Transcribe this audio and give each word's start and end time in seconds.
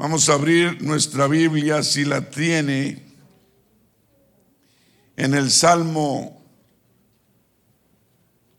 Vamos 0.00 0.30
a 0.30 0.32
abrir 0.32 0.80
nuestra 0.80 1.26
Biblia 1.26 1.82
si 1.82 2.06
la 2.06 2.30
tiene 2.30 3.02
en 5.14 5.34
el 5.34 5.50
Salmo 5.50 6.42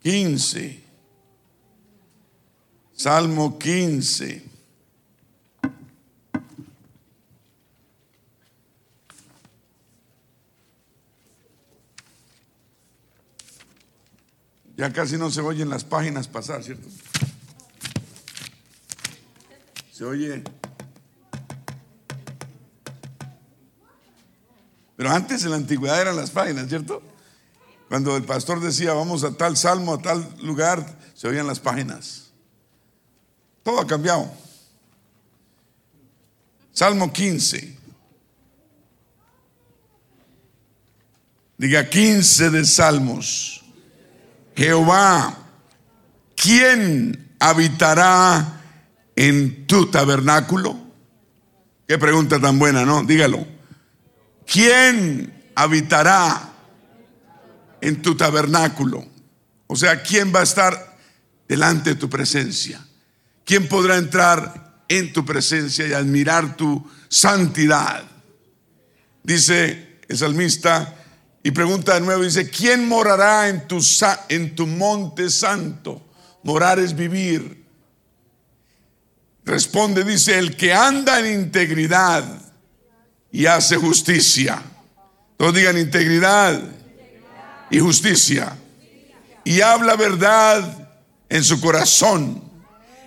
15. 0.04 0.84
Salmo 2.94 3.58
15. 3.58 4.46
Ya 14.78 14.94
casi 14.94 15.18
no 15.18 15.32
se 15.32 15.42
oyen 15.42 15.70
las 15.70 15.84
páginas 15.84 16.28
pasar, 16.28 16.64
¿cierto? 16.64 16.88
Se 19.92 20.06
oye. 20.06 20.44
Pero 25.02 25.16
antes 25.16 25.44
en 25.44 25.50
la 25.50 25.56
antigüedad 25.56 26.00
eran 26.00 26.16
las 26.16 26.30
páginas, 26.30 26.68
¿cierto? 26.70 27.02
Cuando 27.90 28.16
el 28.16 28.24
pastor 28.24 28.60
decía, 28.62 28.94
vamos 28.94 29.24
a 29.24 29.32
tal 29.32 29.58
salmo, 29.58 29.96
a 29.96 29.98
tal 30.00 30.32
lugar, 30.44 31.00
se 31.16 31.28
oían 31.28 31.48
las 31.48 31.60
páginas. 31.60 32.30
Todo 33.64 33.82
ha 33.82 33.88
cambiado. 33.88 34.32
Salmo 36.72 37.12
15. 37.12 37.80
Diga 41.58 41.90
15 41.90 42.52
de 42.52 42.64
Salmos. 42.64 43.64
Jehová, 44.56 45.36
¿quién 46.36 47.36
habitará 47.40 48.62
en 49.16 49.66
tu 49.66 49.90
tabernáculo? 49.90 50.78
Qué 51.88 51.98
pregunta 51.98 52.40
tan 52.40 52.60
buena, 52.60 52.86
¿no? 52.86 53.04
Dígalo. 53.04 53.61
¿Quién 54.46 55.52
habitará 55.56 56.54
en 57.82 58.02
tu 58.02 58.16
tabernáculo? 58.16 59.06
O 59.68 59.76
sea, 59.76 60.02
¿quién 60.02 60.34
va 60.34 60.42
a 60.42 60.44
estar 60.44 60.98
delante 61.48 61.92
de 61.92 61.96
tu 61.96 62.10
presencia? 62.10 62.86
¿Quién 63.46 63.68
podrá 63.68 63.98
entrar 63.98 64.84
en 64.88 65.14
tu 65.14 65.26
presencia 65.26 65.88
y 65.88 65.94
admirar 65.94 66.56
tu 66.56 66.90
santidad? 67.10 68.04
Dice 69.24 70.00
el 70.08 70.18
salmista 70.18 70.96
y 71.44 71.52
pregunta 71.52 71.96
de 71.96 72.02
nuevo, 72.02 72.24
dice, 72.24 72.50
¿quién 72.50 72.88
morará 72.88 73.50
en 73.50 73.68
tu, 73.68 73.84
en 74.30 74.56
tu 74.56 74.68
monte 74.68 75.30
santo? 75.30 76.06
Morar 76.44 76.80
es 76.80 76.96
vivir. 76.96 77.66
Responde, 79.44 80.04
dice, 80.04 80.38
el 80.38 80.56
que 80.56 80.74
anda 80.74 81.20
en 81.20 81.42
integridad 81.42 82.41
y 83.32 83.46
hace 83.46 83.78
justicia. 83.78 84.62
Todos 85.38 85.56
digan 85.56 85.78
integridad 85.78 86.62
y 87.70 87.80
justicia. 87.80 88.56
Y 89.44 89.62
habla 89.62 89.96
verdad 89.96 90.90
en 91.30 91.44
su 91.44 91.60
corazón. 91.62 92.44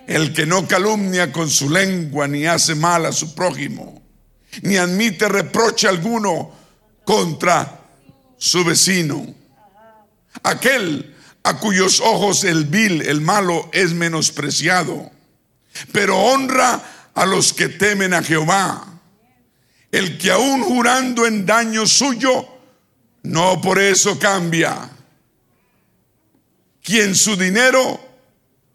El 0.06 0.34
que 0.34 0.44
no 0.44 0.66
calumnia 0.68 1.32
con 1.32 1.48
su 1.48 1.70
lengua 1.70 2.28
ni 2.28 2.46
hace 2.46 2.74
mal 2.74 3.06
a 3.06 3.12
su 3.12 3.34
prójimo, 3.34 4.02
ni 4.60 4.76
admite 4.76 5.28
reproche 5.30 5.88
alguno 5.88 6.52
contra 7.04 7.80
su 8.36 8.62
vecino. 8.64 9.26
Aquel 10.42 11.14
a 11.42 11.58
cuyos 11.58 12.00
ojos 12.00 12.44
el 12.44 12.66
vil, 12.66 13.00
el 13.00 13.22
malo, 13.22 13.70
es 13.72 13.94
menospreciado, 13.94 15.10
pero 15.92 16.18
honra 16.18 17.10
a 17.14 17.24
los 17.24 17.54
que 17.54 17.68
temen 17.68 18.12
a 18.12 18.22
Jehová 18.22 18.93
el 19.94 20.18
que 20.18 20.32
aún 20.32 20.64
jurando 20.64 21.24
en 21.24 21.46
daño 21.46 21.86
suyo, 21.86 22.48
no 23.22 23.60
por 23.60 23.78
eso 23.78 24.18
cambia. 24.18 24.90
Quien 26.82 27.14
su 27.14 27.36
dinero 27.36 28.00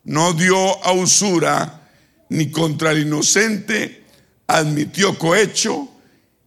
no 0.06 0.32
dio 0.32 0.82
a 0.82 0.94
usura, 0.94 1.90
ni 2.30 2.50
contra 2.50 2.92
el 2.92 3.00
inocente 3.00 4.06
admitió 4.48 5.20
cohecho, 5.20 5.90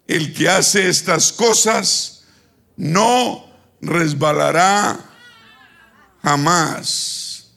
el 0.08 0.32
que 0.32 0.48
hace 0.48 0.88
estas 0.88 1.32
cosas 1.32 2.24
no 2.74 3.44
resbalará 3.82 4.98
jamás. 6.22 7.50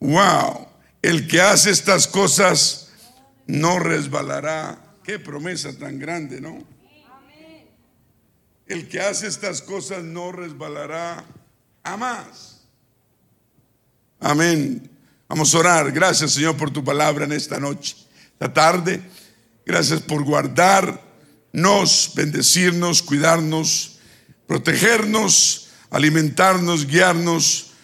Wow, 0.00 0.66
el 1.02 1.28
que 1.28 1.42
hace 1.42 1.70
estas 1.72 2.06
cosas 2.06 2.88
no 3.46 3.78
resbalará 3.78 4.85
Qué 5.06 5.20
promesa 5.20 5.72
tan 5.72 6.00
grande, 6.00 6.40
¿no? 6.40 6.58
El 8.66 8.88
que 8.88 9.00
hace 9.00 9.28
estas 9.28 9.62
cosas 9.62 10.02
no 10.02 10.32
resbalará 10.32 11.24
jamás. 11.84 12.66
Amén. 14.18 14.90
Vamos 15.28 15.54
a 15.54 15.58
orar. 15.58 15.92
Gracias, 15.92 16.32
Señor, 16.32 16.56
por 16.56 16.72
tu 16.72 16.82
palabra 16.82 17.24
en 17.24 17.30
esta 17.30 17.60
noche, 17.60 17.94
esta 18.32 18.52
tarde. 18.52 19.00
Gracias 19.64 20.00
por 20.00 20.24
guardarnos, 20.24 22.10
bendecirnos, 22.16 23.00
cuidarnos, 23.00 24.00
protegernos, 24.48 25.68
alimentarnos, 25.88 26.84
guiarnos. 26.84 27.74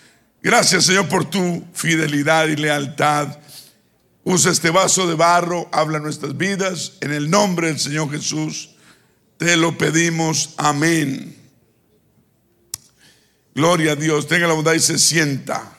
Gracias, 0.43 0.87
Señor, 0.87 1.09
por 1.09 1.31
tu 1.31 1.65
fidelidad 1.73 2.49
y 2.49 2.57
lealtad. 2.57 3.39
Usa 4.25 4.53
este 4.53 4.71
vaso 4.71 5.07
de 5.09 5.15
barro, 5.15 5.69
habla 5.73 5.99
nuestras 5.99 6.37
vidas. 6.37 6.99
En 7.01 7.13
el 7.13 7.29
nombre 7.29 7.69
del 7.69 7.81
Señor 7.81 8.11
Jesús, 8.11 8.77
te 9.37 9.57
lo 9.57 9.77
pedimos. 9.77 10.55
Amén. 10.57 11.37
Gloria 13.55 13.93
a 13.93 13.97
Dios. 13.97 14.29
Tenga 14.29 14.47
la 14.47 14.55
bondad 14.55 14.75
y 14.75 14.81
se 14.81 14.99
sienta. 14.99 15.77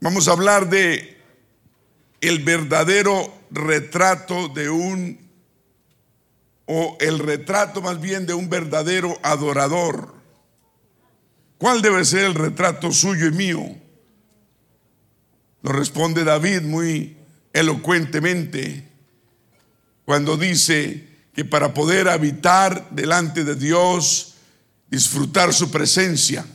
Vamos 0.00 0.28
a 0.28 0.32
hablar 0.32 0.70
de 0.70 1.20
el 2.20 2.44
verdadero 2.44 3.34
retrato 3.50 4.48
de 4.48 4.70
un, 4.70 5.18
o 6.66 6.96
el 7.00 7.18
retrato 7.18 7.80
más 7.80 8.00
bien 8.00 8.24
de 8.24 8.34
un 8.34 8.48
verdadero 8.48 9.18
adorador. 9.24 10.17
¿Cuál 11.58 11.82
debe 11.82 12.04
ser 12.04 12.24
el 12.24 12.34
retrato 12.34 12.92
suyo 12.92 13.26
y 13.26 13.32
mío? 13.32 13.76
Lo 15.62 15.72
responde 15.72 16.22
David 16.22 16.62
muy 16.62 17.16
elocuentemente 17.52 18.88
cuando 20.04 20.36
dice 20.36 21.06
que 21.34 21.44
para 21.44 21.74
poder 21.74 22.08
habitar 22.08 22.88
delante 22.90 23.44
de 23.44 23.56
Dios, 23.56 24.34
disfrutar 24.88 25.52
su 25.52 25.70
presencia, 25.70 26.46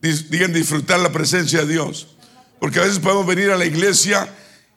digan 0.00 0.52
disfrutar 0.52 1.00
la 1.00 1.10
presencia 1.10 1.60
de 1.60 1.72
Dios, 1.72 2.16
porque 2.60 2.78
a 2.78 2.82
veces 2.82 2.98
podemos 2.98 3.26
venir 3.26 3.50
a 3.50 3.56
la 3.56 3.64
iglesia 3.64 4.32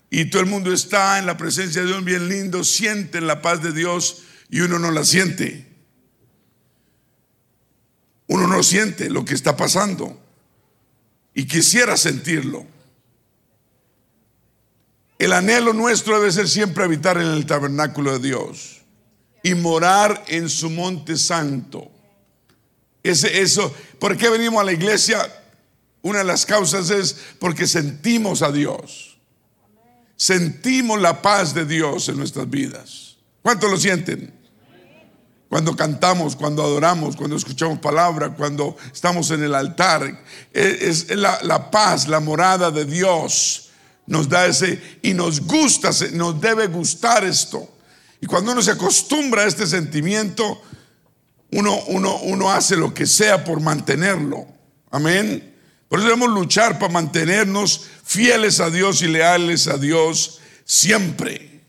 y 0.10 0.26
todo 0.26 0.42
el 0.42 0.50
mundo 0.50 0.74
está 0.74 1.20
en 1.20 1.26
la 1.26 1.38
presencia 1.38 1.82
de 1.82 1.88
Dios 1.88 2.04
bien 2.04 2.30
lindo, 2.30 2.64
sienten 2.64 3.28
la 3.28 3.42
paz 3.42 3.62
de 3.62 3.74
Dios 3.74 4.24
y 4.50 4.62
uno 4.62 4.80
no 4.80 4.92
la 4.92 5.04
siente. 5.04 5.71
Uno 8.32 8.48
no 8.48 8.64
siente 8.64 9.10
lo 9.10 9.26
que 9.26 9.34
está 9.34 9.58
pasando 9.58 10.18
y 11.34 11.46
quisiera 11.46 11.98
sentirlo. 11.98 12.66
El 15.20 15.34
anhelo 15.34 15.74
nuestro 15.74 16.18
debe 16.18 16.32
ser 16.32 16.48
siempre 16.48 16.86
habitar 16.86 17.18
en 17.18 17.28
el 17.28 17.46
tabernáculo 17.46 18.18
de 18.18 18.30
Dios 18.30 18.84
y 19.44 19.54
morar 19.54 20.24
en 20.30 20.48
su 20.48 20.70
monte 20.70 21.18
santo. 21.18 21.92
Ese, 23.04 23.42
eso, 23.42 23.76
¿por 24.00 24.16
qué 24.16 24.30
venimos 24.30 24.62
a 24.62 24.64
la 24.66 24.72
iglesia? 24.72 25.30
Una 26.02 26.20
de 26.20 26.26
las 26.26 26.46
causas 26.46 26.90
es 26.90 27.18
porque 27.38 27.68
sentimos 27.68 28.44
a 28.44 28.54
Dios. 28.54 29.18
Sentimos 30.16 31.02
la 31.02 31.22
paz 31.22 31.54
de 31.54 31.66
Dios 31.66 32.08
en 32.08 32.16
nuestras 32.16 32.50
vidas. 32.50 33.18
¿Cuántos 33.42 33.70
lo 33.70 33.76
sienten? 33.76 34.41
Cuando 35.52 35.76
cantamos, 35.76 36.38
cuando 36.38 36.64
adoramos, 36.64 37.18
cuando 37.18 37.36
escuchamos 37.36 37.80
palabra, 37.80 38.30
cuando 38.30 38.78
estamos 38.94 39.32
en 39.32 39.44
el 39.44 39.54
altar. 39.54 40.24
Es, 40.54 41.14
la, 41.14 41.70
paz, 41.70 42.08
la 42.08 42.22
morada 42.22 42.72
de 42.72 42.86
Dios 42.86 43.68
nos 44.08 44.30
da 44.30 44.46
ese 44.46 44.82
y 45.02 45.14
nos 45.14 45.42
gusta, 45.42 45.90
nos 46.14 46.40
debe 46.40 46.68
gustar 46.68 47.26
esto. 47.26 47.68
Y 48.22 48.28
cuando 48.28 48.54
uno 48.54 48.62
se 48.62 48.72
acostumbra 48.72 49.42
a 49.42 49.48
este 49.48 49.68
sentimiento, 49.68 50.62
uno, 51.52 51.78
uno, 51.88 52.16
uno 52.22 52.50
hace 52.50 52.78
lo 52.78 52.94
que 52.94 53.06
sea 53.06 53.44
por 53.44 53.60
mantenerlo. 53.60 54.48
Amén. 54.90 55.54
Por 55.90 56.00
eso 56.00 56.08
debemos 56.08 56.30
luchar 56.30 56.80
para 56.80 56.94
mantenernos 56.94 57.88
fieles 58.06 58.62
a 58.62 58.70
Dios 58.70 59.02
y 59.02 59.08
leales 59.08 59.68
a 59.68 59.78
Dios 59.78 60.40
siempre. 60.64 61.62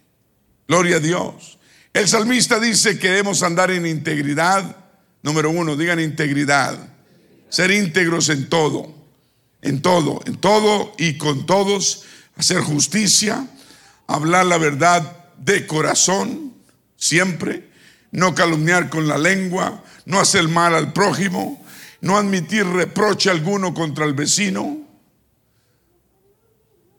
Gloria 0.68 0.98
a 0.98 1.00
Dios. 1.00 1.58
El 1.92 2.08
salmista 2.08 2.58
dice 2.58 2.98
que 2.98 3.08
debemos 3.08 3.42
andar 3.42 3.70
en 3.70 3.86
integridad. 3.86 4.76
Número 5.22 5.50
uno, 5.50 5.76
digan 5.76 6.00
integridad. 6.00 6.78
Ser 7.48 7.70
íntegros 7.70 8.28
en 8.28 8.48
todo. 8.48 9.02
en 9.62 9.80
todo, 9.80 10.20
en 10.26 10.36
todo 10.36 10.92
y 10.98 11.16
con 11.16 11.46
todos, 11.46 12.02
hacer 12.36 12.60
justicia, 12.60 13.46
hablar 14.08 14.46
la 14.46 14.58
verdad 14.58 15.30
de 15.38 15.66
corazón, 15.66 16.52
siempre, 16.96 17.70
no 18.10 18.34
calumniar 18.34 18.90
con 18.90 19.06
la 19.06 19.18
lengua, 19.18 19.82
no 20.04 20.20
hacer 20.20 20.48
mal 20.48 20.74
al 20.74 20.92
prójimo, 20.92 21.64
no 22.00 22.18
admitir 22.18 22.66
reproche 22.66 23.30
alguno 23.30 23.72
contra 23.72 24.04
el 24.04 24.14
vecino, 24.14 24.78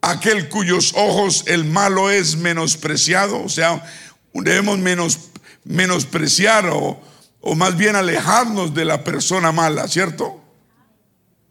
aquel 0.02 0.50
cuyos 0.50 0.94
ojos 0.96 1.44
el 1.48 1.66
malo 1.66 2.10
es 2.10 2.38
menospreciado, 2.38 3.44
o 3.44 3.50
sea, 3.50 3.84
debemos 4.34 4.80
menos, 4.80 5.32
menospreciar 5.64 6.68
o, 6.68 7.02
o 7.42 7.56
más 7.56 7.78
bien 7.78 7.96
alejarnos 7.96 8.74
de 8.74 8.86
la 8.86 9.04
persona 9.04 9.52
mala, 9.52 9.88
¿cierto? 9.88 10.42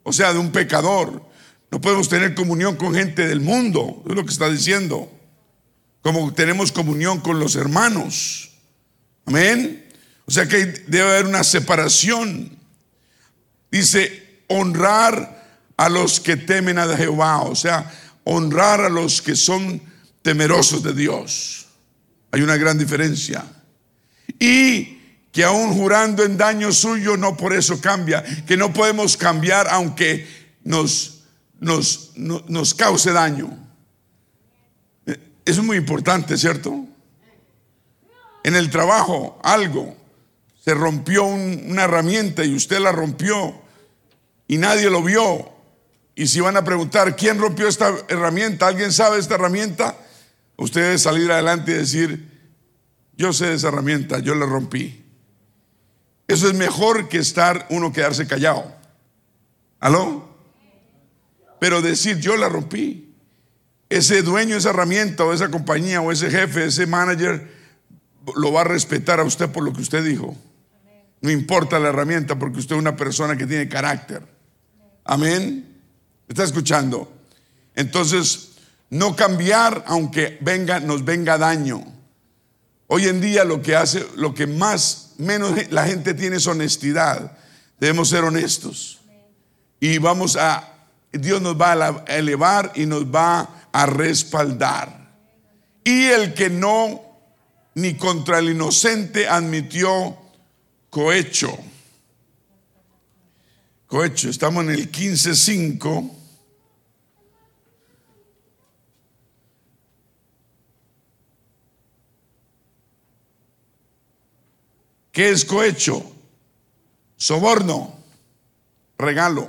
O 0.03 0.11
sea, 0.11 0.33
de 0.33 0.39
un 0.39 0.51
pecador. 0.51 1.23
No 1.71 1.81
podemos 1.81 2.09
tener 2.09 2.35
comunión 2.35 2.75
con 2.75 2.93
gente 2.93 3.27
del 3.27 3.41
mundo, 3.41 4.03
es 4.07 4.15
lo 4.15 4.23
que 4.25 4.31
está 4.31 4.49
diciendo. 4.49 5.11
Como 6.01 6.33
tenemos 6.33 6.71
comunión 6.71 7.19
con 7.19 7.39
los 7.39 7.55
hermanos. 7.55 8.51
Amén. 9.25 9.89
O 10.25 10.31
sea 10.31 10.47
que 10.47 10.65
debe 10.65 11.09
haber 11.09 11.25
una 11.25 11.43
separación. 11.43 12.57
Dice, 13.71 14.43
honrar 14.47 15.61
a 15.77 15.89
los 15.89 16.19
que 16.19 16.37
temen 16.37 16.77
a 16.77 16.95
Jehová. 16.95 17.41
O 17.41 17.55
sea, 17.55 17.91
honrar 18.23 18.81
a 18.81 18.89
los 18.89 19.21
que 19.21 19.35
son 19.35 19.81
temerosos 20.21 20.83
de 20.83 20.93
Dios. 20.93 21.62
Hay 22.33 22.41
una 22.41 22.57
gran 22.57 22.79
diferencia. 22.79 23.45
Y 24.39 24.97
que 25.31 25.43
aún 25.43 25.71
jurando 25.75 26.23
en 26.23 26.35
daño 26.35 26.71
suyo, 26.71 27.15
no 27.15 27.37
por 27.37 27.53
eso 27.53 27.79
cambia, 27.79 28.23
que 28.47 28.57
no 28.57 28.73
podemos 28.73 29.17
cambiar 29.17 29.67
aunque 29.69 30.27
nos, 30.63 31.25
nos, 31.59 32.11
nos 32.15 32.73
cause 32.73 33.11
daño. 33.11 33.55
Eso 35.05 35.61
es 35.61 35.63
muy 35.63 35.77
importante, 35.77 36.35
¿cierto? 36.35 36.87
En 38.43 38.55
el 38.55 38.71
trabajo, 38.71 39.39
algo, 39.43 39.95
se 40.65 40.73
rompió 40.73 41.25
una 41.25 41.83
herramienta 41.83 42.43
y 42.43 42.55
usted 42.55 42.79
la 42.79 42.91
rompió 42.91 43.61
y 44.47 44.57
nadie 44.57 44.89
lo 44.89 45.03
vio. 45.03 45.51
Y 46.15 46.25
si 46.25 46.39
van 46.39 46.57
a 46.57 46.63
preguntar, 46.63 47.15
¿quién 47.15 47.37
rompió 47.37 47.67
esta 47.67 47.93
herramienta? 48.07 48.65
¿Alguien 48.65 48.91
sabe 48.91 49.19
esta 49.19 49.35
herramienta? 49.35 49.97
Usted 50.57 50.81
debe 50.81 50.97
salir 50.97 51.31
adelante 51.31 51.71
y 51.71 51.75
decir, 51.75 52.29
yo 53.17 53.33
sé 53.33 53.47
de 53.47 53.55
esa 53.55 53.69
herramienta, 53.69 54.19
yo 54.19 54.35
la 54.35 54.45
rompí. 54.45 55.03
Eso 56.27 56.47
es 56.47 56.53
mejor 56.53 57.09
que 57.09 57.17
estar 57.17 57.67
uno 57.69 57.91
quedarse 57.91 58.27
callado. 58.27 58.73
¿Aló? 59.79 60.33
Pero 61.59 61.81
decir, 61.81 62.19
yo 62.19 62.37
la 62.37 62.49
rompí. 62.49 63.13
Ese 63.89 64.21
dueño, 64.21 64.55
esa 64.55 64.71
herramienta 64.71 65.23
o 65.23 65.33
esa 65.33 65.51
compañía 65.51 66.01
o 66.01 66.11
ese 66.11 66.31
jefe, 66.31 66.65
ese 66.65 66.87
manager, 66.87 67.51
lo 68.35 68.51
va 68.51 68.61
a 68.61 68.65
respetar 68.65 69.19
a 69.19 69.23
usted 69.23 69.49
por 69.49 69.63
lo 69.63 69.73
que 69.73 69.81
usted 69.81 70.03
dijo. 70.03 70.35
No 71.21 71.29
importa 71.29 71.79
la 71.79 71.89
herramienta 71.89 72.37
porque 72.37 72.59
usted 72.59 72.75
es 72.75 72.81
una 72.81 72.95
persona 72.95 73.37
que 73.37 73.45
tiene 73.45 73.69
carácter. 73.69 74.23
Amén. 75.05 75.79
¿Está 76.27 76.43
escuchando? 76.43 77.11
Entonces, 77.75 78.52
no 78.89 79.15
cambiar 79.15 79.83
aunque 79.87 80.37
venga, 80.41 80.79
nos 80.79 81.03
venga 81.03 81.37
daño. 81.37 81.83
Hoy 82.87 83.07
en 83.07 83.21
día 83.21 83.43
lo 83.43 83.61
que 83.61 83.75
hace, 83.75 84.05
lo 84.15 84.33
que 84.33 84.45
más 84.45 85.13
menos 85.17 85.53
la 85.71 85.85
gente 85.85 86.13
tiene 86.13 86.37
es 86.37 86.47
honestidad. 86.47 87.37
Debemos 87.79 88.09
ser 88.09 88.23
honestos. 88.23 88.99
Y 89.79 89.97
vamos 89.97 90.35
a, 90.35 90.73
Dios 91.11 91.41
nos 91.41 91.59
va 91.59 91.73
a 91.73 92.15
elevar 92.15 92.71
y 92.75 92.85
nos 92.85 93.05
va 93.05 93.67
a 93.71 93.85
respaldar. 93.85 95.11
Y 95.83 96.05
el 96.05 96.33
que 96.33 96.49
no, 96.49 97.01
ni 97.75 97.95
contra 97.95 98.39
el 98.39 98.49
inocente 98.49 99.27
admitió 99.27 100.17
cohecho. 100.89 101.57
Cohecho, 103.87 104.29
estamos 104.29 104.63
en 104.63 104.69
el 104.69 104.91
15.5. 104.91 106.22
¿Qué 115.13 115.29
es 115.29 115.45
cohecho? 115.45 116.03
Soborno, 117.15 117.93
regalo. 118.97 119.47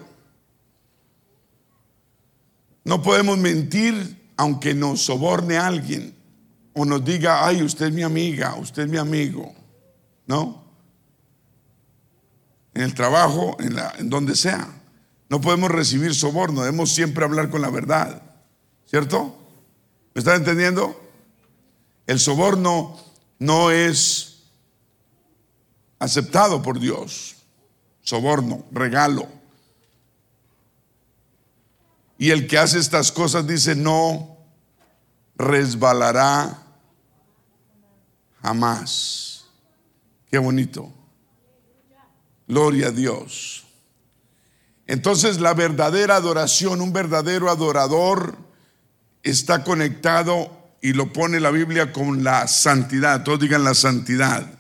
No 2.84 3.02
podemos 3.02 3.38
mentir 3.38 4.30
aunque 4.36 4.74
nos 4.74 5.00
soborne 5.00 5.56
alguien 5.56 6.14
o 6.74 6.84
nos 6.84 7.02
diga, 7.02 7.46
ay, 7.46 7.62
usted 7.62 7.86
es 7.86 7.94
mi 7.94 8.02
amiga, 8.02 8.54
usted 8.56 8.82
es 8.82 8.88
mi 8.90 8.98
amigo. 8.98 9.54
¿No? 10.26 10.62
En 12.74 12.82
el 12.82 12.92
trabajo, 12.92 13.56
en, 13.58 13.78
en 13.98 14.10
donde 14.10 14.36
sea. 14.36 14.68
No 15.30 15.40
podemos 15.40 15.70
recibir 15.70 16.14
soborno, 16.14 16.60
debemos 16.60 16.92
siempre 16.92 17.24
hablar 17.24 17.48
con 17.48 17.62
la 17.62 17.70
verdad. 17.70 18.22
¿Cierto? 18.84 19.34
¿Me 20.12 20.18
están 20.18 20.36
entendiendo? 20.36 21.00
El 22.06 22.20
soborno 22.20 22.98
no 23.38 23.70
es 23.70 24.33
aceptado 25.98 26.62
por 26.62 26.78
Dios. 26.78 27.36
Soborno, 28.02 28.64
regalo. 28.70 29.26
Y 32.18 32.30
el 32.30 32.46
que 32.46 32.58
hace 32.58 32.78
estas 32.78 33.10
cosas 33.10 33.46
dice, 33.46 33.74
no 33.74 34.36
resbalará 35.36 36.62
jamás. 38.42 39.46
Qué 40.30 40.38
bonito. 40.38 40.92
Gloria 42.46 42.88
a 42.88 42.90
Dios. 42.90 43.64
Entonces 44.86 45.40
la 45.40 45.54
verdadera 45.54 46.16
adoración, 46.16 46.80
un 46.80 46.92
verdadero 46.92 47.50
adorador 47.50 48.36
está 49.22 49.64
conectado 49.64 50.50
y 50.82 50.92
lo 50.92 51.12
pone 51.12 51.40
la 51.40 51.50
Biblia 51.50 51.92
con 51.92 52.22
la 52.22 52.46
santidad. 52.46 53.24
Todos 53.24 53.40
digan 53.40 53.64
la 53.64 53.74
santidad. 53.74 54.53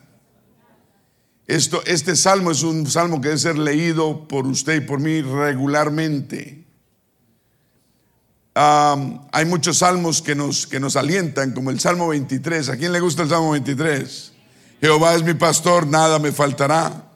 Esto, 1.46 1.82
este 1.84 2.16
salmo 2.16 2.50
es 2.50 2.62
un 2.62 2.86
salmo 2.86 3.20
que 3.20 3.28
debe 3.28 3.40
ser 3.40 3.58
leído 3.58 4.26
por 4.26 4.46
usted 4.46 4.76
y 4.76 4.80
por 4.80 5.00
mí 5.00 5.20
regularmente. 5.20 6.64
hay 8.54 9.44
muchos 9.46 9.78
salmos 9.78 10.22
que 10.22 10.34
nos, 10.34 10.66
que 10.66 10.80
nos 10.80 10.96
alientan, 10.96 11.52
como 11.52 11.70
el 11.70 11.80
Salmo 11.80 12.08
23. 12.08 12.68
¿A 12.70 12.76
quién 12.76 12.92
le 12.92 13.00
gusta 13.00 13.22
el 13.22 13.28
Salmo 13.28 13.50
23? 13.50 14.32
Jehová 14.80 15.14
es 15.14 15.22
mi 15.22 15.34
pastor, 15.34 15.86
nada 15.86 16.18
me 16.18 16.32
faltará. 16.32 17.10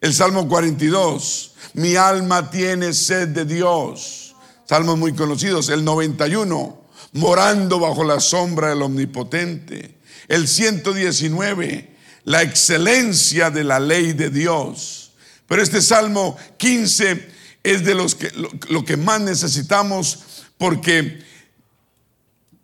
El 0.00 0.12
Salmo 0.12 0.48
42, 0.48 1.54
mi 1.74 1.96
alma 1.96 2.50
tiene 2.50 2.92
sed 2.92 3.28
de 3.28 3.44
Dios. 3.44 4.34
Salmos 4.68 4.98
muy 4.98 5.12
conocidos. 5.12 5.68
El 5.68 5.84
91, 5.84 6.82
morando 7.12 7.78
bajo 7.78 8.04
la 8.04 8.20
sombra 8.20 8.70
del 8.70 8.82
Omnipotente. 8.82 9.98
El 10.28 10.48
119, 10.48 11.91
la 12.24 12.42
excelencia 12.42 13.50
de 13.50 13.64
la 13.64 13.80
ley 13.80 14.12
de 14.12 14.30
Dios. 14.30 15.12
Pero 15.46 15.62
este 15.62 15.82
Salmo 15.82 16.36
15 16.56 17.30
es 17.62 17.84
de 17.84 17.94
los 17.94 18.14
que 18.14 18.30
lo, 18.68 18.84
que 18.84 18.96
más 18.96 19.20
necesitamos 19.20 20.20
porque 20.56 21.22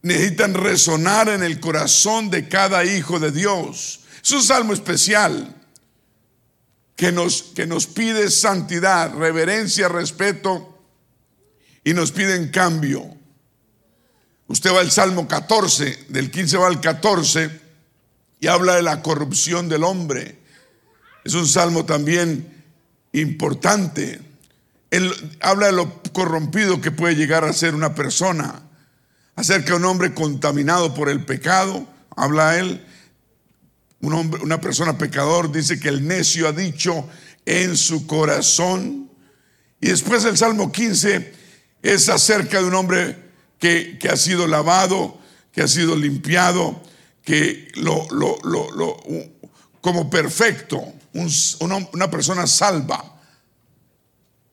necesitan 0.02 0.54
resonar 0.54 1.28
en 1.28 1.42
el 1.42 1.60
corazón 1.60 2.30
de 2.30 2.48
cada 2.48 2.84
hijo 2.84 3.18
de 3.18 3.30
Dios. 3.30 4.00
Es 4.22 4.30
un 4.30 4.42
salmo 4.42 4.72
especial 4.72 5.54
que 6.96 7.12
nos, 7.12 7.42
que 7.42 7.66
nos 7.66 7.86
pide 7.86 8.30
santidad, 8.30 9.14
reverencia, 9.14 9.88
respeto 9.88 10.78
y 11.84 11.94
nos 11.94 12.12
pide 12.12 12.36
en 12.36 12.48
cambio. 12.48 13.16
Usted 14.46 14.72
va 14.72 14.80
al 14.80 14.90
Salmo 14.90 15.28
14, 15.28 16.06
del 16.08 16.30
15 16.30 16.56
va 16.56 16.68
al 16.68 16.80
14 16.80 17.67
y 18.40 18.46
habla 18.46 18.76
de 18.76 18.82
la 18.82 19.02
corrupción 19.02 19.68
del 19.68 19.84
hombre. 19.84 20.38
Es 21.24 21.34
un 21.34 21.46
salmo 21.46 21.84
también 21.84 22.64
importante. 23.12 24.20
Él 24.90 25.12
habla 25.40 25.66
de 25.66 25.72
lo 25.72 26.02
corrompido 26.12 26.80
que 26.80 26.90
puede 26.90 27.16
llegar 27.16 27.44
a 27.44 27.52
ser 27.52 27.74
una 27.74 27.94
persona, 27.94 28.62
acerca 29.36 29.70
de 29.70 29.76
un 29.76 29.84
hombre 29.84 30.14
contaminado 30.14 30.94
por 30.94 31.08
el 31.08 31.24
pecado. 31.24 31.86
Habla 32.16 32.58
él, 32.58 32.84
un 34.00 34.12
hombre, 34.14 34.42
una 34.42 34.60
persona 34.60 34.96
pecador, 34.96 35.52
dice 35.52 35.78
que 35.78 35.88
el 35.88 36.06
necio 36.06 36.48
ha 36.48 36.52
dicho 36.52 37.08
en 37.44 37.76
su 37.76 38.06
corazón. 38.06 39.10
Y 39.80 39.88
después 39.88 40.24
el 40.24 40.36
Salmo 40.36 40.72
15 40.72 41.32
es 41.82 42.08
acerca 42.08 42.60
de 42.60 42.66
un 42.66 42.74
hombre 42.74 43.16
que, 43.58 43.98
que 43.98 44.08
ha 44.08 44.16
sido 44.16 44.46
lavado, 44.46 45.18
que 45.52 45.62
ha 45.62 45.68
sido 45.68 45.96
limpiado, 45.96 46.80
que 47.28 47.68
lo, 47.74 48.08
lo, 48.10 48.38
lo, 48.42 48.96
como 49.82 50.08
perfecto, 50.08 50.82
una 51.90 52.10
persona 52.10 52.46
salva. 52.46 53.20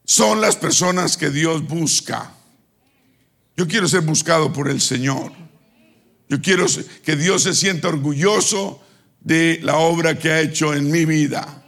son 0.04 0.42
las 0.42 0.58
personas 0.58 1.16
que 1.16 1.30
Dios 1.30 1.66
busca. 1.66 2.34
Yo 3.56 3.66
quiero 3.66 3.88
ser 3.88 4.02
buscado 4.02 4.52
por 4.52 4.70
el 4.70 4.82
Señor. 4.82 5.32
Yo 6.28 6.42
quiero 6.42 6.66
que 7.02 7.16
Dios 7.16 7.44
se 7.44 7.56
sienta 7.56 7.88
orgulloso 7.88 8.84
de 9.22 9.62
la 9.64 9.78
obra 9.78 10.20
que 10.20 10.32
ha 10.32 10.42
hecho 10.42 10.74
en 10.74 10.92
mi 10.92 11.06
vida. 11.06 11.64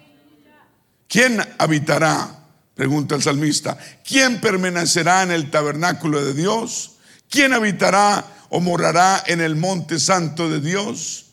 ¿Quién 1.07 1.39
habitará? 1.57 2.37
Pregunta 2.75 3.15
el 3.15 3.23
salmista. 3.23 3.77
¿Quién 4.05 4.41
permanecerá 4.41 5.23
en 5.23 5.31
el 5.31 5.49
tabernáculo 5.51 6.25
de 6.25 6.33
Dios? 6.33 6.97
¿Quién 7.29 7.53
habitará 7.53 8.36
o 8.49 8.59
morará 8.59 9.23
en 9.27 9.41
el 9.41 9.55
monte 9.55 9.99
santo 9.99 10.49
de 10.49 10.59
Dios? 10.59 11.27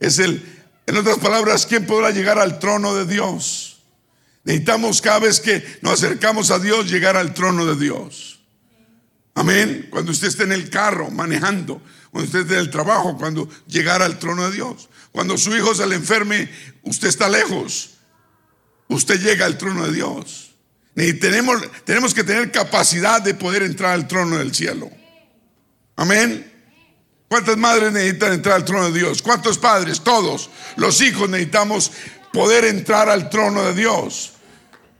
Es 0.00 0.18
el, 0.18 0.44
en 0.86 0.96
otras 0.96 1.18
palabras, 1.18 1.66
¿quién 1.66 1.86
podrá 1.86 2.10
llegar 2.10 2.38
al 2.38 2.58
trono 2.58 2.94
de 2.94 3.06
Dios? 3.06 3.82
Necesitamos 4.44 5.00
cada 5.00 5.20
vez 5.20 5.40
que 5.40 5.64
nos 5.82 6.02
acercamos 6.02 6.50
a 6.50 6.58
Dios 6.58 6.90
llegar 6.90 7.16
al 7.16 7.32
trono 7.32 7.64
de 7.64 7.76
Dios. 7.76 8.40
Amén. 9.34 9.88
Cuando 9.90 10.12
usted 10.12 10.28
esté 10.28 10.42
en 10.42 10.52
el 10.52 10.68
carro 10.68 11.10
manejando, 11.10 11.80
cuando 12.10 12.26
usted 12.26 12.40
esté 12.40 12.54
en 12.54 12.60
el 12.60 12.70
trabajo, 12.70 13.16
cuando 13.16 13.48
llegar 13.66 14.02
al 14.02 14.18
trono 14.18 14.48
de 14.50 14.56
Dios. 14.56 14.88
Cuando 15.12 15.38
su 15.38 15.54
hijo 15.56 15.74
se 15.74 15.86
le 15.86 15.94
enferme, 15.94 16.50
usted 16.82 17.08
está 17.08 17.28
lejos. 17.28 17.90
Usted 18.88 19.20
llega 19.20 19.46
al 19.46 19.56
trono 19.56 19.86
de 19.86 19.92
Dios. 19.92 20.50
Tenemos 20.94 22.12
que 22.12 22.24
tener 22.24 22.50
capacidad 22.50 23.22
de 23.22 23.34
poder 23.34 23.62
entrar 23.62 23.92
al 23.92 24.08
trono 24.08 24.38
del 24.38 24.54
cielo. 24.54 24.90
Amén. 25.96 26.50
¿Cuántas 27.28 27.56
madres 27.56 27.92
necesitan 27.92 28.34
entrar 28.34 28.56
al 28.56 28.64
trono 28.64 28.90
de 28.90 28.98
Dios? 28.98 29.22
¿Cuántos 29.22 29.58
padres? 29.58 30.00
Todos. 30.00 30.50
Los 30.76 31.00
hijos 31.00 31.30
necesitamos 31.30 31.90
poder 32.32 32.64
entrar 32.64 33.08
al 33.08 33.30
trono 33.30 33.62
de 33.62 33.74
Dios. 33.74 34.32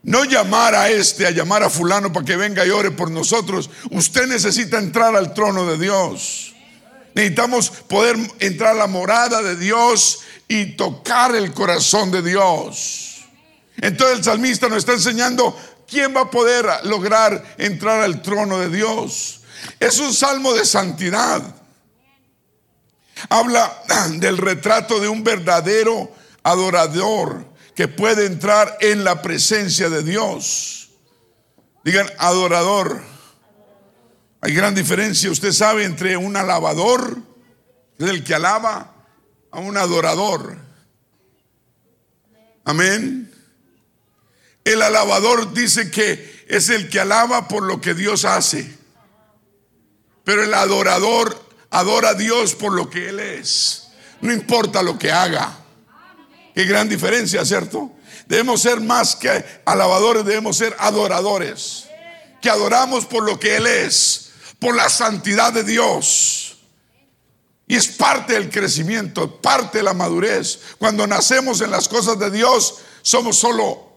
No 0.03 0.25
llamar 0.25 0.75
a 0.75 0.89
este, 0.89 1.27
a 1.27 1.31
llamar 1.31 1.63
a 1.63 1.71
fulano 1.71 2.13
para 2.13 2.25
que 2.25 2.37
venga 2.37 2.67
y 2.67 2.71
ore 2.71 2.91
por 2.91 3.11
nosotros. 3.11 3.71
Usted 3.91 4.27
necesita 4.27 4.79
entrar 4.79 5.15
al 5.15 5.35
trono 5.35 5.67
de 5.67 5.79
Dios. 5.79 6.55
Necesitamos 7.15 7.71
poder 7.71 8.17
entrar 8.41 8.71
a 8.71 8.79
la 8.79 8.87
morada 8.87 9.43
de 9.43 9.57
Dios 9.57 10.21
y 10.49 10.77
tocar 10.77 11.35
el 11.35 11.53
corazón 11.53 12.11
de 12.11 12.23
Dios. 12.23 13.25
Entonces 13.77 14.19
el 14.19 14.25
salmista 14.25 14.69
nos 14.69 14.79
está 14.79 14.93
enseñando 14.93 15.57
quién 15.87 16.17
va 16.17 16.23
a 16.23 16.31
poder 16.31 16.67
lograr 16.85 17.55
entrar 17.59 18.01
al 18.01 18.23
trono 18.23 18.59
de 18.59 18.71
Dios. 18.71 19.42
Es 19.81 19.99
un 19.99 20.13
salmo 20.13 20.53
de 20.55 20.65
santidad. 20.65 21.43
Habla 23.29 23.83
del 24.15 24.39
retrato 24.39 25.01
de 25.01 25.09
un 25.09 25.25
verdadero 25.25 26.13
adorador 26.43 27.47
que 27.75 27.89
puede 27.89 28.27
entrar 28.27 28.77
en 28.81 29.05
la 29.05 29.23
presencia 29.23 29.89
de 29.89 30.03
Dios. 30.03 30.91
Digan, 31.85 32.07
adorador. 32.19 33.03
Hay 34.41 34.55
gran 34.55 34.75
diferencia, 34.75 35.31
usted 35.31 35.53
sabe, 35.53 35.85
entre 35.85 36.17
un 36.17 36.37
alabador, 36.37 37.19
el 37.99 38.25
que 38.25 38.35
alaba, 38.35 38.95
a 39.51 39.61
un 39.61 39.77
adorador. 39.77 40.59
Amén. 42.65 43.33
El 44.65 44.83
alabador 44.83 45.53
dice 45.53 45.91
que 45.91 46.45
es 46.49 46.69
el 46.71 46.89
que 46.89 47.01
alaba 47.01 47.49
por 47.49 47.63
lo 47.63 47.81
que 47.81 47.95
Dios 47.95 48.25
hace. 48.25 48.82
Pero 50.25 50.45
el 50.45 50.55
adorador 50.55 51.37
adora 51.71 52.11
a 52.11 52.15
Dios 52.15 52.55
por 52.55 52.73
lo 52.73 52.89
que 52.89 53.09
Él 53.09 53.21
es. 53.21 53.89
No 54.21 54.33
importa 54.33 54.83
lo 54.83 54.99
que 54.99 55.11
haga. 55.11 55.59
Qué 56.55 56.65
gran 56.65 56.89
diferencia, 56.89 57.45
¿cierto? 57.45 57.91
Debemos 58.27 58.63
ser 58.63 58.81
más 58.81 59.17
que 59.17 59.45
alabadores, 59.65 60.25
debemos 60.25 60.57
ser 60.57 60.77
adoradores. 60.79 61.89
Que 62.41 62.51
adoramos 62.51 63.07
por 63.07 63.25
lo 63.25 63.39
que 63.39 63.57
Él 63.57 63.67
es, 63.67 64.33
por 64.59 64.77
la 64.77 64.89
santidad 64.89 65.53
de 65.53 65.65
Dios. 65.65 66.59
Y 67.67 67.77
es 67.77 67.89
parte 67.89 68.35
del 68.35 68.51
crecimiento, 68.51 69.41
parte 69.41 69.79
de 69.79 69.85
la 69.85 69.95
madurez. 69.95 70.61
Cuando 70.79 71.07
nacemos 71.07 71.61
en 71.63 71.71
las 71.71 71.89
cosas 71.89 72.19
de 72.19 72.31
Dios, 72.31 72.77
somos 73.03 73.39
solo 73.39 73.93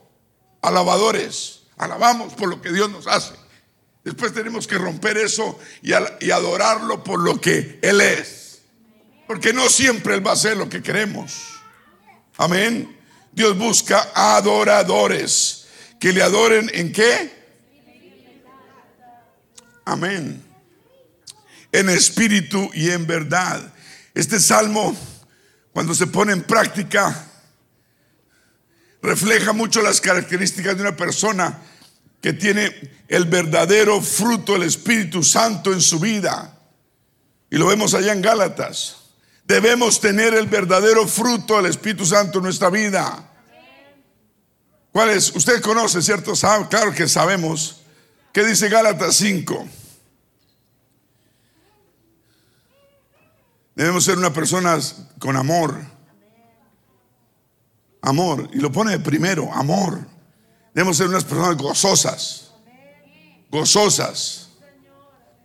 alabadores. 0.62 1.62
Alabamos 1.78 2.34
por 2.34 2.48
lo 2.48 2.62
que 2.62 2.72
Dios 2.72 2.90
nos 2.90 3.06
hace. 3.08 3.34
Después 4.06 4.34
tenemos 4.34 4.68
que 4.68 4.78
romper 4.78 5.18
eso 5.18 5.60
y, 5.82 5.92
adorarlo 5.92 7.04
por 7.04 7.20
lo 7.20 7.42
que 7.42 7.80
Él 7.82 8.00
es. 8.02 8.62
Porque 9.26 9.52
no 9.52 9.68
siempre 9.68 10.14
Él 10.14 10.26
va 10.26 10.30
a 10.30 10.34
hacer 10.36 10.56
lo 10.56 10.70
que 10.70 10.84
queremos. 10.84 11.34
Amén. 12.38 12.96
Dios 13.32 13.58
busca 13.58 14.12
adoradores. 14.14 15.66
Que 16.00 16.14
le 16.14 16.22
adoren 16.22 16.70
en 16.76 16.92
qué? 16.92 17.34
Amén. 19.86 20.44
En 21.72 21.90
espíritu 21.90 22.70
y 22.76 22.92
en 22.92 23.08
verdad. 23.08 23.74
Este 24.14 24.40
salmo, 24.40 24.96
cuando 25.74 25.96
se 25.96 26.06
pone 26.06 26.32
en 26.32 26.44
práctica, 26.44 27.28
refleja 29.02 29.52
mucho 29.52 29.82
las 29.82 30.00
características 30.00 30.76
de 30.76 30.84
una 30.84 30.96
persona 30.96 31.60
que 32.26 32.34
tiene 32.34 32.74
el 33.08 33.26
verdadero 33.26 34.02
fruto 34.02 34.54
del 34.54 34.64
Espíritu 34.64 35.22
Santo 35.22 35.72
en 35.72 35.80
su 35.80 36.00
vida. 36.00 36.58
Y 37.52 37.58
lo 37.58 37.68
vemos 37.68 37.94
allá 37.94 38.14
en 38.14 38.24
Gálatas. 38.24 38.96
Debemos 39.44 40.02
tener 40.02 40.34
el 40.34 40.48
verdadero 40.48 41.08
fruto 41.08 41.58
del 41.58 41.68
Espíritu 41.68 42.04
Santo 42.04 42.40
en 42.40 42.46
nuestra 42.46 42.72
vida. 42.72 43.32
¿Cuál 44.92 45.12
es? 45.12 45.36
Usted 45.36 45.62
conoce, 45.62 46.02
¿cierto? 46.02 46.34
claro 46.68 46.92
que 46.96 47.08
sabemos. 47.08 47.82
¿Qué 48.34 48.44
dice 48.44 48.70
Gálatas 48.70 49.18
5? 49.18 49.68
Debemos 53.76 54.04
ser 54.04 54.18
una 54.18 54.34
persona 54.34 54.80
con 55.20 55.36
amor. 55.38 55.80
Amor. 58.02 58.50
Y 58.52 58.58
lo 58.58 58.72
pone 58.72 58.98
primero, 58.98 59.54
amor. 59.54 60.15
Debemos 60.76 60.98
ser 60.98 61.08
unas 61.08 61.24
personas 61.24 61.56
gozosas. 61.56 62.52
Gozosas. 63.50 64.50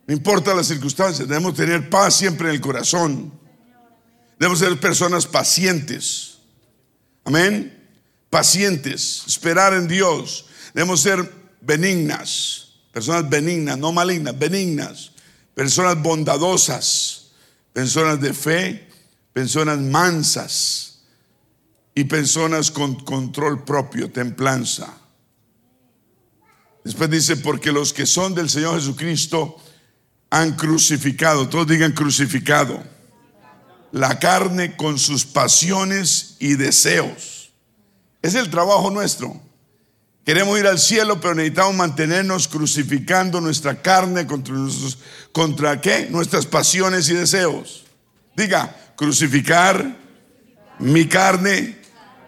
No 0.08 0.12
importa 0.12 0.52
las 0.52 0.66
circunstancias, 0.66 1.28
debemos 1.28 1.54
tener 1.54 1.88
paz 1.88 2.16
siempre 2.16 2.48
en 2.48 2.56
el 2.56 2.60
corazón. 2.60 3.32
Debemos 4.40 4.58
ser 4.58 4.80
personas 4.80 5.26
pacientes. 5.26 6.38
Amén. 7.24 7.78
Pacientes, 8.28 9.22
esperar 9.28 9.72
en 9.72 9.86
Dios. 9.86 10.46
Debemos 10.74 11.00
ser 11.00 11.32
benignas, 11.60 12.72
personas 12.90 13.30
benignas, 13.30 13.78
no 13.78 13.92
malignas, 13.92 14.36
benignas, 14.36 15.12
personas 15.54 16.02
bondadosas, 16.02 17.30
personas 17.72 18.20
de 18.20 18.34
fe, 18.34 18.88
personas 19.32 19.78
mansas 19.78 21.02
y 21.94 22.02
personas 22.02 22.72
con 22.72 22.96
control 22.96 23.64
propio, 23.64 24.10
templanza. 24.10 24.99
Después 26.84 27.10
dice, 27.10 27.36
porque 27.36 27.72
los 27.72 27.92
que 27.92 28.06
son 28.06 28.34
del 28.34 28.48
Señor 28.48 28.76
Jesucristo 28.76 29.56
han 30.30 30.52
crucificado, 30.52 31.48
todos 31.48 31.66
digan 31.66 31.92
crucificado, 31.92 32.82
la 33.92 34.18
carne 34.18 34.76
con 34.76 34.98
sus 34.98 35.24
pasiones 35.24 36.36
y 36.38 36.54
deseos. 36.54 37.52
Es 38.22 38.34
el 38.34 38.50
trabajo 38.50 38.90
nuestro. 38.90 39.40
Queremos 40.24 40.58
ir 40.58 40.66
al 40.66 40.78
cielo, 40.78 41.20
pero 41.20 41.34
necesitamos 41.34 41.74
mantenernos 41.74 42.46
crucificando 42.46 43.40
nuestra 43.40 43.82
carne 43.82 44.26
contra, 44.26 44.54
nuestros, 44.54 44.98
contra 45.32 45.80
qué? 45.80 46.06
Nuestras 46.10 46.46
pasiones 46.46 47.08
y 47.08 47.14
deseos. 47.14 47.84
Diga, 48.36 48.76
crucificar 48.96 49.96
mi 50.78 51.08
carne 51.08 51.78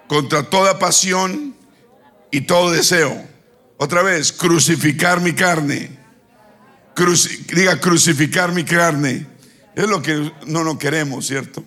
contra 0.09 0.49
toda 0.49 0.78
pasión 0.78 1.54
y 2.30 2.40
todo 2.42 2.71
deseo. 2.71 3.32
Otra 3.83 4.05
vez, 4.05 4.31
crucificar 4.31 5.21
mi 5.21 5.33
carne. 5.33 5.91
diga, 7.53 7.81
crucificar 7.81 8.53
mi 8.53 8.65
carne. 8.65 9.27
Es 9.75 9.89
lo 9.89 10.01
que 10.01 10.31
no 10.47 10.62
nos 10.62 10.79
queremos, 10.79 11.27
¿cierto? 11.27 11.65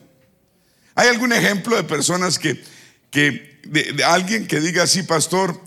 ¿Hay 0.96 1.10
algún 1.10 1.34
ejemplo 1.34 1.76
de 1.76 1.84
personas 1.84 2.40
que, 2.40 2.64
que 3.12 3.60
de, 3.66 4.02
alguien 4.06 4.48
que 4.48 4.62
diga 4.62 4.84
así, 4.84 5.04
pastor, 5.04 5.62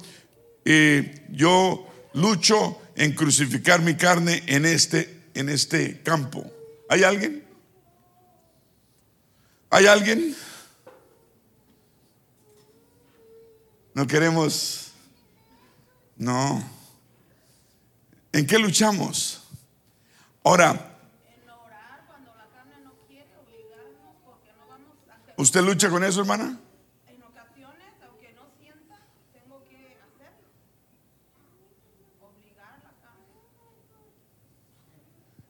eh, 0.65 1.27
yo 1.29 1.87
lucho 2.15 2.81
en 2.97 3.13
crucificar 3.13 3.83
mi 3.83 3.97
carne 3.97 4.43
en 4.47 4.65
este, 4.65 5.25
en 5.35 5.51
este 5.51 6.01
campo? 6.03 6.51
¿Hay 6.89 7.03
alguien? 7.03 7.45
¿Hay 9.69 9.85
alguien? 9.85 10.35
No 13.93 14.07
queremos 14.07 14.88
no. 16.19 16.63
¿En 18.33 18.47
qué 18.47 18.59
luchamos? 18.59 19.45
Ahora. 20.45 20.85
¿Usted 25.37 25.63
lucha 25.63 25.89
con 25.89 26.03
eso, 26.03 26.21
hermana? 26.21 26.59
En 27.07 27.23
ocasiones, 27.23 27.95
aunque 28.05 28.33
no 28.35 28.43
sienta, 28.59 28.99
tengo 29.33 29.63
que 29.69 29.97
hacerlo. 30.03 30.49
Obligar 32.21 32.83
la 32.83 32.91
carne. 33.01 33.25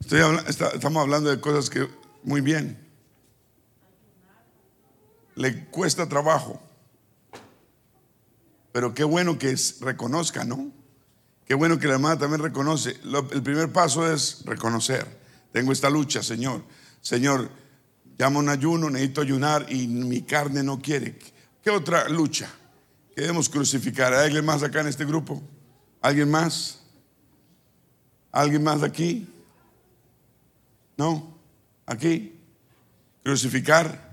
Estoy 0.00 0.46
está, 0.46 0.68
estamos 0.74 1.00
hablando 1.00 1.30
de 1.30 1.40
cosas 1.40 1.70
que 1.70 1.88
muy 2.22 2.42
bien. 2.42 2.86
Le 5.36 5.64
cuesta 5.70 6.06
trabajo. 6.06 6.60
Pero 8.78 8.94
qué 8.94 9.02
bueno 9.02 9.40
que 9.40 9.56
reconozca, 9.80 10.44
¿no? 10.44 10.70
Qué 11.44 11.54
bueno 11.54 11.80
que 11.80 11.88
la 11.88 11.94
hermana 11.94 12.16
también 12.16 12.40
reconoce. 12.40 13.00
el 13.32 13.42
primer 13.42 13.72
paso 13.72 14.08
es 14.08 14.44
reconocer. 14.44 15.04
Tengo 15.50 15.72
esta 15.72 15.90
lucha, 15.90 16.22
Señor. 16.22 16.62
Señor, 17.00 17.50
llamo 18.16 18.38
un 18.38 18.48
ayuno, 18.48 18.88
necesito 18.88 19.22
ayunar 19.22 19.66
y 19.68 19.88
mi 19.88 20.22
carne 20.22 20.62
no 20.62 20.78
quiere. 20.78 21.18
¿Qué 21.60 21.70
otra 21.70 22.08
lucha? 22.08 22.48
Queremos 23.16 23.48
crucificar. 23.48 24.14
¿Hay 24.14 24.26
alguien 24.26 24.44
más 24.44 24.62
acá 24.62 24.82
en 24.82 24.86
este 24.86 25.04
grupo? 25.04 25.42
¿Alguien 26.00 26.30
más? 26.30 26.78
¿Alguien 28.30 28.62
más 28.62 28.84
aquí? 28.84 29.28
¿No? 30.96 31.36
¿Aquí? 31.84 32.38
¿Crucificar? 33.24 34.07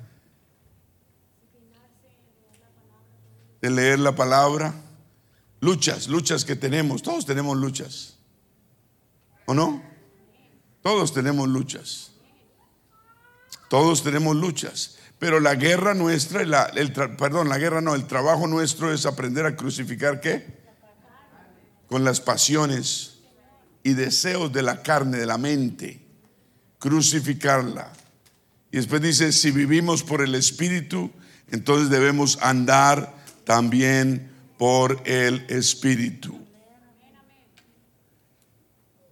De 3.66 3.72
leer 3.72 3.98
la 3.98 4.14
palabra. 4.16 4.76
Luchas, 5.60 6.08
luchas 6.08 6.46
que 6.46 6.56
tenemos. 6.56 7.02
Todos 7.02 7.26
tenemos 7.26 7.58
luchas. 7.58 8.20
¿O 9.48 9.56
no? 9.56 9.82
Todos 10.84 11.16
tenemos 11.16 11.50
luchas. 11.50 12.12
Todos 13.68 14.04
tenemos 14.04 14.36
luchas. 14.36 14.98
Pero 15.18 15.40
la 15.40 15.56
guerra 15.56 15.96
nuestra, 15.96 16.44
el, 16.76 16.94
perdón, 16.94 17.50
la 17.50 17.58
guerra 17.58 17.82
no, 17.82 17.96
el 17.96 18.06
trabajo 18.06 18.46
nuestro 18.46 18.94
es 18.94 19.08
aprender 19.08 19.48
a 19.48 19.56
crucificar 19.56 20.22
qué? 20.22 20.46
Con 21.88 22.04
las 22.04 22.22
pasiones 22.22 23.22
y 23.82 23.94
deseos 23.94 24.54
de 24.54 24.62
la 24.62 24.84
carne, 24.84 25.18
de 25.18 25.26
la 25.26 25.40
mente. 25.40 26.06
Crucificarla. 26.78 27.92
Y 28.72 28.78
después 28.78 29.02
dice, 29.02 29.32
si 29.32 29.50
vivimos 29.50 30.04
por 30.04 30.22
el 30.22 30.36
Espíritu, 30.36 31.10
entonces 31.50 31.90
debemos 31.90 32.38
andar 32.44 33.25
también 33.46 34.32
por 34.58 35.02
el 35.06 35.46
Espíritu. 35.48 36.40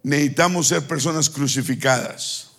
Necesitamos 0.02 0.68
ser 0.68 0.86
personas 0.86 1.30
crucificadas. 1.30 2.50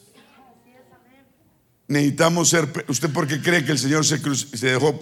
Necesitamos 1.88 2.50
ser, 2.50 2.86
¿usted 2.88 3.12
por 3.12 3.28
qué 3.28 3.40
cree 3.42 3.64
que 3.64 3.74
el 3.74 3.78
Señor 3.78 4.04
se, 4.06 4.20
se 4.36 4.68
dejó 4.68 5.00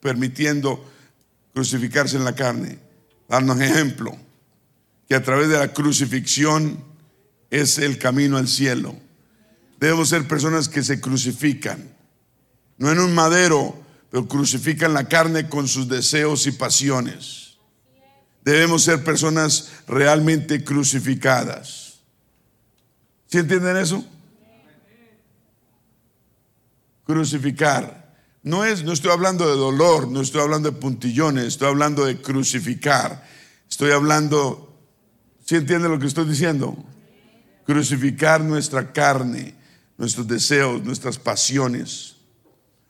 permitiendo 0.00 0.88
crucificarse 1.52 2.16
en 2.16 2.24
la 2.24 2.36
carne? 2.36 2.78
Darnos 3.28 3.60
ejemplo, 3.60 4.16
que 5.08 5.16
a 5.16 5.22
través 5.22 5.48
de 5.48 5.58
la 5.58 5.72
crucifixión 5.72 6.84
es 7.50 7.78
el 7.78 7.98
camino 7.98 8.36
al 8.36 8.46
cielo. 8.46 8.94
Debemos 9.80 10.10
ser 10.10 10.28
personas 10.28 10.68
que 10.68 10.84
se 10.84 11.00
crucifican, 11.00 11.92
no 12.78 12.92
en 12.92 13.00
un 13.00 13.12
madero, 13.12 13.76
pero 14.10 14.26
crucifican 14.26 14.92
la 14.92 15.08
carne 15.08 15.48
con 15.48 15.68
sus 15.68 15.88
deseos 15.88 16.46
y 16.46 16.52
pasiones. 16.52 17.58
Debemos 18.44 18.82
ser 18.82 19.04
personas 19.04 19.70
realmente 19.86 20.64
crucificadas. 20.64 22.00
¿Sí 23.26 23.38
entienden 23.38 23.76
eso? 23.76 24.04
Crucificar. 27.06 28.00
No 28.42 28.64
es, 28.64 28.82
no 28.82 28.92
estoy 28.92 29.12
hablando 29.12 29.48
de 29.48 29.56
dolor, 29.56 30.08
no 30.08 30.20
estoy 30.20 30.40
hablando 30.40 30.70
de 30.70 30.78
puntillones, 30.78 31.44
estoy 31.44 31.68
hablando 31.68 32.06
de 32.06 32.20
crucificar. 32.20 33.24
Estoy 33.68 33.92
hablando, 33.92 34.74
¿sí 35.44 35.56
entienden 35.56 35.92
lo 35.92 35.98
que 35.98 36.06
estoy 36.06 36.24
diciendo? 36.24 36.76
Crucificar 37.66 38.40
nuestra 38.40 38.92
carne, 38.92 39.54
nuestros 39.96 40.26
deseos, 40.26 40.82
nuestras 40.82 41.18
pasiones. 41.18 42.16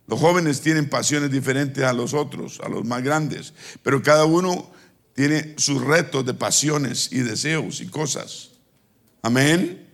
Los 0.06 0.18
jóvenes 0.18 0.60
tienen 0.60 0.88
pasiones 0.88 1.30
diferentes 1.30 1.84
a 1.84 1.92
los 1.92 2.14
otros, 2.14 2.60
a 2.64 2.68
los 2.68 2.84
más 2.84 3.02
grandes, 3.02 3.54
pero 3.82 4.02
cada 4.02 4.24
uno 4.24 4.70
tiene 5.14 5.54
sus 5.58 5.82
retos 5.82 6.24
de 6.24 6.34
pasiones 6.34 7.10
y 7.12 7.18
deseos 7.18 7.80
y 7.80 7.86
cosas. 7.86 8.50
Amén. 9.22 9.86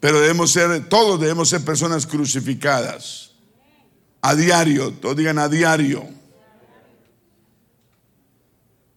Pero 0.00 0.20
debemos 0.20 0.52
ser, 0.52 0.88
todos 0.88 1.18
debemos 1.18 1.48
ser 1.48 1.64
personas 1.64 2.06
crucificadas. 2.06 3.30
A 4.20 4.34
diario, 4.34 4.92
todos 4.92 5.16
digan 5.16 5.38
a 5.38 5.48
diario. 5.48 6.06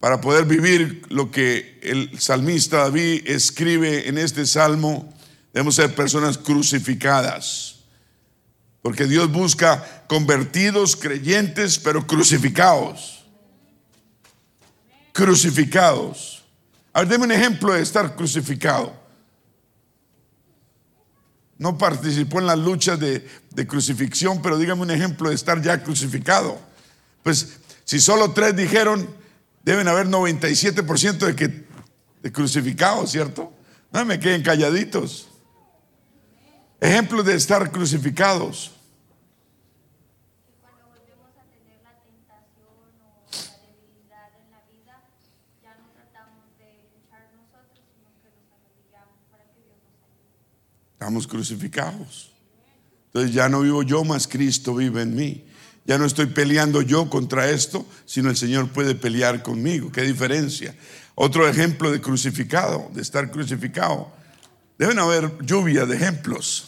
Para 0.00 0.20
poder 0.20 0.44
vivir 0.44 1.02
lo 1.08 1.30
que 1.30 1.80
el 1.82 2.20
salmista 2.20 2.78
David 2.78 3.22
escribe 3.26 4.08
en 4.08 4.18
este 4.18 4.46
salmo, 4.46 5.12
debemos 5.52 5.74
ser 5.74 5.94
personas 5.94 6.38
crucificadas. 6.38 7.77
Porque 8.82 9.06
Dios 9.06 9.30
busca 9.30 10.04
convertidos, 10.08 10.96
creyentes, 10.96 11.78
pero 11.78 12.06
crucificados. 12.06 13.24
Crucificados. 15.12 16.44
A 16.92 17.00
ver, 17.00 17.08
deme 17.08 17.24
un 17.24 17.32
ejemplo 17.32 17.72
de 17.72 17.82
estar 17.82 18.14
crucificado. 18.16 18.92
No 21.58 21.76
participó 21.76 22.38
en 22.38 22.46
las 22.46 22.58
luchas 22.58 23.00
de, 23.00 23.66
crucifixión, 23.66 24.40
pero 24.40 24.56
dígame 24.58 24.82
un 24.82 24.90
ejemplo 24.92 25.28
de 25.28 25.34
estar 25.34 25.60
ya 25.60 25.82
crucificado. 25.82 26.58
Pues 27.24 27.58
si 27.84 27.98
solo 27.98 28.32
tres 28.32 28.54
dijeron, 28.54 29.08
deben 29.64 29.88
haber 29.88 30.06
97% 30.06 31.18
de 31.18 31.34
que 31.34 31.66
de 32.22 32.32
crucificados, 32.32 33.10
¿cierto? 33.10 33.52
No 33.92 34.04
me 34.04 34.20
queden 34.20 34.42
calladitos. 34.42 35.28
Ejemplos 36.80 37.24
de 37.24 37.34
estar 37.34 37.70
crucificados. 37.72 38.72
Estamos 50.92 51.26
crucificados. 51.26 52.32
Entonces 53.06 53.32
ya 53.32 53.48
no 53.48 53.60
vivo 53.60 53.82
yo, 53.82 54.04
más 54.04 54.28
Cristo 54.28 54.74
vive 54.74 55.02
en 55.02 55.14
mí. 55.14 55.44
Ya 55.86 55.96
no 55.96 56.04
estoy 56.04 56.26
peleando 56.26 56.82
yo 56.82 57.08
contra 57.08 57.48
esto, 57.50 57.86
sino 58.04 58.28
el 58.28 58.36
Señor 58.36 58.68
puede 58.68 58.94
pelear 58.94 59.42
conmigo. 59.42 59.90
¿Qué 59.90 60.02
diferencia? 60.02 60.74
Otro 61.14 61.48
ejemplo 61.48 61.90
de 61.90 62.00
crucificado, 62.00 62.90
de 62.92 63.00
estar 63.00 63.30
crucificado. 63.30 64.12
Deben 64.76 64.98
haber 64.98 65.38
lluvia 65.46 65.86
de 65.86 65.96
ejemplos. 65.96 66.67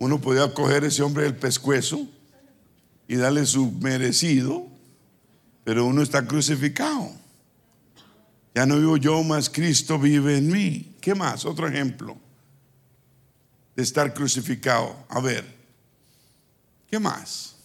Uno 0.00 0.18
podía 0.18 0.52
coger 0.54 0.82
a 0.84 0.86
ese 0.86 1.02
hombre 1.02 1.24
del 1.24 1.36
pescuezo 1.36 2.08
y 3.06 3.16
darle 3.16 3.44
su 3.44 3.70
merecido, 3.70 4.66
pero 5.62 5.84
uno 5.84 6.02
está 6.02 6.26
crucificado. 6.26 7.12
Ya 8.54 8.64
no 8.64 8.78
vivo 8.78 8.96
yo, 8.96 9.22
más 9.22 9.50
Cristo 9.50 9.98
vive 9.98 10.38
en 10.38 10.50
mí. 10.50 10.96
¿Qué 11.02 11.14
más? 11.14 11.44
Otro 11.44 11.68
ejemplo 11.68 12.16
de 13.76 13.82
estar 13.82 14.14
crucificado. 14.14 14.96
A 15.10 15.20
ver, 15.20 15.44
¿qué 16.88 16.98
más? 16.98 17.56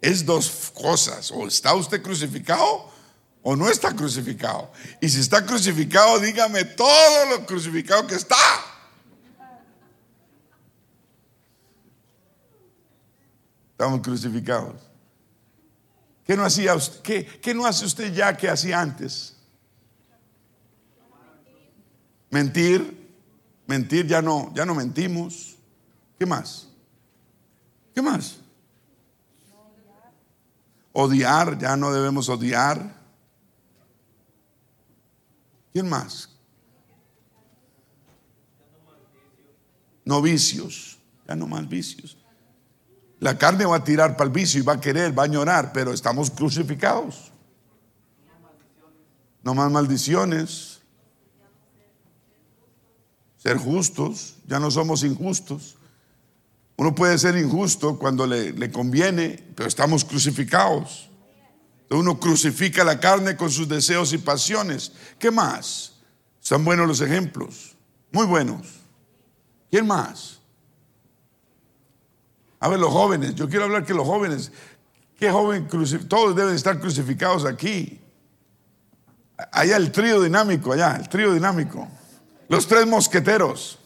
Es 0.00 0.26
dos 0.26 0.72
cosas. 0.74 1.30
O 1.30 1.46
está 1.46 1.76
usted 1.76 2.02
crucificado 2.02 2.91
o 3.42 3.56
no 3.56 3.68
está 3.68 3.94
crucificado. 3.94 4.70
Y 5.00 5.08
si 5.08 5.20
está 5.20 5.44
crucificado, 5.44 6.20
dígame 6.20 6.64
todo 6.64 7.26
lo 7.30 7.44
crucificado 7.44 8.06
que 8.06 8.14
está. 8.14 8.36
Estamos 13.72 14.00
crucificados. 14.00 14.80
¿Qué 16.24 16.36
no, 16.36 16.44
hacía 16.44 16.76
qué, 17.02 17.26
qué 17.26 17.52
no 17.52 17.66
hace 17.66 17.84
usted 17.84 18.14
ya 18.14 18.36
que 18.36 18.48
hacía 18.48 18.80
antes? 18.80 19.36
Mentir. 22.30 23.02
Mentir, 23.66 24.06
ya 24.06 24.22
no, 24.22 24.52
ya 24.54 24.64
no 24.64 24.74
mentimos. 24.74 25.56
¿Qué 26.18 26.26
más? 26.26 26.68
¿Qué 27.94 28.02
más? 28.02 28.36
Odiar, 30.92 31.58
ya 31.58 31.76
no 31.76 31.92
debemos 31.92 32.28
odiar. 32.28 33.01
¿Quién 35.72 35.88
más? 35.88 36.28
No 40.04 40.20
vicios, 40.20 40.98
ya 41.26 41.34
no 41.34 41.46
más 41.46 41.68
vicios. 41.68 42.18
La 43.20 43.38
carne 43.38 43.64
va 43.64 43.76
a 43.76 43.84
tirar 43.84 44.16
para 44.16 44.28
el 44.28 44.34
vicio 44.34 44.60
y 44.60 44.64
va 44.64 44.74
a 44.74 44.80
querer, 44.80 45.16
va 45.16 45.24
a 45.24 45.28
llorar, 45.28 45.72
pero 45.72 45.92
estamos 45.92 46.30
crucificados. 46.30 47.30
No 49.44 49.54
más 49.54 49.70
maldiciones. 49.70 50.80
Ser 53.36 53.58
justos, 53.58 54.36
ya 54.46 54.58
no 54.58 54.70
somos 54.70 55.04
injustos. 55.04 55.76
Uno 56.76 56.94
puede 56.94 57.16
ser 57.16 57.36
injusto 57.36 57.98
cuando 57.98 58.26
le, 58.26 58.52
le 58.52 58.70
conviene, 58.72 59.52
pero 59.54 59.68
estamos 59.68 60.04
crucificados. 60.04 61.08
Uno 61.92 62.18
crucifica 62.18 62.84
la 62.84 62.98
carne 62.98 63.36
con 63.36 63.50
sus 63.50 63.68
deseos 63.68 64.12
y 64.12 64.18
pasiones. 64.18 64.92
¿Qué 65.18 65.30
más? 65.30 65.92
Están 66.42 66.64
buenos 66.64 66.88
los 66.88 67.00
ejemplos, 67.00 67.76
muy 68.10 68.26
buenos. 68.26 68.66
¿Quién 69.70 69.86
más? 69.86 70.40
A 72.58 72.68
ver, 72.68 72.78
los 72.78 72.90
jóvenes, 72.92 73.34
yo 73.34 73.48
quiero 73.48 73.64
hablar 73.64 73.84
que 73.84 73.94
los 73.94 74.06
jóvenes, 74.06 74.52
¿qué 75.18 75.30
joven 75.30 75.68
Todos 76.08 76.34
deben 76.34 76.54
estar 76.54 76.80
crucificados 76.80 77.44
aquí. 77.44 78.00
Allá 79.50 79.76
el 79.76 79.90
trío 79.90 80.20
dinámico, 80.20 80.72
allá, 80.72 80.96
el 80.96 81.08
trío 81.08 81.32
dinámico. 81.32 81.88
Los 82.48 82.66
tres 82.66 82.86
mosqueteros. 82.86 83.78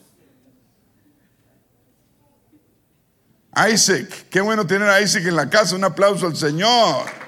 Isaac, 3.72 4.26
qué 4.28 4.40
bueno 4.40 4.66
tener 4.66 4.88
a 4.88 5.00
Isaac 5.00 5.24
en 5.24 5.36
la 5.36 5.48
casa. 5.48 5.74
Un 5.74 5.84
aplauso 5.84 6.26
al 6.26 6.36
Señor. 6.36 7.25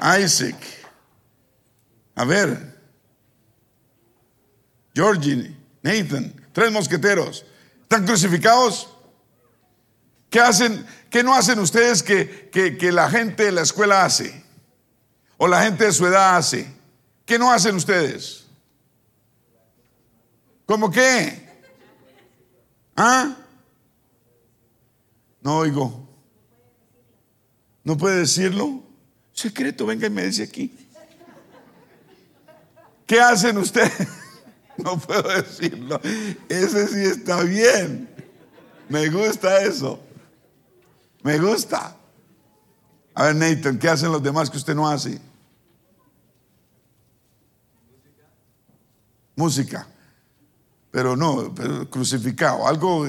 Isaac. 0.00 0.56
A 2.14 2.24
ver. 2.24 2.74
Georgie, 4.94 5.54
Nathan, 5.82 6.32
tres 6.52 6.72
mosqueteros. 6.72 7.44
¿Están 7.82 8.06
crucificados? 8.06 8.88
¿Qué 10.30 10.40
hacen? 10.40 10.86
¿Qué 11.10 11.22
no 11.22 11.34
hacen 11.34 11.58
ustedes 11.58 12.02
que, 12.02 12.48
que, 12.50 12.92
la 12.92 13.10
gente 13.10 13.44
de 13.44 13.52
la 13.52 13.62
escuela 13.62 14.04
hace? 14.04 14.44
O 15.36 15.46
la 15.46 15.62
gente 15.62 15.84
de 15.84 15.92
su 15.92 16.06
edad 16.06 16.36
hace. 16.36 16.74
¿Qué 17.24 17.38
no 17.38 17.52
hacen 17.52 17.76
ustedes? 17.76 18.46
¿Cómo 20.64 20.90
qué? 20.90 21.46
¿Ah? 22.96 23.36
No 25.42 25.58
oigo. 25.58 26.08
¿No 27.84 27.96
puede 27.96 28.20
decirlo? 28.20 28.85
Secreto, 29.36 29.84
venga 29.84 30.06
y 30.06 30.10
me 30.10 30.24
dice 30.24 30.44
aquí. 30.44 30.74
¿Qué 33.06 33.20
hacen 33.20 33.58
ustedes? 33.58 33.92
No 34.78 34.98
puedo 34.98 35.22
decirlo. 35.22 35.98
Ese 36.50 36.86
sí 36.88 37.02
está 37.02 37.42
bien. 37.44 38.10
Me 38.90 39.08
gusta 39.08 39.62
eso. 39.62 39.98
Me 41.22 41.38
gusta. 41.38 41.96
A 43.14 43.24
ver, 43.24 43.36
Nathan, 43.36 43.78
¿qué 43.78 43.88
hacen 43.88 44.12
los 44.12 44.22
demás 44.22 44.50
que 44.50 44.58
usted 44.58 44.74
no 44.74 44.86
hace? 44.86 45.18
Música. 49.34 49.86
Pero 50.90 51.16
no, 51.16 51.54
crucificado. 51.88 52.68
Algo 52.68 53.08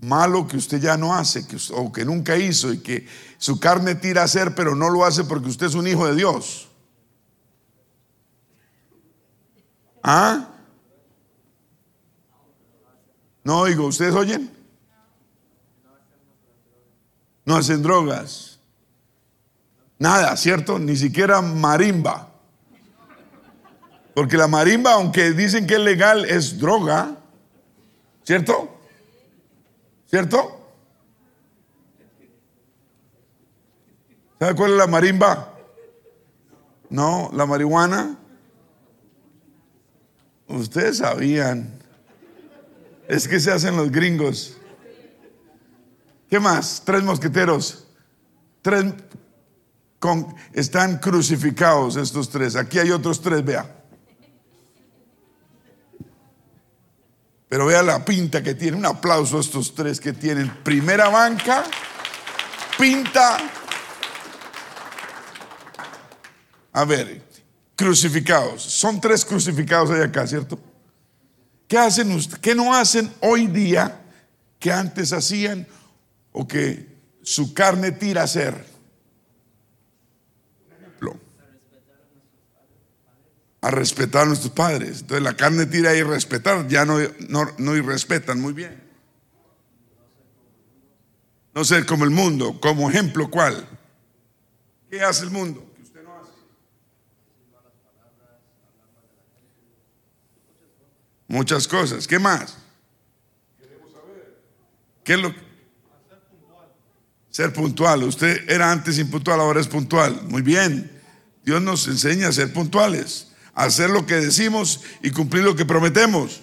malo 0.00 0.46
que 0.46 0.56
usted 0.56 0.80
ya 0.80 0.96
no 0.96 1.14
hace, 1.14 1.46
que, 1.46 1.56
o 1.72 1.92
que 1.92 2.04
nunca 2.04 2.36
hizo 2.36 2.72
y 2.72 2.78
que 2.78 3.06
su 3.38 3.60
carne 3.60 3.94
tira 3.94 4.22
a 4.22 4.24
hacer, 4.24 4.54
pero 4.54 4.74
no 4.74 4.88
lo 4.88 5.04
hace 5.04 5.24
porque 5.24 5.48
usted 5.48 5.66
es 5.66 5.74
un 5.74 5.86
hijo 5.86 6.06
de 6.06 6.14
Dios. 6.14 6.68
¿Ah? 10.02 10.48
No 13.44 13.60
oigo, 13.60 13.86
¿ustedes 13.86 14.14
oyen? 14.14 14.50
No 17.44 17.56
hacen 17.56 17.82
drogas. 17.82 18.60
Nada, 19.98 20.36
¿cierto? 20.36 20.78
Ni 20.78 20.96
siquiera 20.96 21.42
marimba. 21.42 22.30
Porque 24.14 24.36
la 24.36 24.48
marimba, 24.48 24.94
aunque 24.94 25.32
dicen 25.32 25.66
que 25.66 25.74
es 25.74 25.80
legal, 25.80 26.24
es 26.24 26.58
droga. 26.58 27.16
¿Cierto? 28.22 28.79
¿Cierto? 30.10 30.60
¿Sabe 34.40 34.54
cuál 34.56 34.72
es 34.72 34.76
la 34.76 34.86
marimba? 34.88 35.54
No, 36.88 37.30
la 37.32 37.46
marihuana. 37.46 38.18
Ustedes 40.48 40.98
sabían. 40.98 41.78
Es 43.06 43.28
que 43.28 43.38
se 43.38 43.52
hacen 43.52 43.76
los 43.76 43.92
gringos. 43.92 44.56
¿Qué 46.28 46.40
más? 46.40 46.82
Tres 46.84 47.04
mosqueteros. 47.04 47.86
Tres 48.62 48.92
con, 50.00 50.34
están 50.52 50.98
crucificados 50.98 51.94
estos 51.94 52.30
tres. 52.30 52.56
Aquí 52.56 52.80
hay 52.80 52.90
otros 52.90 53.20
tres, 53.20 53.44
vea. 53.44 53.79
Pero 57.50 57.66
vea 57.66 57.82
la 57.82 58.04
pinta 58.04 58.44
que 58.44 58.54
tiene. 58.54 58.76
Un 58.76 58.86
aplauso 58.86 59.36
a 59.36 59.40
estos 59.40 59.74
tres 59.74 59.98
que 59.98 60.12
tienen. 60.12 60.62
Primera 60.62 61.08
banca, 61.08 61.64
pinta. 62.78 63.38
A 66.72 66.84
ver, 66.84 67.22
crucificados. 67.74 68.62
Son 68.62 69.00
tres 69.00 69.24
crucificados 69.24 69.90
ahí 69.90 70.00
acá, 70.00 70.28
¿cierto? 70.28 70.60
¿Qué 71.66 71.76
hacen 71.76 72.12
ustedes? 72.12 72.38
¿Qué 72.38 72.54
no 72.54 72.72
hacen 72.72 73.12
hoy 73.18 73.48
día 73.48 74.00
que 74.60 74.70
antes 74.70 75.12
hacían 75.12 75.66
o 76.30 76.46
que 76.46 76.86
su 77.20 77.52
carne 77.52 77.90
tira 77.90 78.20
a 78.20 78.24
hacer? 78.26 78.64
A 83.62 83.70
respetar 83.70 84.22
a 84.22 84.26
nuestros 84.26 84.52
padres. 84.52 85.00
Entonces 85.00 85.22
la 85.22 85.36
carne 85.36 85.66
tira 85.66 85.90
a 85.90 85.94
irrespetar, 85.94 86.66
ya 86.68 86.84
no, 86.84 86.98
no, 87.28 87.48
no 87.58 87.76
irrespetan 87.76 88.40
muy 88.40 88.52
bien. 88.52 88.82
No 91.54 91.64
ser 91.64 91.84
como 91.84 92.04
el 92.04 92.10
mundo, 92.10 92.58
como 92.60 92.88
ejemplo, 92.88 93.30
¿cuál? 93.30 93.68
¿Qué 94.88 95.02
hace 95.02 95.24
el 95.24 95.30
mundo? 95.30 95.66
Que 95.76 95.82
usted 95.82 96.02
no 96.02 96.14
hace. 96.14 96.30
Muchas 101.28 101.68
cosas. 101.68 102.06
¿Qué 102.06 102.18
más? 102.18 102.56
Queremos 103.58 103.92
saber. 103.92 104.42
¿Qué 105.04 105.14
es 105.14 105.20
lo 105.20 105.34
que? 105.34 105.50
Ser 107.30 107.52
puntual. 107.52 108.04
Usted 108.04 108.48
era 108.48 108.70
antes 108.72 108.98
impuntual, 108.98 109.40
ahora 109.40 109.60
es 109.60 109.68
puntual. 109.68 110.22
Muy 110.28 110.42
bien. 110.42 110.98
Dios 111.44 111.60
nos 111.62 111.86
enseña 111.88 112.28
a 112.28 112.32
ser 112.32 112.52
puntuales 112.52 113.29
hacer 113.64 113.90
lo 113.90 114.06
que 114.06 114.14
decimos 114.14 114.80
y 115.02 115.10
cumplir 115.10 115.44
lo 115.44 115.54
que 115.54 115.64
prometemos. 115.64 116.40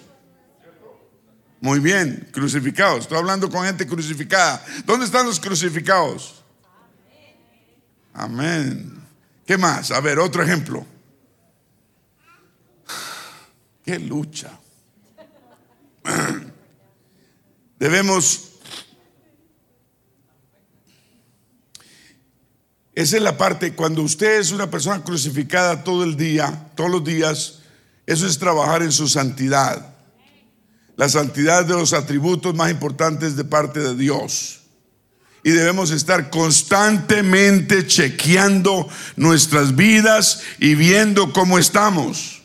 Muy 1.60 1.80
bien, 1.80 2.28
crucificados. 2.32 3.00
Estoy 3.00 3.18
hablando 3.18 3.50
con 3.50 3.64
gente 3.64 3.86
crucificada. 3.86 4.64
¿Dónde 4.84 5.06
están 5.06 5.26
los 5.26 5.40
crucificados? 5.40 6.42
Amén. 8.14 9.02
¿Qué 9.44 9.58
más? 9.58 9.90
A 9.90 10.00
ver, 10.00 10.18
otro 10.18 10.42
ejemplo. 10.42 10.86
Qué 13.84 13.98
lucha. 13.98 14.50
Debemos 17.78 18.47
Esa 22.98 23.16
es 23.16 23.22
la 23.22 23.38
parte, 23.38 23.74
cuando 23.74 24.02
usted 24.02 24.40
es 24.40 24.50
una 24.50 24.68
persona 24.68 25.04
crucificada 25.04 25.84
todo 25.84 26.02
el 26.02 26.16
día, 26.16 26.66
todos 26.74 26.90
los 26.90 27.04
días, 27.04 27.60
eso 28.06 28.26
es 28.26 28.40
trabajar 28.40 28.82
en 28.82 28.90
su 28.90 29.06
santidad. 29.06 29.94
La 30.96 31.08
santidad 31.08 31.64
de 31.64 31.74
los 31.74 31.92
atributos 31.92 32.56
más 32.56 32.72
importantes 32.72 33.36
de 33.36 33.44
parte 33.44 33.78
de 33.78 33.94
Dios. 33.94 34.62
Y 35.44 35.52
debemos 35.52 35.92
estar 35.92 36.28
constantemente 36.28 37.86
chequeando 37.86 38.88
nuestras 39.14 39.76
vidas 39.76 40.42
y 40.58 40.74
viendo 40.74 41.32
cómo 41.32 41.60
estamos. 41.60 42.42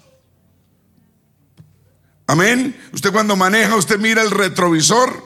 Amén. 2.27 2.79
Usted 2.91 3.11
cuando 3.11 3.35
maneja, 3.35 3.75
usted 3.75 3.97
mira 3.97 4.21
el 4.21 4.29
retrovisor, 4.29 5.19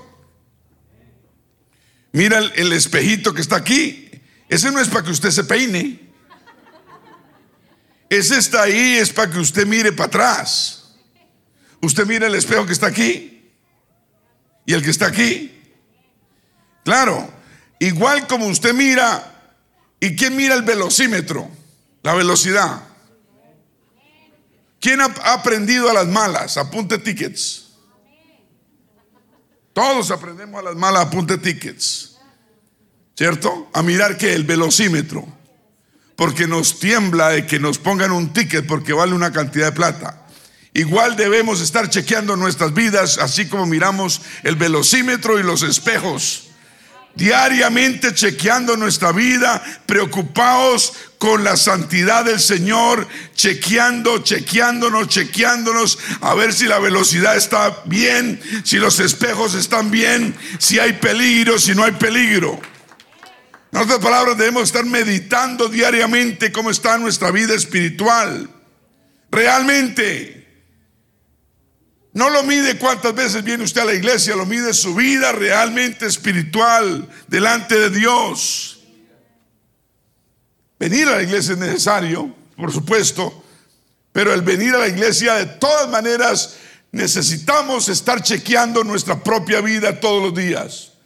mira 2.14 2.38
el, 2.38 2.50
el 2.56 2.72
espejito 2.72 3.34
que 3.34 3.42
está 3.42 3.58
aquí 3.58 4.07
ese 4.50 4.72
no 4.72 4.80
es 4.80 4.88
para 4.88 5.04
que 5.04 5.12
usted 5.12 5.32
se 5.32 5.44
peine. 5.44 6.08
Ese 8.10 8.38
está 8.38 8.64
ahí, 8.64 8.98
es 8.98 9.12
para 9.12 9.32
que 9.32 9.40
usted 9.40 9.66
mire 9.68 9.92
para 9.92 10.08
atrás. 10.08 10.96
Usted 11.82 12.06
mira 12.06 12.28
el 12.28 12.36
espejo 12.36 12.66
que 12.66 12.74
está 12.74 12.88
aquí 12.88 13.52
y 14.66 14.74
el 14.74 14.82
que 14.82 14.90
está 14.90 15.08
aquí. 15.08 15.54
Claro, 16.84 17.30
igual 17.80 18.28
como 18.28 18.48
usted 18.48 18.74
mira, 18.74 19.52
¿y 20.00 20.16
quién 20.16 20.36
mira 20.36 20.56
el 20.56 20.64
velocímetro? 20.64 21.50
La 22.02 22.14
velocidad. 22.14 22.84
¿Quién 24.80 25.02
ha 25.02 25.06
aprendido 25.34 25.90
a 25.90 25.94
las 25.94 26.08
malas? 26.08 26.56
Apunte 26.58 26.98
tickets. 26.98 27.66
Todos 29.74 30.10
aprendemos 30.12 30.60
a 30.60 30.64
las 30.64 30.76
malas, 30.76 31.08
apunte 31.08 31.38
tickets. 31.38 32.17
¿Cierto? 33.18 33.70
A 33.74 33.82
mirar 33.82 34.18
que 34.18 34.34
el 34.34 34.44
velocímetro. 34.44 35.28
Porque 36.16 36.48
nos 36.48 36.80
tiembla 36.80 37.30
de 37.30 37.46
que 37.46 37.60
nos 37.60 37.80
pongan 37.80 38.12
un 38.12 38.32
ticket 38.32 38.66
porque 38.66 38.94
vale 38.94 39.14
una 39.14 39.32
cantidad 39.32 39.68
de 39.68 39.72
plata. 39.72 40.28
Igual 40.74 41.16
debemos 41.16 41.60
estar 41.60 41.90
chequeando 41.90 42.36
nuestras 42.36 42.74
vidas, 42.74 43.18
así 43.18 43.48
como 43.48 43.66
miramos 43.66 44.22
el 44.44 44.56
velocímetro 44.56 45.40
y 45.40 45.44
los 45.44 45.64
espejos 45.64 46.44
diariamente 47.18 48.14
chequeando 48.14 48.78
nuestra 48.78 49.12
vida, 49.12 49.64
preocupados 49.88 50.94
con 51.18 51.44
la 51.44 51.58
santidad 51.58 52.26
del 52.26 52.40
Señor, 52.40 53.08
chequeando, 53.36 54.20
chequeándonos, 54.20 55.08
chequeándonos, 55.08 55.98
a 56.22 56.36
ver 56.36 56.54
si 56.54 56.66
la 56.66 56.78
velocidad 56.78 57.36
está 57.36 57.82
bien, 57.86 58.40
si 58.64 58.78
los 58.78 59.00
espejos 59.00 59.56
están 59.56 59.90
bien, 59.90 60.36
si 60.60 60.78
hay 60.78 60.94
peligro, 60.94 61.58
si 61.58 61.74
no 61.74 61.84
hay 61.84 61.94
peligro. 61.94 62.62
En 63.78 63.84
otras 63.84 64.00
palabras, 64.00 64.36
debemos 64.36 64.64
estar 64.64 64.84
meditando 64.86 65.70
diariamente 65.70 66.52
cómo 66.52 66.72
está 66.72 66.98
nuestra 66.98 67.30
vida 67.30 67.54
espiritual. 67.54 68.50
Realmente. 69.30 70.66
No 72.12 72.32
lo 72.32 72.42
mide 72.42 72.80
cuántas 72.80 73.14
veces 73.14 73.44
viene 73.44 73.64
usted 73.64 73.82
a 73.82 73.86
la 73.86 73.94
iglesia, 73.94 74.36
lo 74.36 74.48
mide 74.48 74.74
su 74.74 74.96
vida 74.96 75.32
realmente 75.32 76.08
espiritual 76.08 77.08
delante 77.28 77.78
de 77.78 77.92
Dios. 77.92 78.80
Venir 80.80 81.08
a 81.10 81.18
la 81.18 81.22
iglesia 81.22 81.54
es 81.54 81.60
necesario, 81.60 82.36
por 82.56 82.74
supuesto, 82.74 83.44
pero 84.12 84.34
el 84.34 84.42
venir 84.42 84.74
a 84.74 84.80
la 84.80 84.88
iglesia 84.88 85.36
de 85.36 85.46
todas 85.46 85.88
maneras 85.88 86.56
necesitamos 86.92 87.90
estar 87.90 88.24
chequeando 88.24 88.84
nuestra 88.84 89.24
propia 89.24 89.62
vida 89.62 90.00
todos 90.00 90.24
los 90.24 90.34
días. 90.34 90.97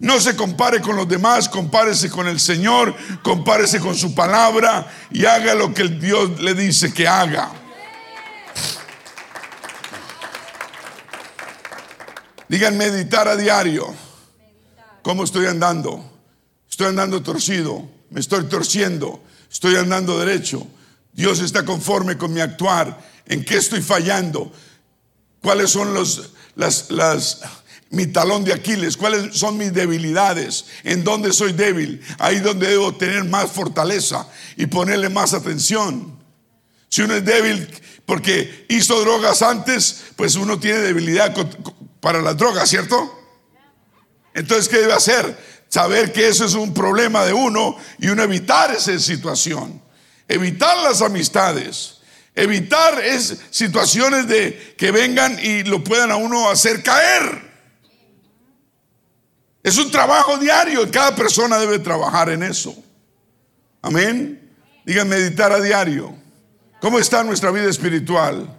No 0.00 0.18
se 0.18 0.34
compare 0.34 0.80
con 0.80 0.96
los 0.96 1.06
demás, 1.06 1.46
compárese 1.46 2.08
con 2.08 2.26
el 2.26 2.40
Señor, 2.40 2.94
compárese 3.22 3.80
con 3.80 3.94
su 3.94 4.14
palabra 4.14 4.90
y 5.10 5.26
haga 5.26 5.54
lo 5.54 5.74
que 5.74 5.82
el 5.82 6.00
Dios 6.00 6.40
le 6.40 6.54
dice 6.54 6.92
que 6.92 7.06
haga. 7.06 7.52
Digan 12.48 12.78
meditar 12.78 13.28
a 13.28 13.36
diario. 13.36 13.94
¿Cómo 15.02 15.22
estoy 15.22 15.44
andando? 15.46 16.02
Estoy 16.68 16.86
andando 16.86 17.22
torcido, 17.22 17.86
me 18.08 18.20
estoy 18.20 18.44
torciendo, 18.44 19.22
estoy 19.52 19.76
andando 19.76 20.18
derecho. 20.18 20.66
Dios 21.12 21.40
está 21.40 21.66
conforme 21.66 22.16
con 22.16 22.32
mi 22.32 22.40
actuar. 22.40 22.98
¿En 23.26 23.44
qué 23.44 23.58
estoy 23.58 23.82
fallando? 23.82 24.50
¿Cuáles 25.42 25.70
son 25.70 25.92
los, 25.92 26.30
las, 26.56 26.90
las, 26.90 27.42
mi 27.90 28.06
talón 28.06 28.44
de 28.44 28.52
Aquiles? 28.52 28.96
¿Cuáles 28.96 29.36
son 29.36 29.58
mis 29.58 29.72
debilidades? 29.72 30.66
¿En 30.84 31.04
dónde 31.04 31.32
soy 31.32 31.52
débil? 31.52 32.00
Ahí 32.18 32.40
donde 32.40 32.68
debo 32.68 32.94
tener 32.94 33.24
más 33.24 33.50
fortaleza 33.50 34.26
y 34.56 34.66
ponerle 34.66 35.08
más 35.08 35.34
atención. 35.34 36.18
Si 36.88 37.02
uno 37.02 37.14
es 37.14 37.24
débil 37.24 37.68
porque 38.06 38.66
hizo 38.68 39.00
drogas 39.00 39.42
antes, 39.42 40.04
pues 40.16 40.36
uno 40.36 40.58
tiene 40.58 40.78
debilidad 40.78 41.34
para 42.00 42.22
las 42.22 42.36
drogas, 42.36 42.68
¿cierto? 42.68 43.16
Entonces, 44.34 44.68
¿qué 44.68 44.78
debe 44.78 44.92
hacer? 44.92 45.38
Saber 45.68 46.12
que 46.12 46.28
eso 46.28 46.44
es 46.44 46.54
un 46.54 46.72
problema 46.72 47.24
de 47.24 47.32
uno 47.32 47.76
y 47.98 48.08
uno 48.08 48.22
evitar 48.22 48.72
esa 48.72 48.98
situación. 48.98 49.80
Evitar 50.26 50.76
las 50.78 51.02
amistades. 51.02 51.98
Evitar 52.34 53.00
es 53.00 53.36
situaciones 53.50 54.28
de 54.28 54.74
que 54.76 54.92
vengan 54.92 55.38
y 55.42 55.64
lo 55.64 55.82
puedan 55.82 56.12
a 56.12 56.16
uno 56.16 56.48
hacer 56.48 56.82
caer. 56.82 57.49
Es 59.62 59.76
un 59.78 59.90
trabajo 59.90 60.38
diario 60.38 60.82
y 60.82 60.90
cada 60.90 61.14
persona 61.14 61.58
debe 61.58 61.78
trabajar 61.78 62.30
en 62.30 62.42
eso. 62.42 62.74
Amén. 63.82 64.54
Digan 64.84 65.08
meditar 65.08 65.52
a 65.52 65.60
diario. 65.60 66.14
¿Cómo 66.80 66.98
está 66.98 67.22
nuestra 67.22 67.50
vida 67.50 67.68
espiritual? 67.68 68.56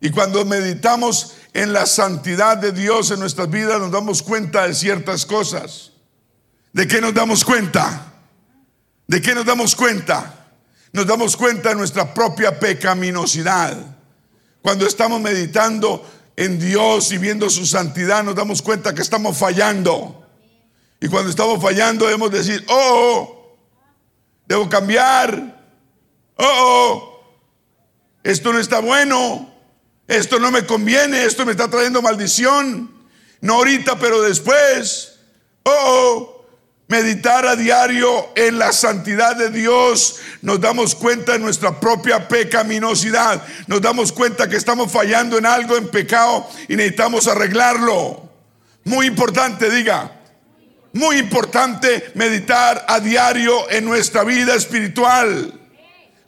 Y 0.00 0.10
cuando 0.10 0.44
meditamos 0.44 1.34
en 1.52 1.72
la 1.72 1.86
santidad 1.86 2.56
de 2.56 2.72
Dios 2.72 3.10
en 3.10 3.20
nuestras 3.20 3.50
vidas, 3.50 3.78
nos 3.78 3.92
damos 3.92 4.22
cuenta 4.22 4.66
de 4.66 4.74
ciertas 4.74 5.26
cosas. 5.26 5.92
¿De 6.72 6.88
qué 6.88 7.00
nos 7.00 7.14
damos 7.14 7.44
cuenta? 7.44 8.12
¿De 9.06 9.20
qué 9.20 9.34
nos 9.34 9.44
damos 9.44 9.76
cuenta? 9.76 10.48
Nos 10.92 11.06
damos 11.06 11.36
cuenta 11.36 11.68
de 11.68 11.74
nuestra 11.76 12.12
propia 12.14 12.58
pecaminosidad. 12.58 13.76
Cuando 14.62 14.86
estamos 14.86 15.20
meditando 15.20 16.04
en 16.40 16.58
Dios 16.58 17.12
y 17.12 17.18
viendo 17.18 17.48
su 17.48 17.66
santidad, 17.66 18.24
nos 18.24 18.34
damos 18.34 18.62
cuenta 18.62 18.94
que 18.94 19.02
estamos 19.02 19.36
fallando. 19.36 20.26
Y 21.00 21.08
cuando 21.08 21.30
estamos 21.30 21.62
fallando, 21.62 22.06
debemos 22.06 22.30
decir, 22.30 22.64
oh, 22.68 23.56
debo 24.46 24.68
cambiar. 24.68 25.60
Oh, 26.36 27.20
esto 28.22 28.52
no 28.52 28.58
está 28.58 28.80
bueno 28.80 29.50
esto 30.10 30.40
no 30.40 30.50
me 30.50 30.66
conviene, 30.66 31.24
esto 31.24 31.46
me 31.46 31.52
está 31.52 31.70
trayendo 31.70 32.02
maldición. 32.02 32.90
No 33.40 33.54
ahorita, 33.54 33.96
pero 34.00 34.20
después. 34.22 35.20
Oh, 35.62 36.39
meditar 36.90 37.46
a 37.46 37.54
diario 37.54 38.32
en 38.34 38.58
la 38.58 38.72
santidad 38.72 39.36
de 39.36 39.50
Dios, 39.50 40.16
nos 40.42 40.60
damos 40.60 40.96
cuenta 40.96 41.32
de 41.32 41.38
nuestra 41.38 41.78
propia 41.78 42.26
pecaminosidad, 42.26 43.46
nos 43.68 43.80
damos 43.80 44.10
cuenta 44.10 44.48
que 44.48 44.56
estamos 44.56 44.90
fallando 44.90 45.38
en 45.38 45.46
algo, 45.46 45.76
en 45.76 45.88
pecado, 45.88 46.48
y 46.68 46.74
necesitamos 46.74 47.28
arreglarlo. 47.28 48.28
Muy 48.82 49.06
importante, 49.06 49.70
diga, 49.70 50.20
muy 50.92 51.18
importante 51.18 52.10
meditar 52.16 52.84
a 52.88 52.98
diario 52.98 53.70
en 53.70 53.84
nuestra 53.84 54.24
vida 54.24 54.56
espiritual. 54.56 55.60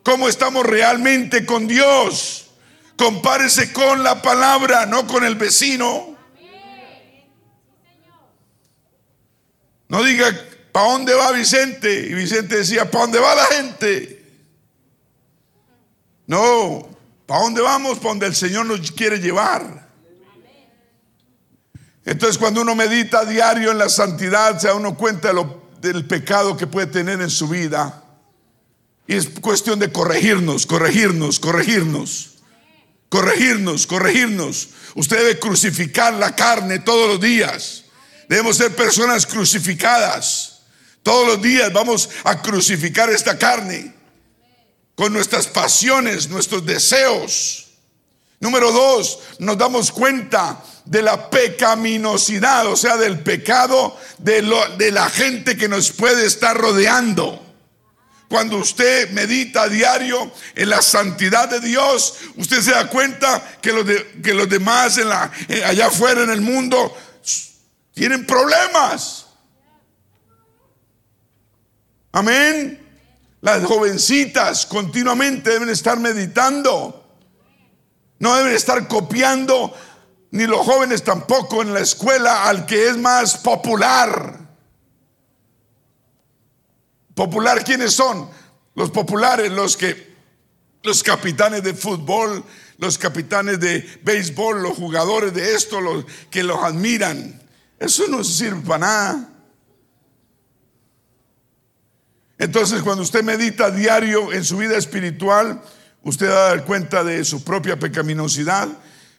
¿Cómo 0.05 0.29
estamos 0.29 0.65
realmente 0.65 1.45
con 1.45 1.67
Dios? 1.67 2.53
Compárese 2.97 3.73
con 3.73 4.05
la 4.05 4.23
palabra, 4.23 4.87
no 4.87 5.09
con 5.09 5.25
el 5.25 5.35
vecino. 5.35 6.17
No 9.89 10.03
diga, 10.05 10.33
¿para 10.73 10.91
dónde 10.91 11.15
va 11.15 11.31
Vicente? 11.33 12.07
Y 12.09 12.15
Vicente 12.15 12.57
decía, 12.57 12.91
¿para 12.91 13.05
dónde 13.05 13.21
va 13.21 13.35
la 13.35 13.45
gente? 13.47 14.25
No, 16.27 16.89
¿para 17.27 17.43
dónde 17.43 17.61
vamos? 17.61 17.99
Para 17.99 18.11
donde 18.11 18.27
el 18.27 18.35
Señor 18.35 18.67
nos 18.67 18.91
quiere 18.91 19.19
llevar. 19.19 19.91
Entonces 22.05 22.37
cuando 22.39 22.63
uno 22.63 22.75
medita 22.75 23.25
diario 23.25 23.71
en 23.71 23.79
la 23.79 23.89
santidad, 23.89 24.59
se 24.59 24.67
da 24.67 24.75
uno 24.75 24.97
cuenta 24.97 25.33
del 25.81 26.07
pecado 26.07 26.57
que 26.57 26.67
puede 26.67 26.89
tener 26.89 27.21
en 27.21 27.31
su 27.31 27.49
vida. 27.49 28.03
Y 29.07 29.15
es 29.15 29.29
cuestión 29.41 29.79
de 29.79 29.93
corregirnos, 29.93 30.67
corregirnos, 30.67 31.39
corregirnos 31.39 32.33
corregirnos, 33.13 33.87
corregirnos. 33.87 34.71
Usted 34.95 35.19
debe 35.19 35.39
crucificar 35.39 36.15
la 36.15 36.35
carne 36.35 36.79
todos 36.79 37.09
los 37.11 37.21
días. 37.21 37.85
Debemos 38.27 38.57
ser 38.57 38.75
personas 38.75 39.27
crucificadas. 39.27 40.52
Todos 41.03 41.27
los 41.27 41.43
días 41.43 41.73
vamos 41.73 42.09
a 42.25 42.41
crucificar 42.41 43.11
esta 43.11 43.37
carne 43.37 43.93
con 44.95 45.13
nuestras 45.13 45.47
pasiones, 45.47 46.29
nuestros 46.29 46.65
deseos. 46.65 47.67
Número 48.39 48.73
dos, 48.73 49.21
nos 49.39 49.57
damos 49.57 49.93
cuenta 49.93 50.63
de 50.85 51.03
la 51.03 51.31
pecaminosidad, 51.31 52.67
o 52.67 52.77
sea, 52.77 52.97
del 52.97 53.21
pecado 53.21 53.97
de, 54.19 54.43
de 54.79 54.91
la 54.91 55.09
gente 55.09 55.57
que 55.57 55.69
nos 55.69 55.93
puede 55.93 56.27
estar 56.27 56.57
rodeando. 56.57 57.41
Cuando 58.29 58.57
usted 58.57 59.11
medita 59.11 59.65
a 59.65 59.69
diario 59.69 60.33
en 60.55 60.71
la 60.71 60.83
santidad 60.83 61.49
de 61.49 61.61
Dios, 61.61 62.15
usted 62.37 62.63
se 62.63 62.71
da 62.71 62.89
cuenta 62.89 63.59
que 63.61 63.73
los, 63.73 63.85
que 64.23 64.35
los 64.35 64.49
demás 64.49 64.99
en 64.99 65.09
la, 65.09 65.31
allá 65.67 65.87
afuera 65.89 66.23
en 66.23 66.31
el 66.31 66.41
mundo 66.41 66.97
tienen 67.93 68.27
problemas. 68.27 69.22
Amén. 72.13 72.79
Las 73.41 73.65
jovencitas 73.65 74.67
continuamente 74.67 75.51
deben 75.51 75.71
estar 75.71 75.99
meditando. 75.99 76.99
No 78.19 78.37
deben 78.37 78.53
estar 78.53 78.87
copiando, 78.87 79.75
ni 80.31 80.47
los 80.47 80.61
jóvenes 80.61 81.03
tampoco 81.03 81.61
en 81.63 81.75
la 81.75 81.81
escuela 81.81 82.45
al 82.49 82.67
que 82.67 82.89
es 82.89 82.97
más 82.97 83.39
popular. 83.39 84.39
Popular, 87.15 87.65
¿quiénes 87.65 87.95
son? 87.95 88.31
Los 88.77 88.91
populares, 88.91 89.51
los 89.51 89.77
que, 89.77 90.15
los 90.85 91.03
capitanes 91.03 91.65
de 91.65 91.75
fútbol, 91.75 92.45
los 92.79 92.97
capitanes 92.97 93.59
de 93.59 94.01
béisbol, 94.03 94.63
los 94.63 94.77
jugadores 94.77 95.35
de 95.35 95.55
esto, 95.55 95.81
los 95.81 96.05
que 96.31 96.45
los 96.45 96.63
admiran. 96.63 97.43
Eso 97.79 98.07
no 98.09 98.23
sirve 98.23 98.61
para 98.61 98.79
nada. 98.79 99.29
Entonces, 102.43 102.83
cuando 102.83 103.05
usted 103.05 103.23
medita 103.23 103.71
diario 103.71 104.33
en 104.33 104.45
su 104.45 104.57
vida 104.57 104.77
espiritual, 104.77 105.63
usted 106.03 106.29
va 106.29 106.47
a 106.47 106.49
dar 106.49 106.65
cuenta 106.65 107.05
de 107.05 107.25
su 107.25 107.45
propia 107.45 107.79
pecaminosidad 107.79 108.69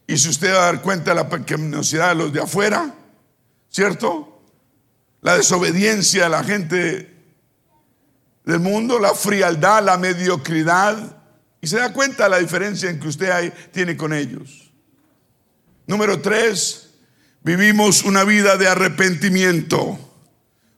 y 0.06 0.18
si 0.18 0.28
usted 0.28 0.54
va 0.54 0.58
a 0.58 0.66
dar 0.74 0.82
cuenta 0.82 1.12
de 1.12 1.16
la 1.16 1.30
pecaminosidad 1.30 2.10
de 2.10 2.16
los 2.16 2.34
de 2.34 2.42
afuera, 2.42 2.94
¿cierto? 3.70 4.42
La 5.22 5.38
desobediencia 5.38 6.24
de 6.26 6.30
la 6.30 6.44
gente 6.44 7.16
del 8.44 8.60
mundo, 8.60 9.00
la 9.00 9.14
frialdad, 9.14 9.82
la 9.82 9.98
mediocridad, 9.98 11.16
y 11.62 11.68
se 11.68 11.78
da 11.78 11.94
cuenta 11.94 12.26
de 12.26 12.30
la 12.30 12.40
diferencia 12.40 12.90
en 12.90 13.00
que 13.00 13.08
usted 13.08 13.54
tiene 13.72 13.96
con 13.96 14.12
ellos. 14.12 14.74
Número 15.88 16.20
tres, 16.20 16.90
vivimos 17.42 18.04
una 18.04 18.26
vida 18.26 18.58
de 18.58 18.68
arrepentimiento. 18.68 20.13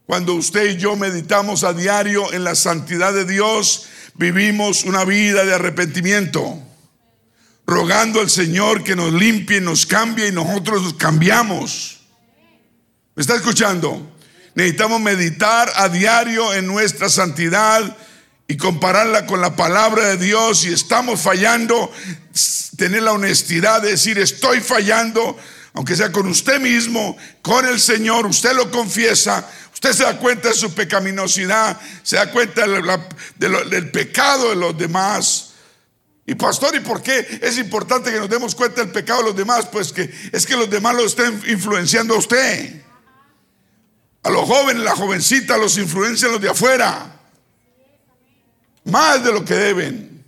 Cuando 0.05 0.35
usted 0.35 0.65
y 0.65 0.77
yo 0.77 0.95
meditamos 0.95 1.63
a 1.63 1.73
diario 1.73 2.31
en 2.31 2.43
la 2.43 2.53
santidad 2.53 3.11
de 3.13 3.25
Dios, 3.25 3.87
vivimos 4.13 4.83
una 4.83 5.03
vida 5.03 5.43
de 5.45 5.55
arrepentimiento, 5.55 6.61
rogando 7.65 8.21
al 8.21 8.29
Señor 8.29 8.83
que 8.83 8.95
nos 8.95 9.11
limpie, 9.13 9.61
nos 9.61 9.85
cambie 9.85 10.27
y 10.27 10.31
nosotros 10.31 10.83
nos 10.83 10.93
cambiamos. 10.93 12.01
¿Me 13.15 13.21
está 13.21 13.35
escuchando? 13.35 14.15
Necesitamos 14.53 15.01
meditar 15.01 15.71
a 15.75 15.89
diario 15.89 16.53
en 16.53 16.67
nuestra 16.67 17.09
santidad 17.09 17.97
y 18.47 18.57
compararla 18.57 19.25
con 19.25 19.41
la 19.41 19.55
palabra 19.55 20.09
de 20.09 20.17
Dios. 20.17 20.59
Si 20.59 20.71
estamos 20.71 21.19
fallando, 21.19 21.91
tener 22.77 23.03
la 23.03 23.13
honestidad 23.13 23.81
de 23.81 23.91
decir, 23.91 24.19
estoy 24.19 24.61
fallando, 24.61 25.37
aunque 25.73 25.95
sea 25.95 26.11
con 26.11 26.27
usted 26.27 26.61
mismo, 26.61 27.17
con 27.41 27.65
el 27.65 27.79
Señor, 27.79 28.25
usted 28.27 28.53
lo 28.53 28.69
confiesa, 28.71 29.49
usted 29.75 29.91
se 29.91 30.03
da 30.03 30.17
cuenta 30.17 30.47
de 30.49 30.55
su 30.55 30.73
pecaminosidad, 30.73 31.79
se 32.01 32.15
da 32.15 32.31
cuenta 32.31 32.65
del 32.65 33.91
pecado 33.91 34.49
de 34.49 34.55
los 34.55 34.77
demás. 34.77 35.51
Y 36.25 36.33
pastor, 36.33 36.73
¿y 36.75 36.79
por 36.79 37.03
qué 37.03 37.39
es 37.41 37.57
importante 37.57 38.11
que 38.11 38.19
nos 38.19 38.29
demos 38.29 38.55
cuenta 38.55 38.81
del 38.81 38.91
pecado 38.91 39.19
de 39.19 39.25
los 39.27 39.35
demás? 39.35 39.67
Pues 39.67 39.91
que 39.91 40.09
es 40.31 40.45
que 40.45 40.55
los 40.55 40.69
demás 40.69 40.95
lo 40.95 41.05
estén 41.05 41.39
influenciando 41.47 42.15
a 42.15 42.17
usted. 42.17 42.81
A 44.23 44.29
los 44.29 44.47
jóvenes, 44.47 44.81
la 44.81 44.95
jovencita 44.95 45.57
los 45.57 45.77
influencian 45.77 46.31
los 46.31 46.41
de 46.41 46.49
afuera. 46.49 47.19
Más 48.85 49.23
de 49.23 49.31
lo 49.33 49.43
que 49.43 49.55
deben. 49.55 50.25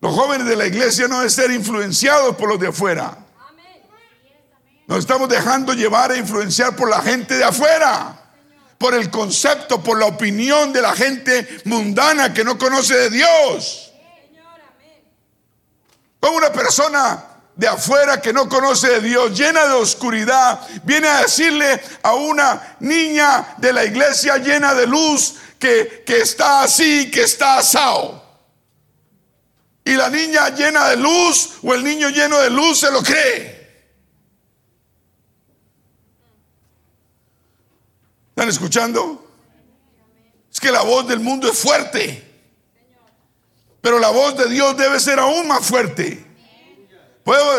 Los 0.00 0.14
jóvenes 0.14 0.46
de 0.46 0.56
la 0.56 0.66
iglesia 0.66 1.06
no 1.08 1.16
deben 1.16 1.30
ser 1.30 1.50
influenciados 1.50 2.34
por 2.36 2.48
los 2.48 2.58
de 2.58 2.68
afuera. 2.68 3.18
Nos 4.88 5.00
estamos 5.00 5.28
dejando 5.28 5.74
llevar 5.74 6.10
e 6.10 6.18
influenciar 6.18 6.74
por 6.74 6.88
la 6.88 7.02
gente 7.02 7.34
de 7.36 7.44
afuera. 7.44 8.17
Por 8.78 8.94
el 8.94 9.10
concepto, 9.10 9.82
por 9.82 9.98
la 9.98 10.06
opinión 10.06 10.72
de 10.72 10.80
la 10.80 10.94
gente 10.94 11.60
mundana 11.64 12.32
que 12.32 12.44
no 12.44 12.56
conoce 12.56 12.94
de 12.94 13.10
Dios. 13.10 13.92
Como 16.20 16.36
una 16.36 16.52
persona 16.52 17.24
de 17.58 17.66
afuera 17.66 18.20
que 18.20 18.32
no 18.32 18.48
conoce 18.48 18.88
de 18.88 19.00
Dios, 19.00 19.36
llena 19.36 19.66
de 19.66 19.74
oscuridad, 19.74 20.60
viene 20.84 21.08
a 21.08 21.22
decirle 21.22 21.82
a 22.02 22.14
una 22.14 22.76
niña 22.80 23.54
de 23.56 23.72
la 23.72 23.84
iglesia 23.84 24.38
llena 24.38 24.74
de 24.74 24.86
luz 24.86 25.34
que, 25.58 26.04
que 26.06 26.20
está 26.20 26.62
así, 26.62 27.10
que 27.10 27.22
está 27.22 27.58
asado. 27.58 28.22
Y 29.84 29.94
la 29.94 30.08
niña 30.08 30.50
llena 30.50 30.88
de 30.90 30.98
luz 30.98 31.54
o 31.62 31.74
el 31.74 31.82
niño 31.82 32.10
lleno 32.10 32.38
de 32.38 32.50
luz 32.50 32.78
se 32.78 32.92
lo 32.92 33.02
cree. 33.02 33.57
¿Están 38.38 38.50
escuchando? 38.50 39.32
Es 40.48 40.60
que 40.60 40.70
la 40.70 40.82
voz 40.82 41.08
del 41.08 41.18
mundo 41.18 41.50
es 41.50 41.58
fuerte. 41.58 42.24
Pero 43.80 43.98
la 43.98 44.10
voz 44.10 44.36
de 44.36 44.48
Dios 44.48 44.76
debe 44.76 45.00
ser 45.00 45.18
aún 45.18 45.48
más 45.48 45.66
fuerte. 45.66 46.24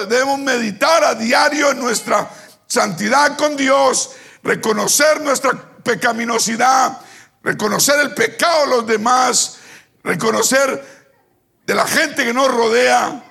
Debemos 0.07 0.39
meditar 0.39 1.03
a 1.03 1.15
diario 1.15 1.71
en 1.71 1.79
nuestra 1.79 2.31
santidad 2.65 3.37
con 3.37 3.57
Dios, 3.57 4.11
reconocer 4.41 5.19
nuestra 5.19 5.51
pecaminosidad, 5.83 7.01
reconocer 7.43 7.99
el 7.99 8.13
pecado 8.13 8.61
de 8.61 8.67
los 8.77 8.87
demás, 8.87 9.57
reconocer 10.01 11.11
de 11.65 11.75
la 11.75 11.85
gente 11.85 12.23
que 12.23 12.33
nos 12.33 12.47
rodea, 12.47 13.21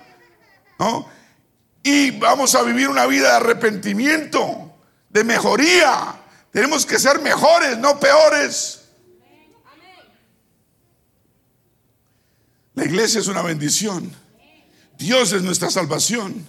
Y 1.82 2.10
vamos 2.10 2.54
a 2.54 2.62
vivir 2.62 2.90
una 2.90 3.06
vida 3.06 3.30
de 3.30 3.36
arrepentimiento, 3.36 4.76
de 5.08 5.24
mejoría. 5.24 6.18
Tenemos 6.52 6.86
que 6.86 6.98
ser 6.98 7.20
mejores, 7.20 7.78
no 7.78 7.98
peores. 8.00 8.80
La 12.74 12.84
iglesia 12.84 13.20
es 13.20 13.26
una 13.26 13.42
bendición. 13.42 14.10
Dios 14.96 15.32
es 15.32 15.42
nuestra 15.42 15.70
salvación. 15.70 16.46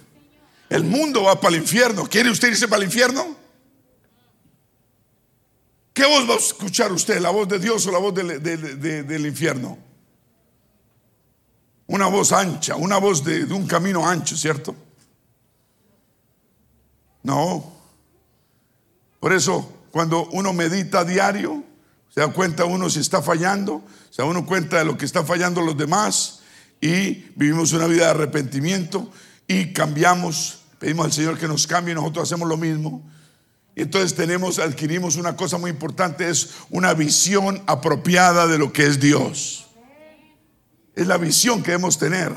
El 0.68 0.84
mundo 0.84 1.24
va 1.24 1.40
para 1.40 1.56
el 1.56 1.62
infierno. 1.62 2.06
¿Quiere 2.06 2.30
usted 2.30 2.48
irse 2.48 2.68
para 2.68 2.82
el 2.82 2.88
infierno? 2.88 3.36
¿Qué 5.92 6.06
voz 6.06 6.28
va 6.28 6.34
a 6.34 6.38
escuchar 6.38 6.92
usted? 6.92 7.20
¿La 7.20 7.30
voz 7.30 7.48
de 7.48 7.58
Dios 7.58 7.84
o 7.86 7.90
la 7.90 7.98
voz 7.98 8.14
del, 8.14 9.26
infierno? 9.26 9.76
Una 11.88 12.06
voz 12.06 12.30
ancha, 12.32 12.76
una 12.76 12.98
voz 12.98 13.24
de, 13.24 13.44
un 13.44 13.66
camino 13.66 14.06
ancho, 14.06 14.36
¿cierto? 14.36 14.74
No. 17.24 17.72
Por 19.18 19.32
eso, 19.32 19.79
cuando 19.90 20.26
uno 20.30 20.52
medita 20.52 21.00
a 21.00 21.04
diario, 21.04 21.64
se 22.12 22.20
da 22.20 22.28
cuenta 22.28 22.64
uno 22.64 22.90
si 22.90 23.00
está 23.00 23.22
fallando, 23.22 23.84
se 24.10 24.22
da 24.22 24.28
uno 24.28 24.46
cuenta 24.46 24.78
de 24.78 24.84
lo 24.84 24.96
que 24.96 25.04
están 25.04 25.26
fallando 25.26 25.60
los 25.60 25.76
demás 25.76 26.40
y 26.80 27.26
vivimos 27.36 27.72
una 27.72 27.86
vida 27.86 28.06
de 28.06 28.10
arrepentimiento 28.10 29.10
y 29.46 29.72
cambiamos, 29.72 30.60
pedimos 30.78 31.06
al 31.06 31.12
Señor 31.12 31.38
que 31.38 31.48
nos 31.48 31.66
cambie 31.66 31.92
y 31.92 31.94
nosotros 31.94 32.28
hacemos 32.28 32.48
lo 32.48 32.56
mismo. 32.56 33.02
Y 33.74 33.82
entonces 33.82 34.14
tenemos, 34.14 34.58
adquirimos 34.58 35.16
una 35.16 35.36
cosa 35.36 35.58
muy 35.58 35.70
importante, 35.70 36.28
es 36.28 36.50
una 36.70 36.94
visión 36.94 37.62
apropiada 37.66 38.46
de 38.46 38.58
lo 38.58 38.72
que 38.72 38.86
es 38.86 38.98
Dios. 38.98 39.66
Es 40.94 41.06
la 41.06 41.16
visión 41.16 41.62
que 41.62 41.72
debemos 41.72 41.98
tener. 41.98 42.32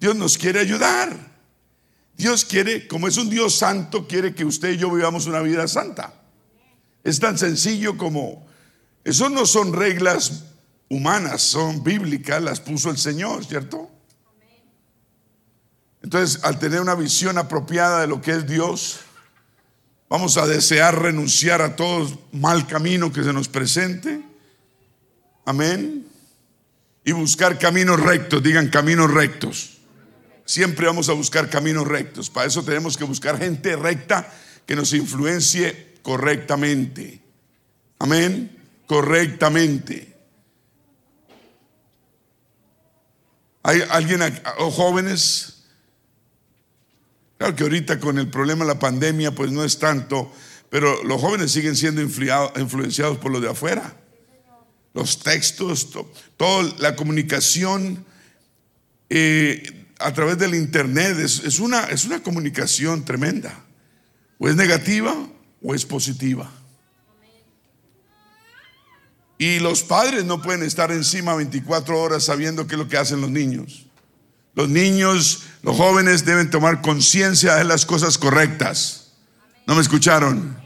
Dios 0.00 0.14
nos 0.16 0.38
quiere 0.38 0.60
ayudar. 0.60 1.32
Dios 2.16 2.44
quiere, 2.44 2.86
como 2.86 3.08
es 3.08 3.16
un 3.16 3.28
Dios 3.30 3.54
santo, 3.54 4.06
quiere 4.06 4.34
que 4.34 4.44
usted 4.44 4.72
y 4.72 4.76
yo 4.76 4.90
vivamos 4.90 5.26
una 5.26 5.40
vida 5.40 5.66
santa. 5.66 6.21
Es 7.04 7.18
tan 7.18 7.36
sencillo 7.38 7.96
como, 7.96 8.46
eso 9.04 9.28
no 9.28 9.46
son 9.46 9.72
reglas 9.72 10.44
humanas, 10.88 11.42
son 11.42 11.82
bíblicas, 11.82 12.42
las 12.42 12.60
puso 12.60 12.90
el 12.90 12.98
Señor, 12.98 13.44
¿cierto? 13.44 13.90
Entonces, 16.02 16.42
al 16.44 16.58
tener 16.58 16.80
una 16.80 16.94
visión 16.94 17.38
apropiada 17.38 18.00
de 18.02 18.06
lo 18.06 18.20
que 18.20 18.32
es 18.32 18.46
Dios, 18.46 19.00
vamos 20.08 20.36
a 20.36 20.46
desear 20.46 21.00
renunciar 21.00 21.62
a 21.62 21.76
todo 21.76 22.26
mal 22.32 22.66
camino 22.66 23.12
que 23.12 23.22
se 23.24 23.32
nos 23.32 23.48
presente. 23.48 24.22
Amén. 25.44 26.06
Y 27.04 27.12
buscar 27.12 27.58
caminos 27.58 27.98
rectos, 28.00 28.42
digan 28.42 28.68
caminos 28.68 29.10
rectos. 29.10 29.78
Siempre 30.44 30.86
vamos 30.86 31.08
a 31.08 31.12
buscar 31.12 31.48
caminos 31.48 31.86
rectos. 31.86 32.28
Para 32.30 32.46
eso 32.46 32.62
tenemos 32.64 32.96
que 32.96 33.04
buscar 33.04 33.38
gente 33.38 33.74
recta 33.76 34.30
que 34.66 34.76
nos 34.76 34.92
influencie 34.92 35.91
correctamente. 36.02 37.22
Amén. 37.98 38.58
Correctamente. 38.86 40.12
Hay 43.62 43.80
alguien, 43.90 44.20
o 44.58 44.70
jóvenes, 44.70 45.64
claro 47.38 47.54
que 47.54 47.62
ahorita 47.62 48.00
con 48.00 48.18
el 48.18 48.28
problema 48.28 48.64
de 48.64 48.74
la 48.74 48.78
pandemia 48.78 49.32
pues 49.32 49.52
no 49.52 49.62
es 49.64 49.78
tanto, 49.78 50.32
pero 50.68 51.04
los 51.04 51.20
jóvenes 51.20 51.52
siguen 51.52 51.76
siendo 51.76 52.02
influenciados 52.02 53.18
por 53.18 53.30
lo 53.30 53.40
de 53.40 53.50
afuera. 53.50 53.96
Los 54.94 55.20
textos, 55.20 55.88
toda 56.36 56.74
la 56.78 56.96
comunicación 56.96 58.04
eh, 59.08 59.86
a 59.98 60.12
través 60.12 60.38
del 60.38 60.54
Internet 60.54 61.18
es, 61.18 61.60
una, 61.60 61.84
es 61.84 62.04
una 62.04 62.22
comunicación 62.22 63.04
tremenda. 63.04 63.64
O 64.38 64.48
es 64.48 64.56
negativa 64.56 65.14
o 65.62 65.74
es 65.74 65.84
positiva. 65.84 66.50
Y 69.38 69.58
los 69.58 69.82
padres 69.82 70.24
no 70.24 70.40
pueden 70.40 70.62
estar 70.62 70.92
encima 70.92 71.34
24 71.34 72.00
horas 72.00 72.24
sabiendo 72.24 72.66
qué 72.66 72.76
es 72.76 72.78
lo 72.78 72.88
que 72.88 72.96
hacen 72.96 73.20
los 73.20 73.30
niños. 73.30 73.86
Los 74.54 74.68
niños, 74.68 75.44
los 75.62 75.76
jóvenes 75.76 76.24
deben 76.24 76.50
tomar 76.50 76.80
conciencia 76.80 77.56
de 77.56 77.64
las 77.64 77.86
cosas 77.86 78.18
correctas. 78.18 79.12
¿No 79.66 79.74
me 79.74 79.80
escucharon? 79.80 80.60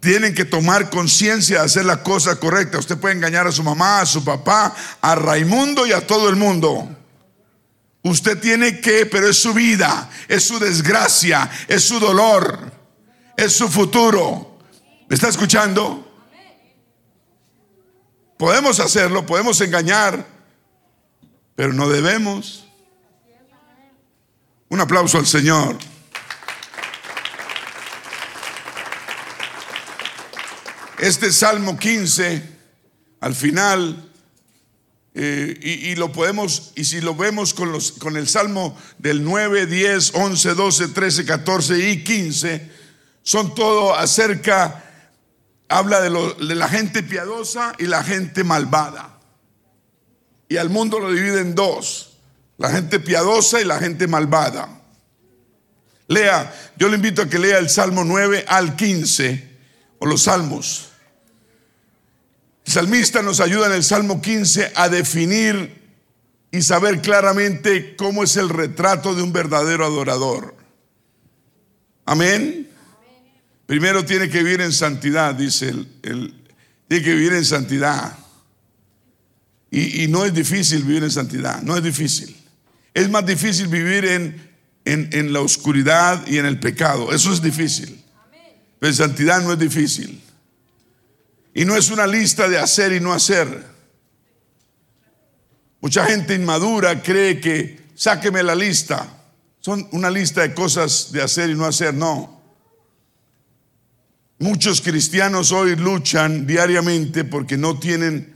Tienen 0.00 0.34
que 0.34 0.44
tomar 0.44 0.90
conciencia 0.90 1.58
de 1.58 1.64
hacer 1.64 1.84
la 1.84 2.02
cosa 2.02 2.36
correcta. 2.36 2.78
Usted 2.78 2.98
puede 2.98 3.14
engañar 3.14 3.46
a 3.46 3.52
su 3.52 3.62
mamá, 3.62 4.00
a 4.00 4.06
su 4.06 4.24
papá, 4.24 4.74
a 5.00 5.14
Raimundo 5.14 5.86
y 5.86 5.92
a 5.92 6.06
todo 6.06 6.28
el 6.28 6.36
mundo. 6.36 6.88
Usted 8.02 8.38
tiene 8.38 8.80
que, 8.80 9.06
pero 9.06 9.28
es 9.28 9.38
su 9.38 9.52
vida, 9.52 10.10
es 10.28 10.44
su 10.44 10.58
desgracia, 10.58 11.50
es 11.68 11.84
su 11.84 11.98
dolor, 11.98 12.72
es 13.36 13.52
su 13.52 13.68
futuro. 13.68 14.58
¿Me 15.08 15.14
está 15.14 15.28
escuchando? 15.28 16.04
Podemos 18.36 18.80
hacerlo, 18.80 19.24
podemos 19.24 19.60
engañar, 19.60 20.26
pero 21.54 21.72
no 21.72 21.88
debemos. 21.88 22.66
Un 24.68 24.80
aplauso 24.80 25.18
al 25.18 25.26
Señor. 25.26 25.78
Este 30.98 31.32
Salmo 31.32 31.78
15, 31.78 32.42
al 33.20 33.34
final, 33.34 34.10
eh, 35.14 35.58
y, 35.62 35.90
y, 35.90 35.94
lo 35.94 36.10
podemos, 36.10 36.72
y 36.74 36.84
si 36.84 37.00
lo 37.00 37.14
vemos 37.14 37.54
con, 37.54 37.70
los, 37.70 37.92
con 37.92 38.16
el 38.16 38.26
Salmo 38.28 38.76
del 38.98 39.22
9, 39.22 39.66
10, 39.66 40.12
11, 40.14 40.54
12, 40.54 40.88
13, 40.88 41.24
14 41.24 41.90
y 41.90 42.02
15, 42.02 42.73
son 43.24 43.54
todo 43.54 43.96
acerca, 43.96 44.84
habla 45.68 46.02
de, 46.02 46.10
la 46.54 46.68
gente 46.68 47.02
piadosa 47.02 47.72
y 47.78 47.86
la 47.86 48.04
gente 48.04 48.44
malvada. 48.44 49.18
Y 50.46 50.58
al 50.58 50.68
mundo 50.68 51.00
lo 51.00 51.10
divide 51.10 51.40
en 51.40 51.54
dos, 51.54 52.18
la 52.58 52.70
gente 52.70 53.00
piadosa 53.00 53.60
y 53.62 53.64
la 53.64 53.78
gente 53.78 54.06
malvada. 54.06 54.68
Lea, 56.06 56.54
yo 56.76 56.88
le 56.90 56.96
invito 56.96 57.22
a 57.22 57.28
que 57.28 57.38
lea 57.38 57.58
el 57.58 57.70
Salmo 57.70 58.04
9 58.04 58.44
al 58.46 58.76
15, 58.76 59.56
o 60.00 60.06
los 60.06 60.24
Salmos. 60.24 60.90
El 62.66 62.72
salmista 62.72 63.22
nos 63.22 63.40
ayuda 63.40 63.66
en 63.66 63.72
el 63.72 63.84
Salmo 63.84 64.20
15 64.20 64.72
a 64.74 64.90
definir 64.90 65.82
y 66.50 66.60
saber 66.60 67.00
claramente 67.00 67.96
cómo 67.96 68.22
es 68.22 68.36
el 68.36 68.50
retrato 68.50 69.14
de 69.14 69.22
un 69.22 69.32
verdadero 69.32 69.86
adorador. 69.86 70.54
Amén. 72.04 72.63
Primero 73.66 74.04
tiene 74.04 74.28
que 74.28 74.42
vivir 74.42 74.60
en 74.60 74.72
santidad, 74.72 75.34
dice 75.34 75.68
él. 75.68 76.34
tiene 76.88 77.04
que 77.04 77.14
vivir 77.14 77.32
en 77.32 77.44
santidad. 77.44 78.16
Y, 79.70 80.04
y, 80.04 80.08
no 80.08 80.24
es 80.24 80.32
difícil 80.32 80.84
vivir 80.84 81.02
en 81.02 81.10
santidad, 81.10 81.62
no 81.62 81.76
es 81.76 81.82
difícil. 81.82 82.36
Es 82.92 83.10
más 83.10 83.26
difícil 83.26 83.66
vivir 83.66 84.04
en, 84.04 84.50
en, 84.84 85.08
en 85.12 85.32
la 85.32 85.40
oscuridad 85.40 86.24
y 86.26 86.38
en 86.38 86.46
el 86.46 86.60
pecado. 86.60 87.12
Eso 87.12 87.32
es 87.32 87.42
difícil. 87.42 88.04
Pero 88.78 88.90
en 88.90 88.96
santidad 88.96 89.42
no 89.42 89.52
es 89.52 89.58
difícil. 89.58 90.22
Y 91.54 91.64
no 91.64 91.76
es 91.76 91.90
una 91.90 92.06
lista 92.06 92.48
de 92.48 92.58
hacer 92.58 92.92
y 92.92 93.00
no 93.00 93.12
hacer. 93.12 93.64
Mucha 95.80 96.04
gente 96.06 96.34
inmadura 96.34 97.02
cree 97.02 97.40
que 97.40 97.80
sáqueme 97.94 98.42
la 98.42 98.54
lista. 98.54 99.06
Son 99.60 99.88
una 99.92 100.10
lista 100.10 100.42
de 100.42 100.54
cosas 100.54 101.12
de 101.12 101.22
hacer 101.22 101.50
y 101.50 101.54
no 101.54 101.64
hacer. 101.64 101.94
No. 101.94 102.33
Muchos 104.38 104.80
cristianos 104.80 105.52
hoy 105.52 105.76
luchan 105.76 106.46
diariamente 106.46 107.24
porque 107.24 107.56
no 107.56 107.78
tienen 107.78 108.34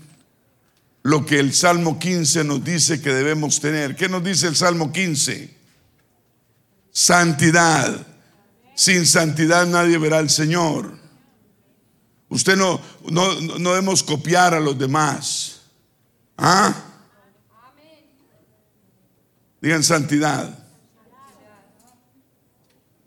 lo 1.03 1.26
que 1.26 1.38
el 1.40 1.53
Salmo 1.53 1.99
15 1.99 2.44
nos 2.44 2.62
dice 2.64 3.01
que 3.01 3.12
debemos 3.12 3.61
tener. 3.61 3.96
¿Qué 3.96 4.09
nos 4.09 4.22
dice 4.22 4.46
el 4.46 4.57
Salmo 4.57 4.92
15? 4.92 5.55
Santidad. 6.92 8.07
Sin 8.74 9.07
santidad 9.07 9.66
nadie 9.66 9.99
verá 9.99 10.18
al 10.18 10.30
Señor. 10.30 10.96
Usted 12.28 12.57
no, 12.57 12.80
no, 13.11 13.40
no 13.40 13.70
debemos 13.70 14.03
copiar 14.03 14.55
a 14.55 14.61
los 14.61 14.78
demás. 14.78 15.62
¿Ah? 16.36 16.74
Digan 19.61 19.82
santidad. 19.82 20.67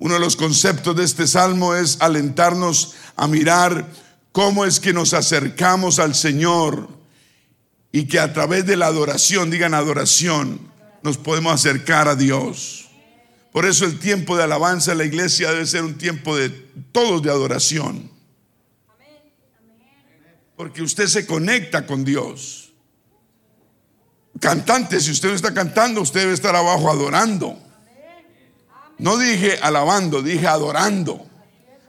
Uno 0.02 0.16
de 0.16 0.20
los 0.20 0.36
conceptos 0.36 0.96
de 0.96 1.04
este 1.04 1.28
salmo 1.28 1.76
es 1.76 1.98
alentarnos 2.02 2.96
a 3.16 3.28
mirar 3.28 3.86
cómo 4.32 4.66
es 4.66 4.80
que 4.80 4.94
nos 4.94 5.14
acercamos 5.14 6.00
al 6.00 6.16
Señor 6.16 6.90
y 7.92 8.08
que 8.08 8.20
a 8.20 8.34
través 8.34 8.66
de 8.66 8.78
la 8.78 8.88
adoración, 8.88 9.52
digan 9.52 9.76
adoración, 9.76 10.60
nos 11.04 11.20
podemos 11.20 11.54
acercar 11.54 12.08
a 12.08 12.16
Dios. 12.16 12.90
Por 13.52 13.68
eso 13.68 13.86
el 13.86 14.00
tiempo 14.00 14.36
de 14.36 14.42
alabanza 14.42 14.94
en 14.94 14.98
la 14.98 15.06
iglesia 15.06 15.52
debe 15.52 15.68
ser 15.68 15.84
un 15.84 16.00
tiempo 16.00 16.36
de 16.36 16.50
todos 16.50 17.22
de 17.22 17.30
adoración. 17.30 18.10
Porque 20.56 20.82
usted 20.82 21.06
se 21.06 21.28
conecta 21.28 21.86
con 21.86 22.04
Dios. 22.04 22.74
Cantante, 24.40 25.00
si 25.00 25.12
usted 25.12 25.30
no 25.30 25.36
está 25.36 25.54
cantando, 25.54 26.02
usted 26.02 26.22
debe 26.22 26.34
estar 26.34 26.56
abajo 26.56 26.90
adorando. 26.90 27.71
No 29.02 29.18
dije 29.18 29.58
alabando, 29.64 30.22
dije 30.22 30.46
adorando. 30.46 31.26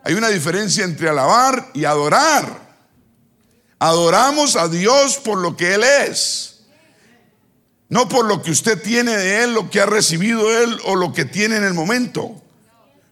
Hay 0.03 0.15
una 0.15 0.29
diferencia 0.29 0.83
entre 0.83 1.11
alabar 1.11 1.69
y 1.75 1.85
adorar. 1.85 2.73
Adoramos 3.79 4.57
a 4.57 4.67
Dios 4.69 5.19
por 5.19 5.37
lo 5.37 5.55
que 5.55 5.75
Él 5.75 5.85
es. 5.85 6.63
No 7.91 8.09
por 8.09 8.25
lo 8.25 8.41
que 8.41 8.51
usted 8.51 8.81
tiene 8.81 9.15
de 9.15 9.45
Él, 9.45 9.53
lo 9.53 9.69
que 9.69 9.83
ha 9.83 9.85
recibido 9.85 10.59
Él 10.59 10.81
o 10.85 10.97
lo 10.97 11.13
que 11.13 11.27
tiene 11.27 11.57
en 11.57 11.65
el 11.65 11.75
momento. 11.75 12.41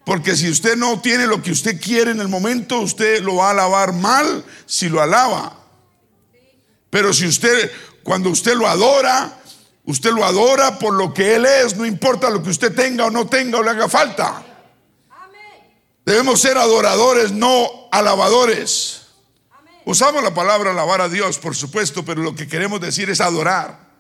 Porque 0.07 0.35
si 0.35 0.49
usted 0.49 0.77
no 0.77 1.03
tiene 1.03 1.27
lo 1.27 1.43
que 1.43 1.53
usted 1.53 1.79
quiere 1.79 2.11
en 2.11 2.21
el 2.21 2.29
momento, 2.29 2.81
usted 2.81 3.21
lo 3.21 3.37
va 3.37 3.49
a 3.49 3.51
alabar 3.51 3.93
mal 3.93 4.47
si 4.65 4.89
lo 4.89 5.03
alaba. 5.03 5.59
Pero 6.89 7.13
si 7.13 7.27
usted, 7.27 7.71
cuando 8.03 8.31
usted 8.31 8.55
lo 8.55 8.67
adora, 8.67 9.40
usted 9.91 10.11
lo 10.13 10.25
adora 10.25 10.79
por 10.79 10.95
lo 10.95 11.13
que 11.13 11.37
Él 11.37 11.47
es, 11.47 11.77
no 11.77 11.85
importa 11.85 12.31
lo 12.31 12.43
que 12.43 12.51
usted 12.51 12.75
tenga 12.75 13.07
o 13.07 13.11
no 13.11 13.27
tenga 13.27 13.59
o 13.59 13.63
le 13.63 13.71
haga 13.71 13.89
falta. 13.89 14.45
Debemos 16.05 16.41
ser 16.41 16.59
adoradores, 16.59 17.33
no 17.33 17.89
alabadores. 17.93 19.03
Usamos 19.85 20.23
la 20.23 20.35
palabra 20.35 20.71
alabar 20.71 21.01
a 21.01 21.09
Dios, 21.09 21.39
por 21.39 21.55
supuesto, 21.55 22.05
pero 22.05 22.23
lo 22.23 22.35
que 22.35 22.49
queremos 22.49 22.81
decir 22.81 23.11
es 23.11 23.21
adorar. 23.21 23.91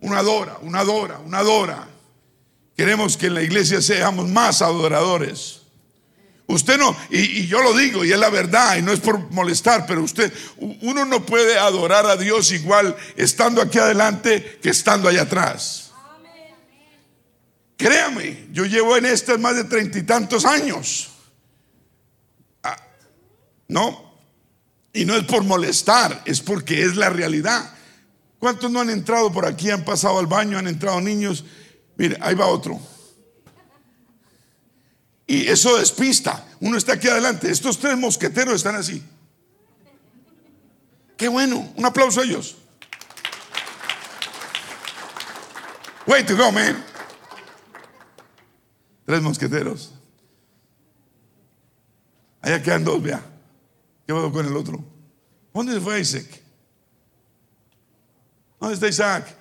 Una 0.00 0.18
adora, 0.18 0.58
una 0.62 0.80
adora, 0.80 1.18
una 1.18 1.38
adora. 1.38 1.88
Queremos 2.76 3.16
que 3.16 3.26
en 3.26 3.34
la 3.34 3.42
iglesia 3.42 3.80
seamos 3.82 4.28
más 4.28 4.62
adoradores. 4.62 5.59
Usted 6.50 6.78
no, 6.78 6.96
y, 7.10 7.46
yo 7.46 7.62
lo 7.62 7.72
digo, 7.74 8.04
y 8.04 8.10
es 8.10 8.18
la 8.18 8.28
verdad, 8.28 8.76
y 8.76 8.82
no 8.82 8.90
es 8.92 8.98
por 8.98 9.30
molestar, 9.30 9.86
pero 9.86 10.02
usted, 10.02 10.32
uno 10.58 11.04
no 11.04 11.24
puede 11.24 11.56
adorar 11.56 12.06
a 12.06 12.16
Dios 12.16 12.50
igual 12.50 12.96
estando 13.16 13.62
aquí 13.62 13.78
adelante 13.78 14.58
que 14.60 14.70
estando 14.70 15.08
allá 15.08 15.22
atrás. 15.22 15.92
Créame, 17.76 18.48
yo 18.50 18.64
llevo 18.64 18.96
en 18.96 19.06
estas 19.06 19.38
más 19.38 19.54
de 19.54 19.64
treinta 19.64 19.98
y 19.98 20.02
tantos 20.02 20.44
años. 20.44 21.10
Ah, 22.64 22.76
no, 23.68 24.18
y 24.92 25.04
no 25.04 25.16
es 25.16 25.24
por 25.24 25.44
molestar, 25.44 26.22
es 26.24 26.40
porque 26.40 26.82
es 26.82 26.96
la 26.96 27.10
realidad. 27.10 27.74
¿Cuántos 28.40 28.70
no 28.72 28.80
han 28.80 28.90
entrado 28.90 29.32
por 29.32 29.46
aquí, 29.46 29.70
han 29.70 29.84
pasado 29.84 30.18
al 30.18 30.26
baño, 30.26 30.58
han 30.58 30.66
entrado 30.66 31.00
niños? 31.00 31.44
Mire, 31.96 32.18
ahí 32.20 32.34
va 32.34 32.46
otro. 32.46 32.80
Y 35.30 35.46
eso 35.46 35.76
despista. 35.76 36.44
Uno 36.58 36.76
está 36.76 36.94
aquí 36.94 37.06
adelante. 37.06 37.48
Estos 37.52 37.78
tres 37.78 37.96
mosqueteros 37.96 38.56
están 38.56 38.74
así. 38.74 39.00
Qué 41.16 41.28
bueno. 41.28 41.72
Un 41.76 41.86
aplauso 41.86 42.20
a 42.20 42.24
ellos. 42.24 42.56
Way 46.04 46.24
to 46.24 46.36
go, 46.36 46.50
man. 46.50 46.84
Tres 49.06 49.22
mosqueteros. 49.22 49.94
Allá 52.42 52.60
quedan 52.60 52.82
dos, 52.82 53.00
vea. 53.00 53.22
¿Qué 54.08 54.12
pasó 54.12 54.32
con 54.32 54.44
el 54.44 54.56
otro? 54.56 54.84
¿Dónde 55.54 55.80
fue 55.80 56.00
Isaac? 56.00 56.26
¿Dónde 58.58 58.74
está 58.74 58.88
Isaac? 58.88 59.39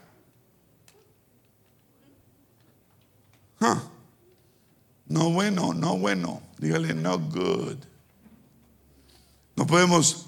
No 5.20 5.32
bueno, 5.32 5.74
no 5.74 5.98
bueno. 5.98 6.42
Dígale, 6.60 6.94
no 6.94 7.20
good. 7.20 7.76
No 9.58 9.68
podemos, 9.68 10.28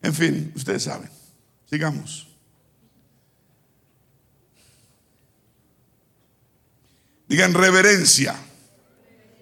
en 0.00 0.14
fin, 0.14 0.50
ustedes 0.56 0.84
saben. 0.84 1.10
Sigamos. 1.68 2.26
Digan 7.28 7.52
reverencia. 7.52 8.34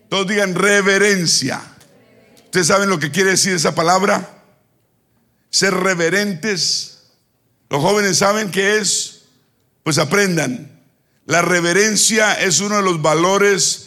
Todos 0.08 0.26
digan 0.26 0.56
reverencia. 0.56 1.62
¿Ustedes 2.46 2.66
saben 2.66 2.90
lo 2.90 2.98
que 2.98 3.12
quiere 3.12 3.30
decir 3.30 3.54
esa 3.54 3.72
palabra? 3.72 4.42
Ser 5.48 5.74
reverentes. 5.74 7.04
Los 7.70 7.80
jóvenes 7.82 8.18
saben 8.18 8.50
qué 8.50 8.78
es. 8.78 9.26
Pues 9.84 9.98
aprendan. 9.98 10.82
La 11.24 11.40
reverencia 11.40 12.34
es 12.34 12.58
uno 12.58 12.78
de 12.78 12.82
los 12.82 13.00
valores 13.00 13.85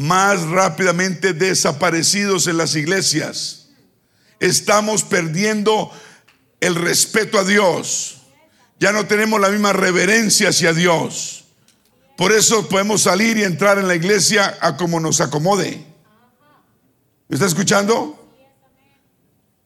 más 0.00 0.42
rápidamente 0.42 1.32
desaparecidos 1.32 2.46
en 2.46 2.56
las 2.56 2.74
iglesias. 2.74 3.68
Estamos 4.38 5.04
perdiendo 5.04 5.92
el 6.60 6.74
respeto 6.74 7.38
a 7.38 7.44
Dios. 7.44 8.22
Ya 8.78 8.92
no 8.92 9.06
tenemos 9.06 9.40
la 9.40 9.50
misma 9.50 9.72
reverencia 9.72 10.48
hacia 10.48 10.72
Dios. 10.72 11.44
Por 12.16 12.32
eso 12.32 12.68
podemos 12.68 13.02
salir 13.02 13.36
y 13.36 13.44
entrar 13.44 13.78
en 13.78 13.88
la 13.88 13.94
iglesia 13.94 14.56
a 14.60 14.76
como 14.76 15.00
nos 15.00 15.20
acomode. 15.20 15.84
¿Me 17.28 17.34
está 17.34 17.46
escuchando? 17.46 18.16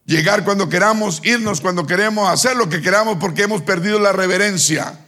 Llegar 0.04 0.44
cuando 0.44 0.68
queramos, 0.68 1.20
irnos 1.24 1.60
cuando 1.60 1.86
queremos, 1.86 2.28
hacer 2.28 2.56
lo 2.56 2.68
que 2.68 2.82
queramos 2.82 3.18
porque 3.18 3.42
hemos 3.42 3.62
perdido 3.62 3.98
la 3.98 4.12
reverencia 4.12 5.00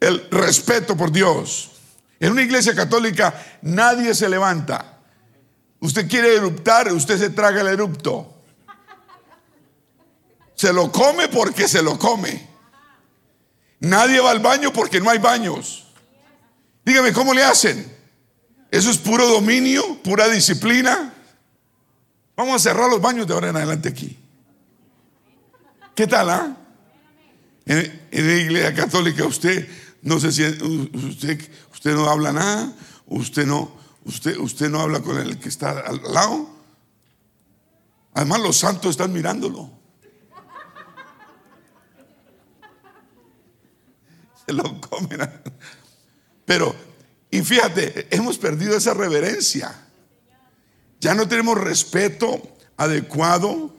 el 0.00 0.28
respeto 0.30 0.96
por 0.96 1.10
Dios. 1.12 1.70
En 2.18 2.32
una 2.32 2.42
iglesia 2.42 2.74
católica 2.74 3.34
nadie 3.62 4.14
se 4.14 4.28
levanta. 4.28 5.00
Usted 5.80 6.08
quiere 6.08 6.34
eruptar, 6.34 6.90
usted 6.92 7.18
se 7.18 7.30
traga 7.30 7.60
el 7.60 7.68
erupto. 7.68 8.34
Se 10.54 10.72
lo 10.72 10.90
come 10.90 11.28
porque 11.28 11.68
se 11.68 11.82
lo 11.82 11.98
come. 11.98 12.48
Nadie 13.80 14.20
va 14.20 14.30
al 14.30 14.40
baño 14.40 14.72
porque 14.72 15.00
no 15.00 15.10
hay 15.10 15.18
baños. 15.18 15.86
Dígame, 16.84 17.12
¿cómo 17.12 17.34
le 17.34 17.44
hacen? 17.44 17.94
Eso 18.70 18.90
es 18.90 18.98
puro 18.98 19.26
dominio, 19.26 19.98
pura 20.02 20.28
disciplina. 20.28 21.12
Vamos 22.36 22.56
a 22.56 22.70
cerrar 22.70 22.90
los 22.90 23.00
baños 23.00 23.26
de 23.26 23.34
ahora 23.34 23.50
en 23.50 23.56
adelante 23.56 23.88
aquí. 23.88 24.18
¿Qué 25.94 26.06
tal? 26.06 26.30
Ah? 26.30 26.56
En, 27.64 28.00
la 28.10 28.34
iglesia 28.34 28.74
católica 28.74 29.24
usted 29.24 29.68
no 30.02 30.20
se 30.20 30.30
siente, 30.30 30.62
usted, 30.64 31.40
usted 31.86 32.02
no 32.02 32.10
habla 32.10 32.32
nada, 32.32 32.72
usted 33.06 33.46
no, 33.46 33.70
usted, 34.04 34.36
usted 34.38 34.68
no 34.68 34.80
habla 34.80 35.00
con 35.02 35.18
el 35.18 35.38
que 35.38 35.48
está 35.48 35.70
al 35.70 36.02
lado. 36.02 36.50
Además 38.12 38.40
los 38.40 38.56
santos 38.56 38.90
están 38.90 39.12
mirándolo. 39.12 39.70
Se 44.46 44.52
lo 44.52 44.80
comen. 44.80 45.30
Pero, 46.44 46.74
y 47.30 47.40
fíjate, 47.42 48.08
hemos 48.10 48.36
perdido 48.36 48.76
esa 48.76 48.92
reverencia. 48.92 49.72
Ya 50.98 51.14
no 51.14 51.28
tenemos 51.28 51.56
respeto 51.56 52.42
adecuado. 52.76 53.76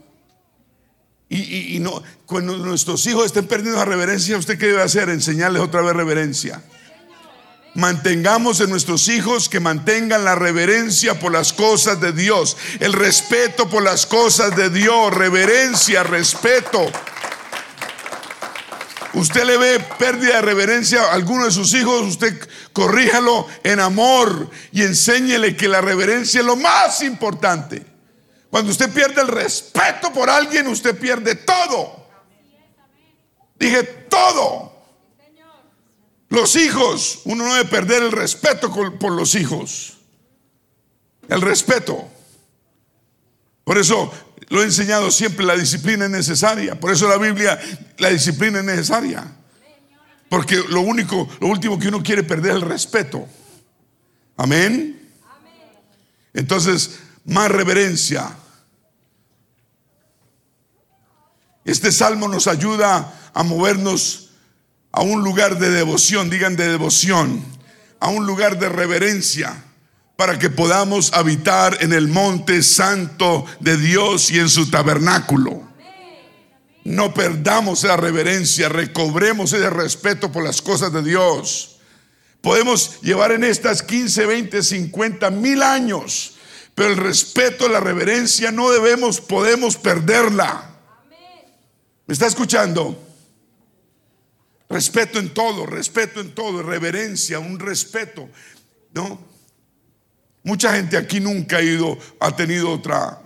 Y, 1.28 1.78
no, 1.82 2.01
cuando 2.26 2.55
nuestros 2.55 3.05
hijos 3.05 3.26
estén 3.26 3.47
perdiendo 3.47 3.80
la 3.80 3.86
reverencia, 3.86 4.38
¿usted 4.38 4.58
qué 4.58 4.68
debe 4.68 4.82
hacer? 4.82 5.10
Enseñarles 5.10 5.62
otra 5.62 5.82
vez 5.82 5.93
reverencia. 5.93 6.64
Mantengamos 7.78 8.59
en 8.59 8.71
nuestros 8.71 9.07
hijos 9.07 9.49
que 9.49 9.59
mantengan 9.59 10.25
la 10.25 10.34
reverencia 10.34 11.19
por 11.19 11.32
las 11.32 11.53
cosas 11.53 12.01
de 12.01 12.11
Dios, 12.11 12.57
el 12.80 12.91
respeto 12.91 13.69
por 13.69 13.84
las 13.84 14.07
cosas 14.07 14.55
de 14.55 14.71
Dios, 14.71 15.13
reverencia, 15.13 16.01
respeto. 16.01 16.91
Usted 19.13 19.43
le 19.43 19.57
ve 19.57 19.80
pérdida 19.99 20.38
de 20.38 20.41
reverencia 20.41 21.03
a 21.03 21.13
alguno 21.13 21.45
de 21.45 21.51
sus 21.51 21.71
hijos, 21.75 22.01
usted 22.01 22.49
corríjalo 22.73 23.45
en 23.63 23.80
amor 23.80 24.49
y 24.71 24.82
enséñele 24.82 25.55
que 25.55 25.67
la 25.67 25.80
reverencia 25.80 26.39
es 26.39 26.47
lo 26.47 26.55
más 26.55 27.03
importante. 27.03 27.86
Cuando 28.49 28.71
usted 28.71 28.91
pierde 28.91 29.21
el 29.21 29.28
respeto 29.28 30.11
por 30.11 30.32
alguien, 30.32 30.65
usted 30.65 30.97
pierde 30.97 31.36
todo. 31.36 32.07
Dije 33.59 33.84
todo. 33.84 34.76
Los 36.30 36.55
hijos, 36.55 37.21
uno 37.25 37.45
no 37.45 37.55
debe 37.55 37.69
perder 37.69 38.03
el 38.03 38.11
respeto 38.11 38.71
por 38.71 39.11
los 39.11 39.36
hijos. 39.36 39.97
El 41.30 41.41
respeto. 41.41 42.09
Por 43.63 43.78
eso 43.78 44.11
lo 44.49 44.61
he 44.61 44.65
enseñado 44.65 45.11
siempre, 45.11 45.45
la 45.45 45.55
disciplina 45.55 46.05
es 46.05 46.11
necesaria. 46.11 46.80
Por 46.80 46.91
eso 46.91 47.07
la 47.07 47.17
Biblia, 47.17 47.59
la 47.97 48.09
disciplina 48.09 48.59
es 48.59 48.65
necesaria. 48.65 49.25
Porque 50.30 50.57
lo 50.69 50.82
único, 50.82 51.28
lo 51.39 51.47
último 51.47 51.80
que 51.80 51.88
uno 51.88 52.03
quiere 52.03 52.23
perder 52.23 52.51
es 52.51 52.57
el 52.57 52.69
respeto. 52.69 53.28
Amén. 54.36 55.11
Entonces, 56.34 56.99
más 57.25 57.49
reverencia. 57.49 58.36
Este 61.65 61.91
salmo 61.91 62.28
nos 62.28 62.47
ayuda 62.47 63.32
a 63.34 63.43
movernos 63.43 64.26
a 64.91 65.01
un 65.01 65.23
lugar 65.23 65.59
de 65.59 65.69
devoción, 65.69 66.29
digan 66.29 66.55
de 66.55 66.67
devoción, 66.67 67.43
a 67.99 68.09
un 68.09 68.25
lugar 68.25 68.59
de 68.59 68.69
reverencia 68.69 69.63
para 70.17 70.39
que 70.39 70.49
podamos 70.49 71.13
habitar 71.13 71.77
en 71.81 71.93
el 71.93 72.07
monte 72.07 72.63
santo 72.63 73.45
de 73.59 73.77
Dios 73.77 74.31
y 74.31 74.39
en 74.39 74.49
su 74.49 74.69
tabernáculo. 74.69 75.61
No 76.83 77.13
perdamos 77.13 77.83
esa 77.83 77.97
reverencia, 77.97 78.69
recobremos 78.69 79.53
ese 79.53 79.69
respeto 79.69 80.31
por 80.31 80.43
las 80.43 80.61
cosas 80.61 80.91
de 80.91 81.03
Dios. 81.03 81.77
Podemos 82.41 83.01
llevar 83.01 83.31
en 83.31 83.43
estas 83.43 83.83
15, 83.83 84.25
20, 84.25 84.63
50 84.63 85.29
mil 85.31 85.61
años, 85.61 86.35
pero 86.73 86.89
el 86.89 86.97
respeto, 86.97 87.67
la 87.67 87.79
reverencia 87.79 88.51
no 88.51 88.71
debemos, 88.71 89.21
podemos 89.21 89.77
perderla. 89.77 90.77
¿Me 92.07 92.13
está 92.13 92.25
escuchando? 92.25 93.07
Respeto 94.70 95.20
en 95.20 95.34
todo, 95.34 95.65
respeto 95.65 96.20
en 96.20 96.36
todo, 96.36 96.61
reverencia, 96.61 97.39
un 97.39 97.57
respeto, 97.57 98.30
¿no? 98.93 99.20
Mucha 100.43 100.74
gente 100.74 100.97
aquí 100.97 101.20
nunca 101.20 101.57
ha 101.57 101.61
ido, 101.61 101.97
ha 102.20 102.36
tenido 102.36 102.72
otra, 102.72 103.22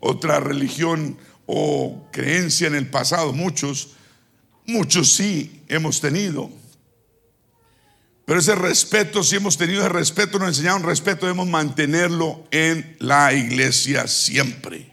otra 0.00 0.40
religión 0.40 1.16
o 1.46 2.08
creencia 2.10 2.66
en 2.66 2.74
el 2.74 2.88
pasado. 2.88 3.32
Muchos, 3.32 3.96
muchos 4.66 5.12
sí 5.12 5.62
hemos 5.68 6.00
tenido. 6.00 6.50
Pero 8.26 8.40
ese 8.40 8.54
respeto, 8.54 9.22
si 9.22 9.36
hemos 9.36 9.56
tenido 9.56 9.80
ese 9.80 9.88
respeto, 9.88 10.38
nos 10.38 10.48
enseñaron 10.48 10.82
respeto, 10.82 11.26
debemos 11.26 11.46
mantenerlo 11.46 12.44
en 12.50 12.96
la 12.98 13.32
iglesia 13.32 14.08
siempre. 14.08 14.92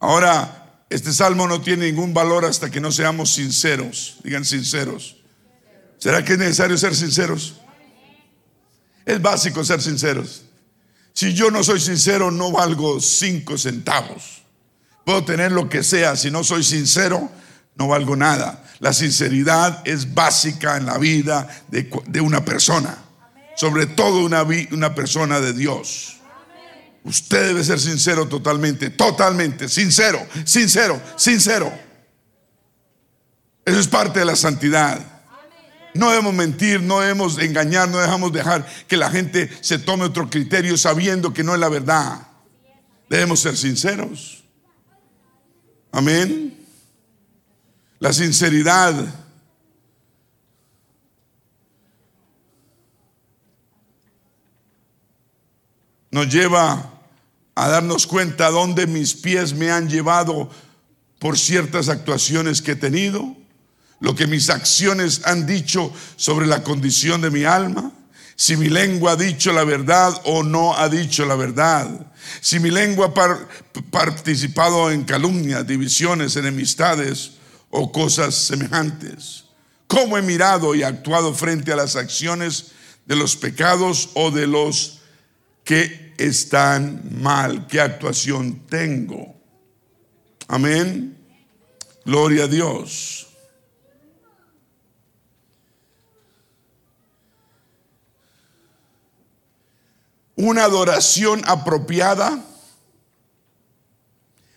Ahora, 0.00 0.57
este 0.90 1.12
salmo 1.12 1.46
no 1.46 1.60
tiene 1.60 1.86
ningún 1.86 2.14
valor 2.14 2.44
hasta 2.44 2.70
que 2.70 2.80
no 2.80 2.90
seamos 2.90 3.32
sinceros. 3.32 4.18
Digan 4.24 4.44
sinceros. 4.44 5.16
¿Será 5.98 6.24
que 6.24 6.34
es 6.34 6.38
necesario 6.38 6.78
ser 6.78 6.94
sinceros? 6.94 7.56
Es 9.04 9.20
básico 9.20 9.64
ser 9.64 9.82
sinceros. 9.82 10.44
Si 11.12 11.34
yo 11.34 11.50
no 11.50 11.64
soy 11.64 11.80
sincero, 11.80 12.30
no 12.30 12.52
valgo 12.52 13.00
cinco 13.00 13.58
centavos. 13.58 14.42
Puedo 15.04 15.24
tener 15.24 15.50
lo 15.52 15.68
que 15.68 15.82
sea, 15.82 16.14
si 16.16 16.30
no 16.30 16.44
soy 16.44 16.62
sincero, 16.62 17.30
no 17.76 17.88
valgo 17.88 18.14
nada. 18.14 18.62
La 18.78 18.92
sinceridad 18.92 19.82
es 19.86 20.14
básica 20.14 20.76
en 20.76 20.86
la 20.86 20.98
vida 20.98 21.48
de, 21.68 22.20
una 22.20 22.44
persona, 22.44 22.98
sobre 23.56 23.86
todo 23.86 24.24
una, 24.24 24.94
persona 24.94 25.40
de 25.40 25.54
Dios. 25.54 26.17
Usted 27.04 27.48
debe 27.48 27.64
ser 27.64 27.80
sincero 27.80 28.28
totalmente, 28.28 28.90
totalmente, 28.90 29.68
sincero, 29.68 30.26
sincero, 30.44 31.00
sincero. 31.16 31.72
Eso 33.64 33.78
es 33.78 33.88
parte 33.88 34.20
de 34.20 34.24
la 34.24 34.36
santidad. 34.36 35.00
No 35.94 36.10
debemos 36.10 36.34
mentir, 36.34 36.82
no 36.82 37.00
debemos 37.00 37.38
engañar, 37.38 37.88
no 37.88 37.98
dejamos 37.98 38.32
dejar 38.32 38.66
que 38.86 38.96
la 38.96 39.10
gente 39.10 39.50
se 39.60 39.78
tome 39.78 40.04
otro 40.04 40.30
criterio 40.30 40.76
sabiendo 40.76 41.32
que 41.32 41.42
no 41.42 41.54
es 41.54 41.60
la 41.60 41.68
verdad. 41.68 42.28
Debemos 43.08 43.40
ser 43.40 43.56
sinceros. 43.56 44.44
Amén. 45.90 46.56
La 47.98 48.12
sinceridad 48.12 48.94
nos 56.10 56.32
lleva 56.32 56.92
a 57.54 57.68
darnos 57.68 58.06
cuenta 58.06 58.50
dónde 58.50 58.86
mis 58.86 59.14
pies 59.14 59.52
me 59.52 59.70
han 59.70 59.88
llevado 59.88 60.50
por 61.18 61.38
ciertas 61.38 61.88
actuaciones 61.88 62.62
que 62.62 62.72
he 62.72 62.76
tenido 62.76 63.36
lo 64.00 64.14
que 64.14 64.26
mis 64.26 64.48
acciones 64.48 65.22
han 65.24 65.46
dicho 65.46 65.92
sobre 66.16 66.46
la 66.46 66.62
condición 66.62 67.20
de 67.20 67.30
mi 67.30 67.44
alma, 67.44 67.92
si 68.36 68.56
mi 68.56 68.68
lengua 68.68 69.12
ha 69.12 69.16
dicho 69.16 69.52
la 69.52 69.64
verdad 69.64 70.12
o 70.24 70.44
no 70.44 70.76
ha 70.76 70.88
dicho 70.88 71.26
la 71.26 71.34
verdad, 71.34 72.06
si 72.40 72.60
mi 72.60 72.70
lengua 72.70 73.12
ha 73.12 73.82
participado 73.90 74.92
en 74.92 75.02
calumnias, 75.02 75.66
divisiones, 75.66 76.36
enemistades 76.36 77.32
o 77.70 77.90
cosas 77.90 78.36
semejantes, 78.36 79.46
cómo 79.88 80.16
he 80.16 80.22
mirado 80.22 80.76
y 80.76 80.84
actuado 80.84 81.34
frente 81.34 81.72
a 81.72 81.76
las 81.76 81.96
acciones 81.96 82.66
de 83.06 83.16
los 83.16 83.34
pecados 83.34 84.10
o 84.14 84.30
de 84.30 84.46
los 84.46 84.97
que 85.68 86.14
están 86.16 87.20
mal, 87.20 87.66
qué 87.66 87.78
actuación 87.78 88.60
tengo. 88.70 89.36
Amén. 90.46 91.14
Gloria 92.06 92.44
a 92.44 92.46
Dios. 92.46 93.26
Una 100.36 100.64
adoración 100.64 101.42
apropiada 101.44 102.42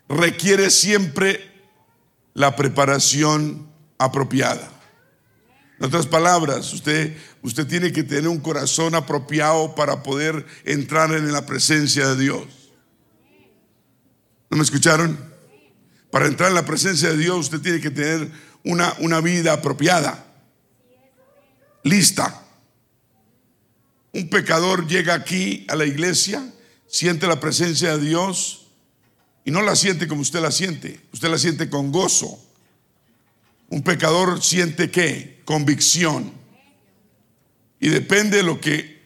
requiere 0.08 0.70
siempre 0.70 1.52
la 2.36 2.56
preparación 2.56 3.70
apropiada. 3.98 4.71
En 5.82 5.88
otras 5.88 6.06
palabras, 6.06 6.72
usted, 6.74 7.18
usted 7.42 7.66
tiene 7.66 7.92
que 7.92 8.04
tener 8.04 8.28
un 8.28 8.38
corazón 8.38 8.94
apropiado 8.94 9.74
para 9.74 10.04
poder 10.04 10.46
entrar 10.64 11.12
en 11.12 11.32
la 11.32 11.48
presencia 11.48 12.10
de 12.10 12.22
Dios. 12.22 12.46
¿No 14.52 14.58
me 14.58 14.64
escucharon? 14.64 15.18
Para 16.12 16.28
entrar 16.28 16.50
en 16.50 16.56
la 16.56 16.68
presencia 16.68 17.10
de 17.10 17.18
Dios 17.18 17.40
usted 17.40 17.62
tiene 17.62 17.82
que 17.82 17.90
tener 17.90 18.30
una, 18.64 18.94
una 19.00 19.22
vida 19.22 19.54
apropiada. 19.54 20.24
lista. 21.82 22.46
Un 24.14 24.30
pecador 24.30 24.86
llega 24.86 25.16
aquí 25.16 25.66
a 25.68 25.76
la 25.76 25.86
iglesia, 25.86 26.48
siente 26.86 27.26
la 27.26 27.40
presencia 27.40 27.98
de 27.98 28.06
Dios 28.06 28.68
y 29.46 29.50
no 29.50 29.64
la 29.64 29.76
siente 29.76 30.08
como 30.08 30.22
usted 30.22 30.42
la 30.42 30.52
siente, 30.52 31.02
usted 31.12 31.28
la 31.28 31.40
siente 31.40 31.72
con 31.72 31.92
gozo. 31.92 32.40
Un 33.72 33.84
pecador 33.84 34.44
siente 34.44 34.92
qué? 34.92 35.42
Convicción. 35.46 36.34
Y 37.80 37.88
depende 37.88 38.38
de 38.38 38.44
lo 38.44 38.60
que 38.60 39.02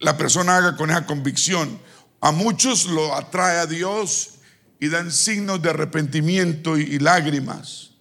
la 0.00 0.18
persona 0.18 0.56
haga 0.56 0.76
con 0.76 0.90
esa 0.90 1.06
convicción. 1.06 1.80
A 2.20 2.32
muchos 2.32 2.86
lo 2.86 3.14
atrae 3.14 3.58
a 3.58 3.66
Dios 3.66 4.40
y 4.80 4.88
dan 4.88 5.12
signos 5.12 5.62
de 5.62 5.70
arrepentimiento 5.70 6.76
y, 6.76 6.98
lágrimas. 6.98 7.92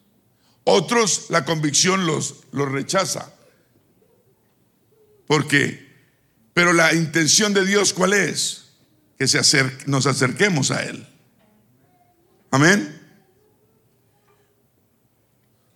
Otros 0.64 1.28
la 1.30 1.46
convicción 1.46 2.08
los, 2.08 2.38
los 2.52 2.70
rechaza. 2.72 3.32
Porque, 5.28 5.88
pero 6.56 6.74
la 6.74 6.96
intención 6.96 7.54
de 7.54 7.64
Dios, 7.64 7.94
¿cuál 7.94 8.14
es? 8.14 8.70
Que 9.20 9.28
se 9.28 9.40
nos 9.86 10.08
acerquemos 10.08 10.72
a 10.72 10.84
Él. 10.84 11.08
Amén. 12.50 12.97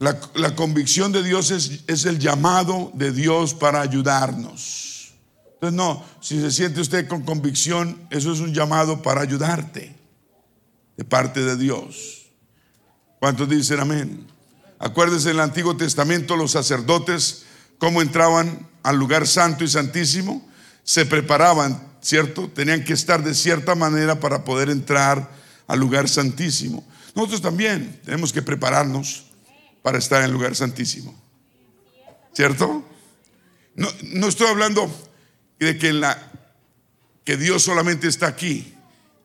La, 0.02 0.20
la, 0.34 0.56
convicción 0.56 1.12
de 1.12 1.22
Dios 1.22 1.52
es, 1.52 1.84
es, 1.86 2.06
el 2.06 2.18
llamado 2.18 2.90
de 2.96 3.12
Dios 3.12 3.54
para 3.54 3.82
ayudarnos. 3.82 5.14
Entonces, 5.54 5.78
no, 5.78 6.04
si 6.20 6.42
se 6.42 6.50
siente 6.50 6.82
usted 6.82 7.08
con 7.08 7.22
convicción, 7.22 8.08
eso 8.10 8.34
es 8.34 8.40
un 8.40 8.52
llamado 8.52 9.04
para 9.04 9.22
ayudarte 9.22 9.96
de 10.98 11.04
parte 11.06 11.42
de 11.42 11.56
Dios. 11.56 12.32
¿Cuántos 13.20 13.48
dicen 13.48 13.80
amén? 13.80 14.26
Acuérdense 14.80 15.30
en 15.30 15.36
el 15.36 15.42
Antiguo 15.42 15.78
Testamento 15.78 16.36
los 16.36 16.50
sacerdotes, 16.50 17.44
cómo 17.78 18.02
entraban 18.02 18.68
al 18.82 18.98
lugar 18.98 19.28
santo 19.28 19.64
y 19.64 19.68
santísimo, 19.68 20.44
se 20.84 21.06
preparaban, 21.06 21.80
¿cierto? 22.02 22.50
Tenían 22.50 22.84
que 22.84 22.94
estar 22.94 23.24
de 23.24 23.36
cierta 23.36 23.76
manera 23.76 24.20
para 24.20 24.44
poder 24.46 24.72
entrar 24.72 25.30
al 25.68 25.80
lugar 25.80 26.10
santísimo. 26.10 26.84
Nosotros 27.14 27.44
también 27.44 28.02
tenemos 28.04 28.34
que 28.34 28.42
prepararnos 28.42 29.31
para 29.82 29.98
estar 29.98 30.20
en 30.20 30.26
el 30.26 30.32
lugar 30.32 30.56
santísimo. 30.56 31.20
¿Cierto? 32.34 32.88
No, 33.76 33.88
no 34.04 34.28
estoy 34.28 34.48
hablando 34.48 34.90
de 35.60 35.78
que, 35.78 37.38
Dios 37.38 37.64
solamente 37.64 38.08
está 38.08 38.28
aquí. 38.28 38.74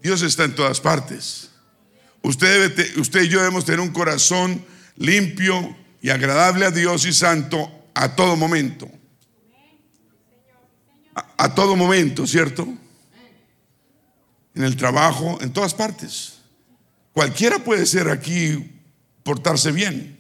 Dios 0.03 0.23
está 0.23 0.45
en 0.45 0.55
todas 0.55 0.81
partes. 0.81 1.51
Usted, 2.23 2.99
usted 2.99 3.23
y 3.23 3.29
yo 3.29 3.39
debemos 3.39 3.65
tener 3.65 3.81
un 3.81 3.91
corazón 3.91 4.65
limpio 4.97 5.77
y 6.01 6.11
agradable 6.11 6.67
a 6.67 6.71
Dios 6.71 7.05
y 7.07 7.13
santo 7.13 7.71
a 7.95 8.15
todo 8.15 8.37
momento. 8.37 8.89
A, 11.15 11.45
a 11.45 11.55
todo 11.55 11.77
momento, 11.77 12.27
¿cierto? 12.27 12.67
En 14.55 14.63
el 14.63 14.77
trabajo, 14.77 15.39
en 15.41 15.53
todas 15.53 15.75
partes. 15.75 16.35
Cualquiera 17.13 17.59
puede 17.59 17.87
ser 17.87 18.09
aquí, 18.11 18.81
portarse 19.23 19.73
bien. 19.73 20.16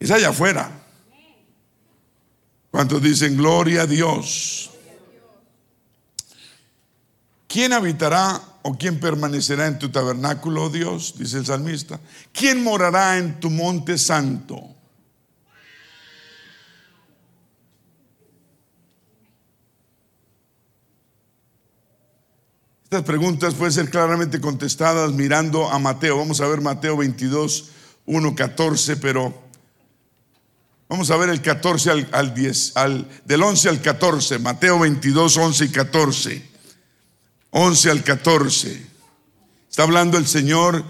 Es 0.00 0.10
allá 0.10 0.30
afuera. 0.30 0.70
¿Cuántos 2.70 3.02
dicen 3.02 3.36
gloria 3.36 3.82
a 3.82 3.86
Dios? 3.86 4.70
¿Quién 7.46 7.74
habitará 7.74 8.40
o 8.62 8.78
quién 8.78 8.98
permanecerá 8.98 9.66
en 9.66 9.78
tu 9.78 9.90
tabernáculo, 9.90 10.64
oh 10.64 10.70
Dios? 10.70 11.14
Dice 11.18 11.38
el 11.38 11.46
salmista. 11.46 12.00
¿Quién 12.32 12.64
morará 12.64 13.18
en 13.18 13.38
tu 13.38 13.50
monte 13.50 13.98
santo? 13.98 14.74
Estas 22.84 23.02
preguntas 23.02 23.54
pueden 23.54 23.72
ser 23.72 23.90
claramente 23.90 24.40
contestadas 24.40 25.12
mirando 25.12 25.68
a 25.68 25.78
Mateo. 25.78 26.16
Vamos 26.16 26.40
a 26.40 26.48
ver 26.48 26.60
Mateo 26.60 26.96
22, 26.96 27.70
1, 28.06 28.34
14, 28.34 28.96
pero 28.96 29.49
vamos 30.90 31.08
a 31.12 31.16
ver 31.16 31.30
el 31.30 31.40
14 31.40 31.90
al, 31.90 32.08
al 32.10 32.34
10, 32.34 32.76
al, 32.76 33.08
del 33.24 33.42
11 33.42 33.68
al 33.68 33.80
14. 33.80 34.38
Mateo 34.40 34.80
22, 34.80 35.36
11 35.36 35.64
y 35.64 35.68
14. 35.68 36.50
11 37.50 37.90
al 37.90 38.02
14. 38.02 38.86
Está 39.70 39.84
hablando 39.84 40.18
el 40.18 40.26
Señor 40.26 40.84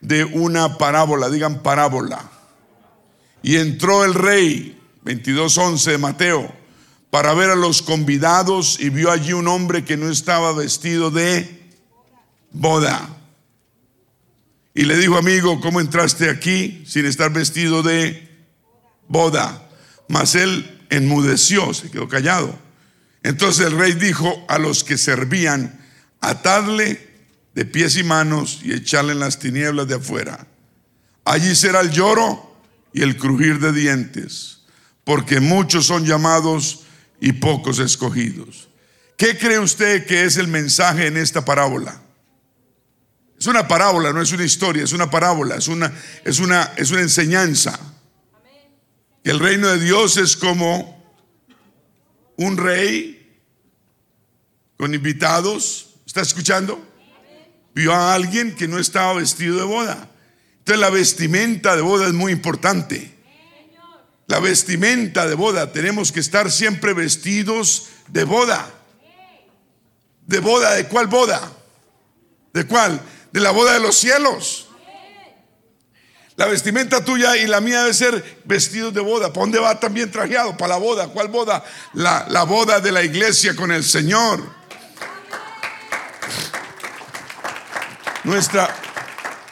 de 0.00 0.24
una 0.24 0.76
parábola, 0.76 1.30
digan 1.30 1.62
parábola. 1.62 2.30
Y 3.42 3.56
entró 3.56 4.04
el 4.04 4.14
rey, 4.14 4.76
22.11 5.04 5.84
de 5.84 5.98
Mateo, 5.98 6.52
para 7.10 7.32
ver 7.32 7.50
a 7.50 7.56
los 7.56 7.80
convidados 7.80 8.80
y 8.80 8.90
vio 8.90 9.12
allí 9.12 9.34
un 9.34 9.46
hombre 9.46 9.84
que 9.84 9.96
no 9.96 10.10
estaba 10.10 10.52
vestido 10.52 11.12
de 11.12 11.70
boda. 12.50 13.08
Y 14.74 14.82
le 14.82 14.96
dijo, 14.96 15.16
amigo, 15.16 15.60
¿cómo 15.60 15.80
entraste 15.80 16.28
aquí 16.28 16.82
sin 16.88 17.06
estar 17.06 17.32
vestido 17.32 17.84
de 17.84 18.33
boda? 19.08 19.68
Mas 20.08 20.34
él 20.34 20.86
enmudeció, 20.90 21.72
se 21.74 21.90
quedó 21.90 22.08
callado. 22.08 22.58
Entonces 23.22 23.66
el 23.66 23.78
rey 23.78 23.94
dijo 23.94 24.44
a 24.48 24.58
los 24.58 24.84
que 24.84 24.98
servían, 24.98 25.80
atadle 26.20 27.14
de 27.54 27.64
pies 27.64 27.96
y 27.96 28.02
manos 28.02 28.60
y 28.62 28.72
echarle 28.72 29.12
en 29.12 29.20
las 29.20 29.38
tinieblas 29.38 29.88
de 29.88 29.94
afuera. 29.94 30.46
Allí 31.24 31.54
será 31.54 31.80
el 31.80 31.90
lloro 31.90 32.54
y 32.92 33.02
el 33.02 33.16
crujir 33.16 33.60
de 33.60 33.72
dientes, 33.72 34.60
porque 35.04 35.40
muchos 35.40 35.86
son 35.86 36.04
llamados 36.04 36.84
y 37.20 37.32
pocos 37.32 37.78
escogidos. 37.78 38.68
¿Qué 39.16 39.38
cree 39.38 39.58
usted 39.58 40.06
que 40.06 40.24
es 40.24 40.36
el 40.36 40.48
mensaje 40.48 41.06
en 41.06 41.16
esta 41.16 41.44
parábola? 41.44 42.02
Es 43.38 43.46
una 43.46 43.66
parábola, 43.68 44.12
no 44.12 44.20
es 44.20 44.32
una 44.32 44.44
historia, 44.44 44.84
es 44.84 44.92
una 44.92 45.10
parábola, 45.10 45.56
es 45.56 45.68
una, 45.68 45.92
es 46.24 46.40
una, 46.40 46.72
es 46.76 46.90
una 46.90 47.02
enseñanza. 47.02 47.78
El 49.24 49.40
reino 49.40 49.68
de 49.68 49.80
Dios 49.80 50.16
es 50.16 50.36
como 50.36 51.02
un 52.36 52.56
rey 52.56 53.40
con 54.76 54.94
invitados 54.94 55.84
¿Está 56.14 56.22
escuchando? 56.22 56.80
Vio 57.74 57.92
a 57.92 58.14
alguien 58.14 58.54
que 58.54 58.68
no 58.68 58.78
estaba 58.78 59.14
vestido 59.14 59.56
de 59.56 59.64
boda. 59.64 60.08
Entonces 60.58 60.80
la 60.80 60.90
vestimenta 60.90 61.74
de 61.74 61.82
boda 61.82 62.06
es 62.06 62.12
muy 62.12 62.30
importante. 62.30 63.12
La 64.28 64.38
vestimenta 64.38 65.26
de 65.26 65.34
boda, 65.34 65.72
tenemos 65.72 66.12
que 66.12 66.20
estar 66.20 66.52
siempre 66.52 66.92
vestidos 66.92 67.88
de 68.06 68.22
boda. 68.22 68.72
¿De 70.24 70.38
boda? 70.38 70.74
¿De 70.74 70.86
cuál 70.86 71.08
boda? 71.08 71.52
¿De 72.52 72.64
cuál? 72.64 73.00
De 73.32 73.40
la 73.40 73.50
boda 73.50 73.72
de 73.72 73.80
los 73.80 73.96
cielos. 73.96 74.63
La 76.36 76.46
vestimenta 76.46 77.04
tuya 77.04 77.36
y 77.36 77.46
la 77.46 77.60
mía 77.60 77.82
debe 77.82 77.94
ser 77.94 78.40
vestidos 78.44 78.92
de 78.92 79.00
boda. 79.00 79.28
¿Para 79.28 79.42
dónde 79.42 79.60
va 79.60 79.78
también 79.78 80.10
trajeado? 80.10 80.56
Para 80.56 80.74
la 80.74 80.78
boda. 80.78 81.08
¿Cuál 81.08 81.28
boda? 81.28 81.62
La, 81.92 82.26
la 82.28 82.42
boda 82.42 82.80
de 82.80 82.90
la 82.90 83.04
iglesia 83.04 83.54
con 83.54 83.70
el 83.70 83.84
Señor. 83.84 84.42
Nuestra, 88.24 88.74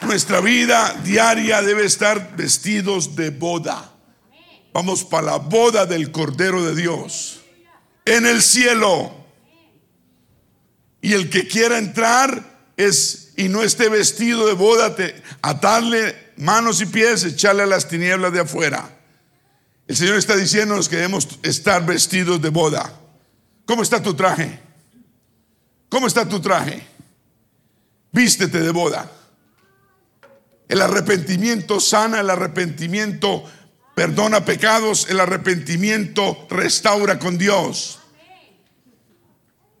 nuestra 0.01 0.41
vida 0.41 0.93
diaria 1.03 1.61
debe 1.61 1.85
estar 1.85 2.35
vestidos 2.35 3.15
de 3.15 3.29
boda. 3.29 3.91
Vamos 4.73 5.05
para 5.05 5.27
la 5.27 5.37
boda 5.37 5.85
del 5.85 6.11
Cordero 6.11 6.63
de 6.63 6.75
Dios. 6.75 7.41
En 8.03 8.25
el 8.25 8.41
cielo. 8.41 9.23
Y 10.99 11.13
el 11.13 11.29
que 11.29 11.47
quiera 11.47 11.77
entrar 11.77 12.71
es 12.75 13.31
y 13.37 13.47
no 13.47 13.63
esté 13.63 13.89
vestido 13.89 14.47
de 14.47 14.53
boda, 14.53 14.95
atarle 15.41 16.22
manos 16.43 16.81
y 16.81 16.85
pies, 16.85 17.23
echarle 17.23 17.63
a 17.63 17.67
las 17.67 17.87
tinieblas 17.87 18.31
de 18.33 18.41
afuera. 18.41 18.89
El 19.87 19.95
Señor 19.95 20.17
está 20.17 20.35
diciéndonos 20.35 20.87
que 20.87 20.97
debemos 20.97 21.27
estar 21.41 21.85
vestidos 21.85 22.41
de 22.41 22.49
boda. 22.49 22.93
¿Cómo 23.65 23.81
está 23.81 24.03
tu 24.03 24.13
traje? 24.13 24.59
¿Cómo 25.89 26.07
está 26.07 26.27
tu 26.27 26.39
traje? 26.39 26.93
vístete 28.13 28.59
de 28.59 28.71
boda. 28.71 29.11
El 30.69 30.81
arrepentimiento 30.81 31.81
sana, 31.81 32.21
el 32.21 32.29
arrepentimiento 32.29 33.43
perdona 33.93 34.45
pecados, 34.45 35.07
el 35.09 35.19
arrepentimiento 35.19 36.47
restaura 36.49 37.19
con 37.19 37.37
Dios. 37.37 37.99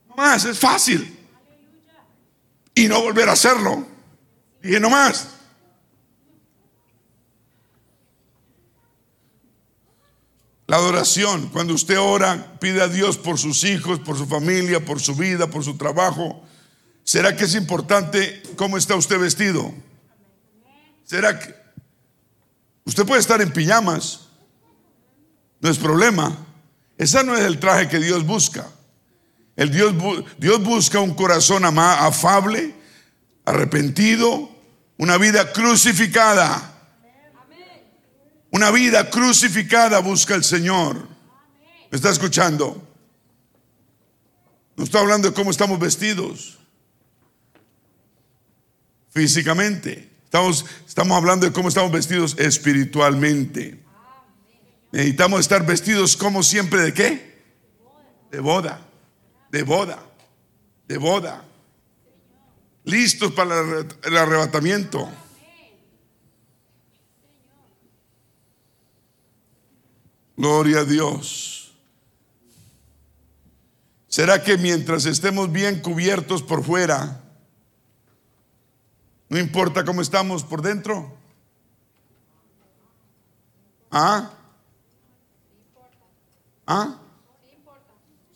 No 0.09 0.15
más, 0.15 0.43
es 0.43 0.59
fácil. 0.59 1.17
Y 2.75 2.87
no 2.87 3.01
volver 3.01 3.29
a 3.29 3.33
hacerlo. 3.33 3.87
Dije, 4.61 4.79
no 4.79 4.89
más. 4.89 5.29
Adoración, 10.75 11.49
cuando 11.49 11.73
usted 11.73 11.99
ora, 11.99 12.57
pide 12.59 12.81
a 12.81 12.87
Dios 12.87 13.17
por 13.17 13.37
sus 13.37 13.63
hijos, 13.63 13.99
por 13.99 14.17
su 14.17 14.25
familia, 14.25 14.83
por 14.83 14.99
su 14.99 15.15
vida, 15.15 15.47
por 15.47 15.63
su 15.63 15.77
trabajo. 15.77 16.43
¿Será 17.03 17.35
que 17.35 17.45
es 17.45 17.55
importante 17.55 18.41
cómo 18.55 18.77
está 18.77 18.95
usted 18.95 19.19
vestido? 19.19 19.73
¿Será 21.03 21.39
que 21.39 21.53
usted 22.85 23.05
puede 23.05 23.21
estar 23.21 23.41
en 23.41 23.51
pijamas? 23.51 24.23
no 25.63 25.69
es 25.69 25.77
problema. 25.77 26.37
Ese 26.97 27.23
no 27.23 27.35
es 27.35 27.41
el 27.45 27.57
traje 27.57 27.87
que 27.87 27.97
Dios 27.97 28.25
busca. 28.25 28.67
El 29.55 29.71
Dios, 29.71 29.93
Dios 30.37 30.61
busca 30.61 30.99
un 30.99 31.13
corazón 31.13 31.63
afable, 31.63 32.75
arrepentido, 33.45 34.49
una 34.97 35.17
vida 35.17 35.53
crucificada. 35.53 36.72
Una 38.53 38.69
vida 38.69 39.09
crucificada 39.09 39.97
busca 39.97 40.35
el 40.35 40.43
Señor. 40.43 41.07
¿Me 41.89 41.95
está 41.95 42.11
escuchando? 42.11 42.87
No 44.75 44.83
está 44.83 44.99
hablando 44.99 45.27
de 45.27 45.33
cómo 45.33 45.49
estamos 45.49 45.79
vestidos 45.79 46.59
físicamente. 49.09 50.07
Estamos, 50.25 50.65
estamos 50.87 51.17
hablando 51.17 51.47
de 51.47 51.51
cómo 51.51 51.69
estamos 51.69 51.91
vestidos 51.91 52.35
espiritualmente. 52.37 53.79
Necesitamos 54.91 55.39
estar 55.39 55.65
vestidos 55.65 56.15
como 56.15 56.43
siempre 56.43 56.81
de 56.83 56.93
qué? 56.93 57.43
De 58.29 58.39
boda, 58.39 58.85
de 59.51 59.63
boda, 59.63 59.97
de 60.87 60.97
boda. 60.99 61.43
Listos 62.83 63.31
para 63.31 63.61
el 64.03 64.15
arrebatamiento. 64.15 65.09
Gloria 70.35 70.79
a 70.79 70.85
Dios. 70.85 71.73
¿Será 74.07 74.43
que 74.43 74.57
mientras 74.57 75.05
estemos 75.05 75.51
bien 75.51 75.81
cubiertos 75.81 76.43
por 76.43 76.63
fuera, 76.63 77.23
no 79.33 79.39
importa 79.39 79.83
cómo 79.83 79.99
estamos 79.99 80.43
por 80.43 80.61
dentro. 80.61 81.11
¿Ah? 83.89 84.31
¿Ah? 86.67 86.99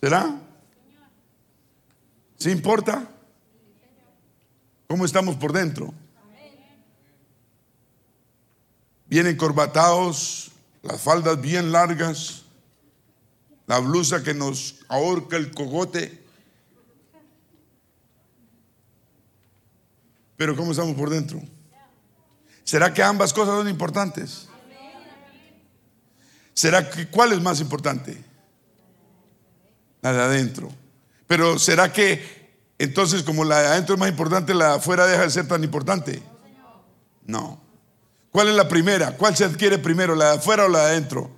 ¿Será? 0.01 0.41
¿Sí 2.39 2.49
importa? 2.49 3.07
¿Cómo 4.87 5.05
estamos 5.05 5.35
por 5.35 5.53
dentro? 5.53 5.93
Bien 9.05 9.27
encorbatados, 9.27 10.51
las 10.81 11.01
faldas 11.01 11.39
bien 11.41 11.71
largas, 11.71 12.43
la 13.65 13.79
blusa 13.79 14.23
que 14.23 14.33
nos 14.33 14.75
ahorca 14.87 15.37
el 15.37 15.51
cogote. 15.51 16.23
Pero 20.37 20.55
¿cómo 20.55 20.71
estamos 20.71 20.95
por 20.95 21.09
dentro? 21.09 21.41
¿Será 22.63 22.93
que 22.93 23.01
ambas 23.01 23.33
cosas 23.33 23.55
son 23.55 23.69
importantes? 23.69 24.47
¿Será 26.53 26.89
que 26.89 27.07
cuál 27.07 27.33
es 27.33 27.41
más 27.41 27.59
importante? 27.59 28.23
La 30.01 30.13
de 30.13 30.21
adentro. 30.21 30.71
Pero 31.27 31.59
¿será 31.59 31.91
que 31.91 32.47
entonces 32.79 33.23
como 33.23 33.43
la 33.43 33.59
de 33.59 33.67
adentro 33.67 33.95
es 33.95 33.99
más 33.99 34.09
importante, 34.09 34.53
la 34.53 34.69
de 34.69 34.75
afuera 34.75 35.05
deja 35.05 35.23
de 35.23 35.29
ser 35.29 35.47
tan 35.47 35.63
importante? 35.63 36.21
No. 37.25 37.66
¿Cuál 38.37 38.49
es 38.49 38.53
la 38.53 38.67
primera? 38.67 39.17
¿Cuál 39.17 39.35
se 39.35 39.45
adquiere 39.45 39.79
primero, 39.79 40.13
la 40.13 40.33
de 40.33 40.37
afuera 40.37 40.65
o 40.65 40.67
la 40.67 40.81
de 40.81 40.85
adentro? 40.91 41.31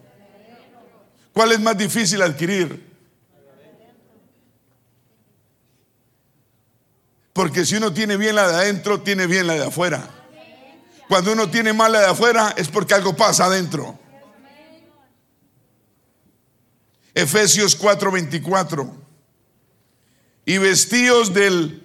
¿Cuál 1.31 1.53
es 1.53 1.59
más 1.61 1.77
difícil 1.77 2.21
adquirir? 2.21 2.93
Porque 7.31 7.65
si 7.65 7.77
uno 7.77 7.93
tiene 7.93 8.17
bien 8.17 8.35
la 8.35 8.49
de 8.49 8.55
adentro, 8.55 8.99
tiene 8.99 9.27
bien 9.27 9.47
la 9.47 9.53
de 9.53 9.65
afuera. 9.67 10.09
Cuando 11.07 11.31
uno 11.31 11.49
tiene 11.49 11.71
mal 11.71 11.93
la 11.93 12.01
de 12.01 12.07
afuera, 12.07 12.53
es 12.57 12.67
porque 12.67 12.95
algo 12.95 13.15
pasa 13.15 13.45
adentro. 13.45 13.97
Efesios 17.13 17.79
4:24. 17.79 18.91
Y 20.43 20.57
vestidos 20.57 21.33
del 21.33 21.81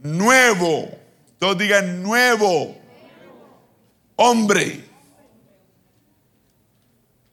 nuevo, 0.00 0.90
todos 1.38 1.56
digan 1.56 2.02
nuevo, 2.02 2.77
hombre. 4.18 4.84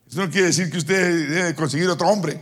Eso 0.07 0.19
no 0.21 0.31
quiere 0.31 0.47
decir 0.47 0.71
que 0.71 0.77
usted 0.77 1.29
debe 1.29 1.55
conseguir 1.55 1.89
otro 1.89 2.07
hombre. 2.07 2.41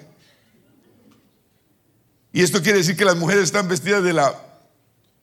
Y 2.31 2.41
esto 2.41 2.61
quiere 2.61 2.79
decir 2.79 2.95
que 2.95 3.05
las 3.05 3.15
mujeres 3.15 3.45
están 3.45 3.67
vestidas 3.67 4.03
de 4.03 4.13
la 4.13 4.35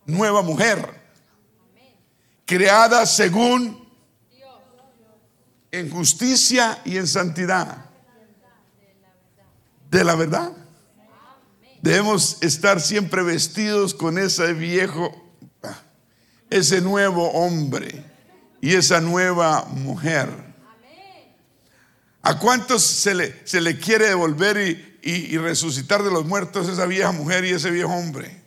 nueva 0.07 0.43
mujer, 0.43 1.01
creada 2.47 3.05
según 3.05 3.89
en 5.71 5.91
justicia 5.91 6.81
y 6.85 6.97
en 6.97 7.07
santidad. 7.07 7.85
De 9.91 10.05
la 10.05 10.15
verdad. 10.15 10.53
Debemos 11.83 12.43
estar 12.43 12.81
siempre 12.81 13.23
vestidos 13.23 13.95
con 13.95 14.19
ese 14.19 14.53
viejo, 14.53 15.35
ese 16.49 16.81
nuevo 16.81 17.31
hombre 17.33 18.10
y 18.61 18.75
esa 18.75 19.01
nueva 19.01 19.65
mujer. 19.65 20.29
¿A 22.23 22.39
cuántos 22.39 22.83
se 22.83 23.15
le, 23.15 23.47
se 23.47 23.61
le 23.61 23.79
quiere 23.79 24.09
devolver 24.09 24.59
y, 25.03 25.11
y 25.11 25.39
resucitar 25.39 26.03
de 26.03 26.11
los 26.11 26.27
muertos 26.27 26.69
esa 26.69 26.85
vieja 26.87 27.13
mujer 27.13 27.45
y 27.45 27.51
ese 27.51 27.71
viejo 27.71 27.93
hombre? 27.93 28.43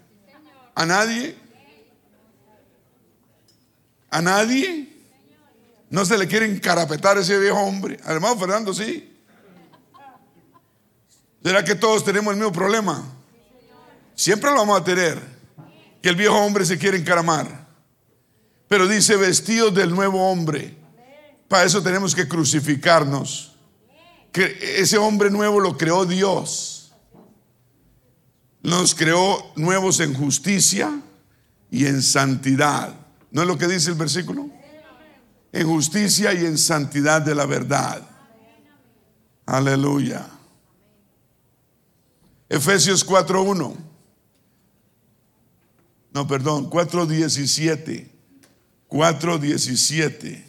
¿A 0.75 0.85
nadie? 0.85 1.35
¿A 4.09 4.21
nadie? 4.21 4.93
¿No 5.89 6.05
se 6.05 6.17
le 6.17 6.27
quiere 6.27 6.45
encarapetar 6.45 7.17
ese 7.17 7.37
viejo 7.39 7.59
hombre? 7.59 7.99
Además, 8.05 8.35
Fernando, 8.39 8.73
sí. 8.73 9.11
¿Será 11.43 11.63
que 11.63 11.75
todos 11.75 12.05
tenemos 12.05 12.33
el 12.33 12.39
mismo 12.39 12.51
problema? 12.51 13.03
Siempre 14.15 14.49
lo 14.51 14.57
vamos 14.57 14.79
a 14.79 14.83
tener. 14.83 15.19
Que 16.01 16.09
el 16.09 16.15
viejo 16.15 16.35
hombre 16.37 16.65
se 16.65 16.77
quiere 16.77 16.97
encaramar. 16.97 17.62
Pero 18.67 18.87
dice 18.87 19.15
vestidos 19.15 19.73
del 19.73 19.93
nuevo 19.93 20.29
hombre. 20.29 20.75
Para 21.47 21.65
eso 21.65 21.81
tenemos 21.83 22.15
que 22.15 22.27
crucificarnos. 22.27 23.55
Que 24.31 24.57
ese 24.77 24.97
hombre 24.97 25.29
nuevo 25.29 25.59
lo 25.59 25.77
creó 25.77 26.05
Dios. 26.05 26.93
Nos 28.63 28.95
creó 28.95 29.51
nuevos 29.55 29.99
en 29.99 30.13
justicia 30.13 31.01
y 31.69 31.85
en 31.85 32.01
santidad. 32.01 32.95
¿No 33.31 33.41
es 33.41 33.47
lo 33.47 33.57
que 33.57 33.67
dice 33.67 33.89
el 33.91 33.97
versículo? 33.97 34.49
En 35.51 35.67
justicia 35.67 36.33
y 36.33 36.45
en 36.45 36.57
santidad 36.57 37.21
de 37.21 37.35
la 37.35 37.45
verdad. 37.45 38.01
Aleluya. 39.45 40.25
Efesios 42.49 43.05
4.1. 43.05 43.75
No, 46.13 46.27
perdón, 46.27 46.69
4.17. 46.69 48.12
4.17. 48.93 50.43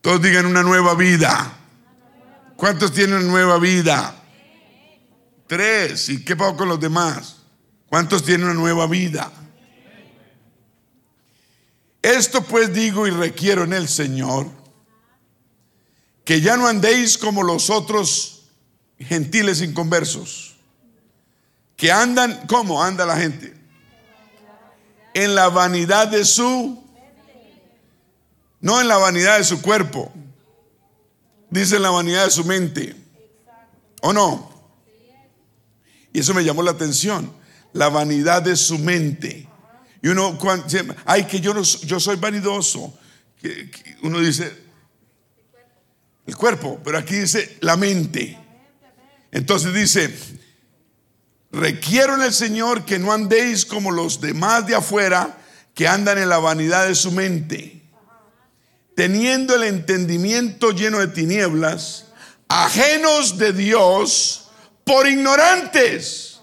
Todos 0.00 0.22
digan 0.22 0.46
una 0.46 0.62
nueva 0.62 0.94
vida. 0.94 1.58
¿Cuántos 2.56 2.90
tienen 2.90 3.28
nueva 3.28 3.58
vida? 3.58 4.16
Tres. 5.46 6.08
¿Y 6.08 6.24
qué 6.24 6.34
pasó 6.34 6.56
con 6.56 6.70
los 6.70 6.80
demás? 6.80 7.36
¿Cuántos 7.90 8.24
tienen 8.24 8.46
una 8.46 8.54
nueva 8.54 8.86
vida? 8.86 9.30
Esto 12.00 12.42
pues 12.42 12.72
digo 12.72 13.06
y 13.06 13.10
requiero 13.10 13.64
en 13.64 13.74
el 13.74 13.86
Señor, 13.86 14.46
que 16.24 16.40
ya 16.40 16.56
no 16.56 16.66
andéis 16.66 17.18
como 17.18 17.42
los 17.42 17.68
otros 17.68 18.44
gentiles 18.98 19.60
inconversos, 19.60 20.56
que 21.76 21.92
andan, 21.92 22.46
¿cómo 22.46 22.82
anda 22.82 23.04
la 23.04 23.18
gente? 23.18 23.59
En 25.14 25.34
la 25.34 25.48
vanidad 25.48 26.08
de 26.08 26.24
su, 26.24 26.82
no 28.60 28.80
en 28.80 28.88
la 28.88 28.96
vanidad 28.96 29.38
de 29.38 29.44
su 29.44 29.60
cuerpo, 29.60 30.12
dice 31.50 31.76
en 31.76 31.82
la 31.82 31.90
vanidad 31.90 32.24
de 32.24 32.30
su 32.30 32.44
mente, 32.44 32.94
¿o 34.02 34.12
no? 34.12 34.50
Y 36.12 36.20
eso 36.20 36.34
me 36.34 36.44
llamó 36.44 36.62
la 36.62 36.72
atención 36.72 37.40
la 37.72 37.88
vanidad 37.88 38.42
de 38.42 38.56
su 38.56 38.78
mente. 38.78 39.48
Y 40.02 40.08
uno, 40.08 40.38
cuando, 40.38 40.66
ay, 41.04 41.24
que 41.24 41.40
yo, 41.40 41.54
no, 41.54 41.62
yo 41.62 42.00
soy 42.00 42.16
vanidoso. 42.16 42.92
uno 44.02 44.20
dice, 44.20 44.52
el 46.26 46.36
cuerpo, 46.36 46.80
pero 46.82 46.98
aquí 46.98 47.16
dice 47.16 47.58
la 47.60 47.76
mente. 47.76 48.38
Entonces 49.30 49.74
dice, 49.74 50.12
requiero 51.52 52.14
en 52.14 52.22
el 52.22 52.32
Señor 52.32 52.84
que 52.84 52.98
no 52.98 53.12
andéis 53.12 53.64
como 53.64 53.90
los 53.90 54.20
demás 54.20 54.66
de 54.66 54.74
afuera 54.74 55.38
que 55.74 55.88
andan 55.88 56.18
en 56.18 56.28
la 56.28 56.38
vanidad 56.38 56.86
de 56.86 56.94
su 56.94 57.12
mente, 57.12 57.82
teniendo 58.94 59.54
el 59.54 59.64
entendimiento 59.64 60.72
lleno 60.72 60.98
de 60.98 61.08
tinieblas, 61.08 62.06
ajenos 62.48 63.38
de 63.38 63.52
Dios 63.52 64.50
por 64.84 65.06
ignorantes, 65.06 66.40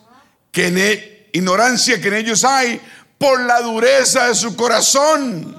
que 0.51 0.67
en 0.67 0.77
él 0.77 1.17
ignorancia 1.33 2.01
que 2.01 2.07
en 2.07 2.15
ellos 2.15 2.43
hay 2.43 2.81
por 3.17 3.41
la 3.41 3.61
dureza 3.61 4.27
de 4.27 4.35
su 4.35 4.55
corazón. 4.55 5.55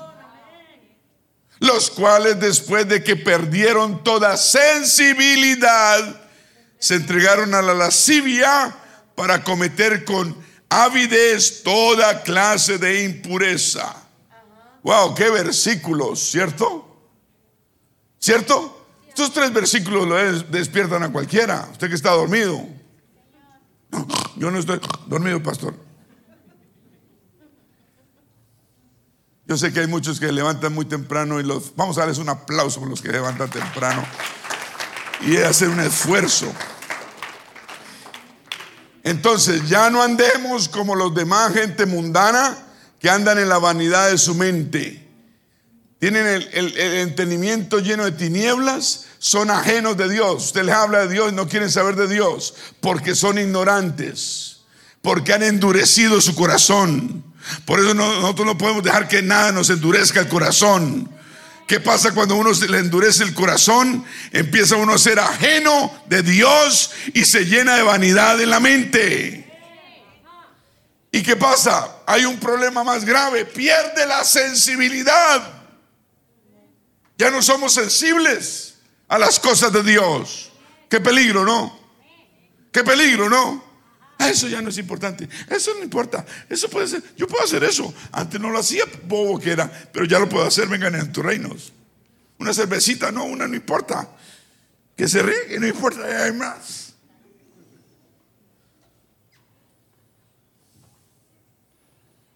los 1.61 1.90
cuales 1.90 2.38
después 2.38 2.88
de 2.88 3.03
que 3.03 3.16
perdieron 3.16 4.05
toda 4.05 4.36
sensibilidad, 4.36 6.20
se 6.78 6.94
entregaron 6.94 7.53
a 7.53 7.62
la 7.62 7.74
lascivia 7.74 8.76
para 9.19 9.43
cometer 9.43 10.05
con 10.05 10.33
avidez 10.69 11.64
toda 11.64 12.23
clase 12.23 12.79
de 12.79 13.03
impureza. 13.03 13.97
Wow, 14.85 15.12
qué 15.12 15.29
versículos, 15.29 16.21
¿cierto? 16.21 16.87
¿Cierto? 18.21 18.87
Estos 19.09 19.33
tres 19.33 19.53
versículos 19.53 20.07
lo 20.07 20.14
despiertan 20.45 21.03
a 21.03 21.11
cualquiera. 21.11 21.69
Usted 21.73 21.89
que 21.89 21.97
está 21.97 22.12
dormido. 22.12 22.64
yo 24.37 24.53
no 24.53 24.59
estoy 24.61 24.81
dormido, 25.09 25.43
pastor. 25.43 25.75
Yo 29.49 29.57
sé 29.57 29.73
que 29.73 29.81
hay 29.81 29.89
muchos 29.89 30.21
que 30.21 30.31
levantan 30.31 30.73
muy 30.73 30.85
temprano 30.85 31.41
y 31.41 31.43
los 31.43 31.75
vamos 31.75 31.99
a 31.99 32.03
darles 32.03 32.19
un 32.19 32.29
aplauso 32.29 32.79
por 32.79 32.89
los 32.89 33.03
que 33.03 33.09
levantan 33.09 33.51
temprano 33.51 34.05
y 35.23 35.39
hacen 35.39 35.71
un 35.71 35.81
esfuerzo. 35.81 36.53
Entonces, 39.05 39.68
ya 39.68 39.90
no 39.90 40.03
andemos 40.03 40.68
como 40.68 40.94
los 40.94 41.14
demás 41.14 41.53
gente 41.53 41.86
mundana 41.86 42.59
que 42.99 43.11
andan 43.11 43.38
en 43.38 43.49
la 43.49 43.59
vanidad 43.59 44.11
de 44.11 44.18
su 44.18 44.34
mente. 44.34 45.09
Tienen 45.99 46.26
el, 46.53 46.78
entendimiento 46.78 47.80
lleno 47.80 48.05
de 48.05 48.12
tinieblas, 48.12 49.07
son 49.18 49.51
ajenos 49.51 49.96
de 49.96 50.09
Dios. 50.09 50.46
Usted 50.46 50.64
les 50.64 50.74
habla 50.74 51.07
de 51.07 51.12
Dios 51.12 51.32
y 51.32 51.34
no 51.34 51.49
quieren 51.49 51.70
saber 51.70 51.96
de 51.96 52.07
Dios 52.07 52.55
porque 52.80 53.16
son 53.16 53.38
ignorantes, 53.38 54.61
porque 55.03 55.32
han 55.32 55.42
endurecido 55.42 56.20
su 56.20 56.34
corazón. 56.36 57.24
Por 57.64 57.80
eso 57.80 57.94
nosotros 57.94 58.46
no 58.46 58.59
podemos 58.59 58.84
dejar 58.84 59.09
que 59.09 59.22
nada 59.22 59.51
nos 59.51 59.70
endurezca 59.70 60.20
el 60.20 60.28
corazón. 60.28 61.09
¿Qué 61.69 61.81
pasa 61.81 62.14
cuando 62.14 62.35
uno 62.35 62.55
se 62.55 62.66
le 62.66 62.79
endurece 62.79 63.23
el 63.25 63.35
corazón? 63.35 64.03
Empieza 64.33 64.77
uno 64.77 64.95
a 64.95 64.99
ser 64.99 65.21
ajeno 65.21 65.93
de 66.07 66.23
Dios 66.23 66.93
y 67.12 67.27
se 67.27 67.45
llena 67.45 67.77
de 67.77 67.83
vanidad 67.83 68.41
en 68.41 68.49
la 68.49 68.59
mente. 68.59 69.45
¿Y 71.12 71.23
qué 71.23 71.37
pasa? 71.37 71.99
Hay 72.07 72.25
un 72.25 72.41
problema 72.41 72.85
más 72.85 73.05
grave. 73.05 73.45
Pierde 73.45 74.07
la 74.07 74.25
sensibilidad. 74.25 75.47
Ya 77.19 77.31
no 77.31 77.43
somos 77.43 77.75
sensibles 77.75 78.77
a 79.07 79.19
las 79.19 79.39
cosas 79.39 79.71
de 79.71 79.83
Dios. 79.83 80.51
Qué 80.89 81.03
peligro, 81.03 81.45
¿no? 81.45 81.79
Qué 82.73 82.83
peligro, 82.83 83.29
¿no? 83.29 83.62
Ah, 84.19 84.31
eso 84.31 84.49
ya 84.49 84.61
no 84.61 84.69
es 84.69 84.79
importante. 84.79 85.29
Eso 85.49 85.73
no 85.75 85.85
importa. 85.85 86.27
Eso 86.51 86.69
puede 86.69 86.89
ser. 86.89 87.03
Yo 87.16 87.29
puedo 87.29 87.45
hacer 87.45 87.62
eso. 87.62 87.95
Antes 88.11 88.41
no 88.41 88.51
lo 88.51 88.59
hacía, 88.59 88.85
bobo 89.05 89.39
que 89.39 89.53
era, 89.53 89.71
pero 89.93 90.05
ya 90.05 90.19
lo 90.19 90.29
puedo 90.29 90.45
hacer. 90.45 90.69
Vengan 90.69 90.97
en 90.97 91.12
tus 91.12 91.25
reinos. 91.25 91.73
Una 92.39 92.53
cervecita, 92.53 93.12
no, 93.12 93.25
una 93.25 93.47
no 93.47 93.55
importa. 93.55 94.09
Que 94.97 95.07
se 95.07 95.23
ríe, 95.23 95.61
no 95.61 95.66
importa, 95.69 96.25
hay 96.25 96.33
más. 96.33 96.95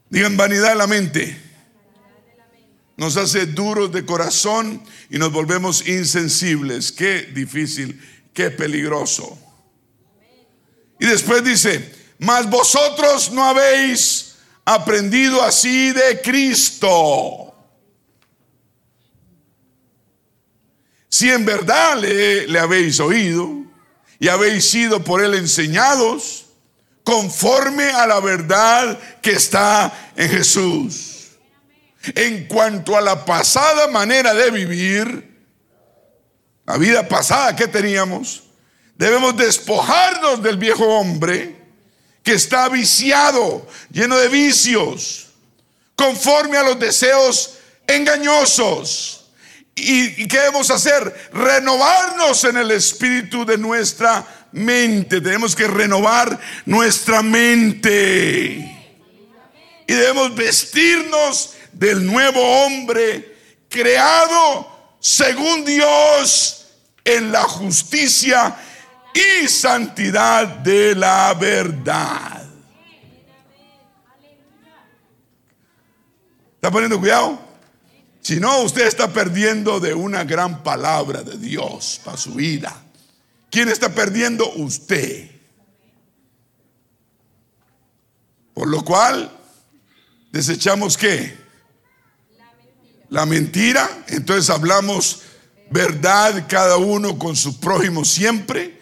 Digan 0.09 0.37
vanidad 0.37 0.68
de 0.68 0.74
la 0.76 0.87
mente. 0.87 1.41
Nos 2.97 3.16
hace 3.16 3.47
duros 3.47 3.91
de 3.91 4.05
corazón 4.05 4.85
y 5.11 5.18
nos 5.18 5.33
volvemos 5.33 5.89
insensibles. 5.89 6.93
Qué 6.93 7.22
difícil, 7.22 8.01
qué 8.33 8.51
peligroso. 8.51 9.39
Y 11.03 11.07
después 11.07 11.42
dice, 11.42 11.92
mas 12.20 12.48
vosotros 12.48 13.32
no 13.32 13.42
habéis 13.42 14.36
aprendido 14.64 15.42
así 15.42 15.90
de 15.90 16.20
Cristo. 16.20 17.53
Si 21.09 21.28
en 21.28 21.44
verdad 21.44 21.96
le, 21.98 22.57
habéis 22.57 23.00
oído 23.00 23.64
y 24.20 24.28
habéis 24.28 24.70
sido 24.70 25.03
por 25.03 25.24
él 25.24 25.34
enseñados, 25.34 26.46
conforme 27.03 27.90
a 27.90 28.07
la 28.07 28.20
verdad 28.20 28.96
que 29.20 29.32
está 29.32 30.12
en 30.14 30.30
Jesús. 30.30 31.30
En 32.14 32.46
cuanto 32.46 32.96
a 32.96 33.00
la 33.00 33.24
pasada 33.24 33.88
manera 33.88 34.32
de 34.34 34.53
vivir, 34.53 35.36
la 36.64 36.76
vida 36.76 37.09
pasada 37.09 37.57
que 37.57 37.66
teníamos, 37.66 38.51
Debemos 39.03 39.36
despojarnos 39.36 40.40
del 40.44 40.59
viejo 40.59 40.84
hombre 40.84 41.57
que 42.22 42.34
está 42.34 42.68
viciado, 42.68 43.66
lleno 43.90 44.16
de 44.16 44.28
vicios, 44.28 45.26
conforme 45.96 46.57
a 46.57 46.62
los 46.62 46.78
deseos 46.78 47.55
engañosos. 47.84 49.24
¿Y, 49.74 50.28
qué 50.28 50.38
debemos 50.38 50.70
hacer? 50.70 51.30
Renovarnos 51.32 52.44
en 52.44 52.59
el 52.59 52.70
espíritu 52.70 53.44
de 53.44 53.59
nuestra 53.59 54.24
mente. 54.53 55.20
Tenemos 55.20 55.57
que 55.57 55.66
renovar 55.66 56.38
nuestra 56.64 57.22
mente. 57.22 57.98
Y 59.88 59.92
debemos 59.92 60.32
vestirnos 60.36 61.55
del 61.72 62.07
nuevo 62.07 62.40
hombre 62.40 63.36
creado 63.68 64.94
según 65.00 65.64
Dios 65.64 66.68
en 67.05 67.32
la 67.32 67.42
justicia 67.42 68.57
y 69.14 69.48
santidad 69.48 70.46
de 70.46 70.94
la 70.94 71.34
verdad. 71.34 72.42
¿Está 76.54 76.70
poniendo 76.70 76.98
cuidado? 77.00 77.40
Si 78.20 78.38
no, 78.38 78.60
usted 78.60 78.86
está 78.86 79.12
perdiendo 79.12 79.80
de 79.80 79.94
una 79.94 80.22
gran 80.22 80.62
palabra 80.62 81.22
de 81.22 81.36
Dios 81.36 82.00
para 82.04 82.16
su 82.16 82.34
vida. 82.34 82.72
¿Quién 83.50 83.68
está 83.68 83.92
perdiendo? 83.92 84.48
Usted. 84.54 85.28
Por 88.54 88.68
lo 88.68 88.84
cual, 88.84 89.30
desechamos 90.30 90.96
qué? 90.96 91.36
La 93.08 93.26
mentira. 93.26 94.04
Entonces 94.06 94.48
hablamos 94.50 95.22
verdad 95.70 96.46
cada 96.48 96.76
uno 96.76 97.18
con 97.18 97.34
su 97.34 97.58
prójimo 97.58 98.04
siempre 98.04 98.82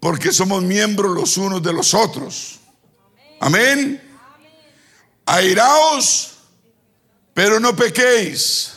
porque 0.00 0.32
somos 0.32 0.62
miembros 0.62 1.14
los 1.14 1.36
unos 1.36 1.62
de 1.62 1.72
los 1.74 1.92
otros. 1.92 2.58
Amén. 3.38 4.02
Airaos, 5.26 6.38
pero 7.34 7.60
no 7.60 7.76
pequéis. 7.76 8.72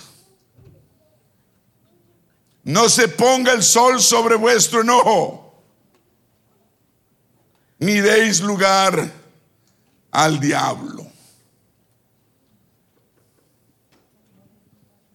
No 2.66 2.88
se 2.90 3.08
ponga 3.08 3.54
el 3.54 3.64
sol 3.64 4.02
sobre 4.02 4.36
vuestro 4.36 4.82
enojo, 4.82 5.64
ni 7.80 7.96
deis 7.96 8.40
lugar 8.40 9.12
al 10.12 10.40
diablo. 10.40 11.06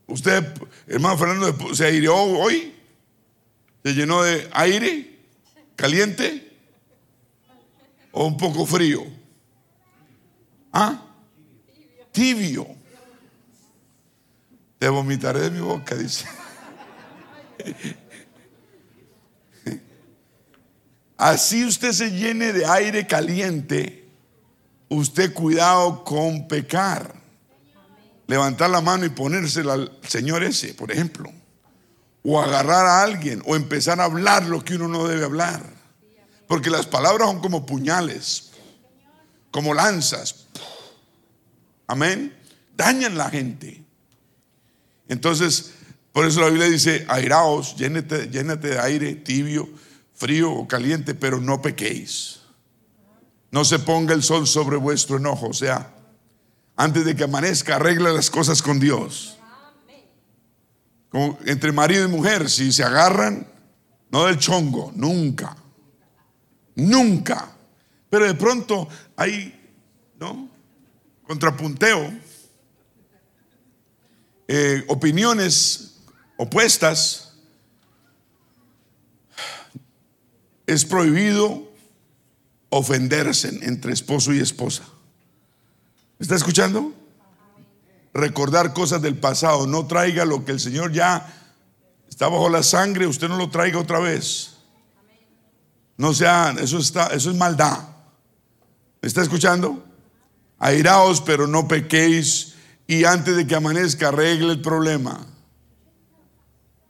Usted, 0.06 0.44
hermano 0.86 1.18
Fernando, 1.18 1.74
se 1.74 1.86
aireó 1.86 2.16
hoy, 2.16 2.74
se 3.82 3.92
llenó 3.94 4.22
de 4.22 4.48
aire. 4.52 5.17
¿Caliente 5.78 6.58
o 8.10 8.26
un 8.26 8.36
poco 8.36 8.66
frío? 8.66 9.06
¿Ah? 10.72 11.00
Tibio. 12.10 12.66
Te 14.80 14.88
vomitaré 14.88 15.38
de 15.38 15.50
mi 15.52 15.60
boca, 15.60 15.94
dice. 15.94 16.26
Así 21.16 21.64
usted 21.64 21.92
se 21.92 22.10
llene 22.10 22.52
de 22.52 22.66
aire 22.66 23.06
caliente, 23.06 24.08
usted 24.88 25.32
cuidado 25.32 26.02
con 26.02 26.48
pecar. 26.48 27.14
Levantar 28.26 28.70
la 28.70 28.80
mano 28.80 29.04
y 29.04 29.10
ponérsela 29.10 29.74
al 29.74 29.96
Señor 30.02 30.42
ese, 30.42 30.74
por 30.74 30.90
ejemplo 30.90 31.37
o 32.30 32.38
agarrar 32.38 32.84
a 32.84 33.02
alguien 33.02 33.42
o 33.46 33.56
empezar 33.56 33.98
a 34.02 34.04
hablar 34.04 34.44
lo 34.44 34.62
que 34.62 34.74
uno 34.74 34.86
no 34.86 35.08
debe 35.08 35.24
hablar. 35.24 35.62
Porque 36.46 36.68
las 36.68 36.84
palabras 36.84 37.26
son 37.26 37.40
como 37.40 37.64
puñales, 37.64 38.50
como 39.50 39.72
lanzas. 39.72 40.46
Amén. 41.86 42.36
Dañan 42.76 43.16
la 43.16 43.30
gente. 43.30 43.82
Entonces, 45.08 45.72
por 46.12 46.26
eso 46.26 46.42
la 46.42 46.50
Biblia 46.50 46.68
dice, 46.68 47.06
airaos, 47.08 47.76
llénate, 47.76 48.26
de 48.26 48.78
aire 48.78 49.14
tibio, 49.14 49.66
frío 50.14 50.52
o 50.52 50.68
caliente, 50.68 51.14
pero 51.14 51.40
no 51.40 51.62
pequéis. 51.62 52.40
No 53.50 53.64
se 53.64 53.78
ponga 53.78 54.12
el 54.12 54.22
sol 54.22 54.46
sobre 54.46 54.76
vuestro 54.76 55.16
enojo. 55.16 55.48
O 55.48 55.54
sea, 55.54 55.94
antes 56.76 57.06
de 57.06 57.16
que 57.16 57.24
amanezca, 57.24 57.76
arregla 57.76 58.12
las 58.12 58.28
cosas 58.28 58.60
con 58.60 58.78
Dios 58.78 59.37
entre 61.12 61.72
marido 61.72 62.04
y 62.04 62.08
mujer, 62.08 62.50
si 62.50 62.72
se 62.72 62.84
agarran, 62.84 63.46
no 64.10 64.26
del 64.26 64.38
chongo, 64.38 64.92
nunca. 64.94 65.56
Nunca. 66.74 67.50
Pero 68.10 68.26
de 68.26 68.34
pronto 68.34 68.88
hay, 69.16 69.54
¿no? 70.18 70.48
Contrapunteo, 71.26 72.12
eh, 74.46 74.84
opiniones 74.88 75.98
opuestas, 76.36 77.34
es 80.66 80.84
prohibido 80.84 81.72
ofenderse 82.68 83.48
entre 83.62 83.92
esposo 83.92 84.32
y 84.32 84.40
esposa. 84.40 84.84
¿Está 86.18 86.34
escuchando? 86.36 86.94
Recordar 88.18 88.72
cosas 88.72 89.00
del 89.00 89.16
pasado. 89.16 89.68
No 89.68 89.86
traiga 89.86 90.24
lo 90.24 90.44
que 90.44 90.50
el 90.50 90.58
Señor 90.58 90.92
ya 90.92 91.32
está 92.08 92.26
bajo 92.26 92.48
la 92.48 92.64
sangre, 92.64 93.06
usted 93.06 93.28
no 93.28 93.36
lo 93.36 93.48
traiga 93.48 93.78
otra 93.78 94.00
vez. 94.00 94.56
No 95.96 96.12
sea, 96.12 96.52
eso 96.58 96.78
está, 96.78 97.06
eso 97.08 97.30
es 97.30 97.36
maldad. 97.36 97.78
¿Me 99.00 99.06
está 99.06 99.22
escuchando? 99.22 99.84
Airaos, 100.58 101.20
pero 101.20 101.46
no 101.46 101.68
pequéis. 101.68 102.54
Y 102.88 103.04
antes 103.04 103.36
de 103.36 103.46
que 103.46 103.54
amanezca, 103.54 104.08
arregle 104.08 104.52
el 104.52 104.62
problema. 104.62 105.24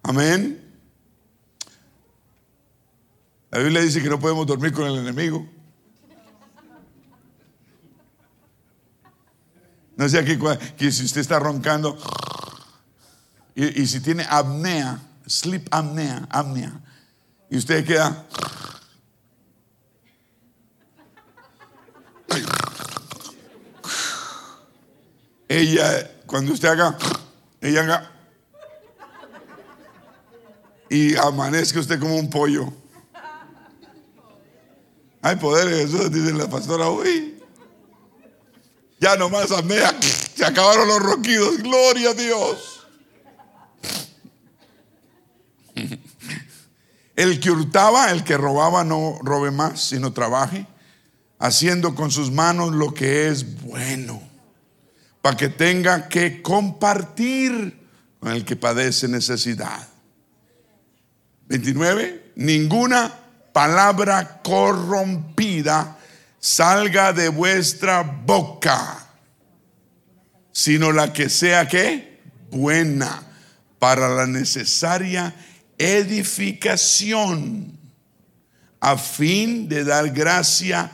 Amén. 0.02 0.64
La 3.50 3.58
Biblia 3.58 3.82
dice 3.82 4.02
que 4.02 4.08
no 4.08 4.18
podemos 4.18 4.46
dormir 4.46 4.72
con 4.72 4.86
el 4.86 4.96
enemigo. 4.96 5.46
No 9.98 10.08
sé 10.08 10.20
aquí 10.20 10.38
que 10.76 10.92
si 10.92 11.04
usted 11.04 11.20
está 11.20 11.40
roncando 11.40 11.98
y, 13.52 13.84
si 13.88 13.98
tiene 13.98 14.24
apnea, 14.30 15.02
sleep 15.26 15.66
apnea, 15.72 16.24
apnea, 16.30 16.80
y 17.50 17.56
usted 17.58 17.84
queda 17.84 18.24
ella, 25.48 26.08
cuando 26.26 26.52
usted 26.52 26.68
haga, 26.68 26.96
ella 27.60 27.80
haga, 27.80 28.12
y 30.88 31.16
amanezca 31.16 31.80
usted 31.80 31.98
como 31.98 32.14
un 32.14 32.30
pollo. 32.30 32.72
Hay 35.22 35.34
poder 35.34 35.66
en 35.72 35.88
Jesús, 35.88 36.12
dice 36.12 36.32
la 36.34 36.48
pastora, 36.48 36.88
uy. 36.88 37.37
Ya 39.00 39.16
nomás 39.16 39.52
amea, 39.52 39.94
se 40.00 40.44
acabaron 40.44 40.88
los 40.88 40.98
roquidos, 41.00 41.58
gloria 41.58 42.10
a 42.10 42.14
Dios. 42.14 42.86
El 47.14 47.40
que 47.40 47.50
hurtaba, 47.50 48.10
el 48.10 48.24
que 48.24 48.36
robaba, 48.36 48.84
no 48.84 49.18
robe 49.22 49.50
más, 49.50 49.80
sino 49.80 50.12
trabaje, 50.12 50.66
haciendo 51.38 51.94
con 51.94 52.10
sus 52.10 52.30
manos 52.30 52.72
lo 52.72 52.94
que 52.94 53.28
es 53.28 53.60
bueno 53.62 54.28
para 55.28 55.36
que 55.36 55.48
tenga 55.48 56.08
que 56.08 56.42
compartir 56.42 57.86
con 58.18 58.32
el 58.32 58.44
que 58.44 58.56
padece 58.56 59.08
necesidad. 59.08 59.86
29. 61.48 62.32
Ninguna 62.36 63.12
palabra 63.52 64.40
corrompida 64.42 65.97
salga 66.48 67.12
de 67.12 67.28
vuestra 67.28 68.02
boca, 68.02 69.06
sino 70.50 70.92
la 70.92 71.12
que 71.12 71.28
sea 71.28 71.68
que 71.68 72.20
buena 72.50 73.22
para 73.78 74.08
la 74.08 74.26
necesaria 74.26 75.34
edificación 75.76 77.78
a 78.80 78.96
fin 78.96 79.68
de 79.68 79.84
dar 79.84 80.10
gracia 80.10 80.90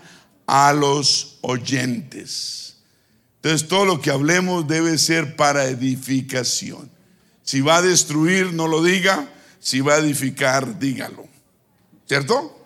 a 0.46 0.72
los 0.72 1.38
oyentes. 1.42 2.76
Entonces 3.36 3.68
todo 3.68 3.84
lo 3.84 4.00
que 4.00 4.10
hablemos 4.10 4.66
debe 4.66 4.98
ser 4.98 5.36
para 5.36 5.66
edificación. 5.66 6.90
Si 7.42 7.60
va 7.60 7.76
a 7.76 7.82
destruir, 7.82 8.52
no 8.52 8.66
lo 8.66 8.82
diga. 8.82 9.28
Si 9.60 9.80
va 9.80 9.94
a 9.94 9.98
edificar, 9.98 10.78
dígalo. 10.78 11.26
¿Cierto? 12.06 12.63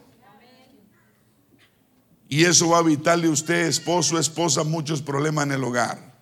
Y 2.29 2.45
eso 2.45 2.69
va 2.69 2.79
a 2.79 2.83
evitarle 2.83 3.27
a 3.27 3.31
usted, 3.31 3.67
esposo, 3.67 4.19
esposa, 4.19 4.63
muchos 4.63 5.01
problemas 5.01 5.47
en 5.47 5.53
el 5.53 5.65
hogar. 5.65 6.19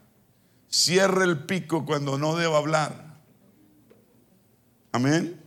Cierre 0.70 1.24
el 1.24 1.44
pico 1.44 1.84
cuando 1.84 2.16
no 2.16 2.36
deba 2.36 2.59
hablar. 2.59 3.18
Amén. 4.92 5.40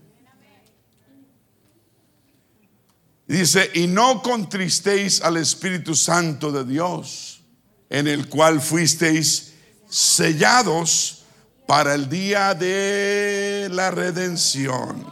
Dice, 3.26 3.70
y 3.76 3.88
no 3.88 4.22
contristéis 4.22 5.22
al 5.22 5.38
Espíritu 5.38 5.96
Santo 5.96 6.52
de 6.52 6.66
Dios 6.66 7.44
en 7.90 8.08
el 8.08 8.28
cual 8.28 8.60
fuisteis 8.60 9.54
sellados 9.90 11.24
para 11.68 11.94
el 11.94 12.10
día 12.10 12.54
de 12.54 13.68
la 13.72 13.92
redención. 13.92 15.06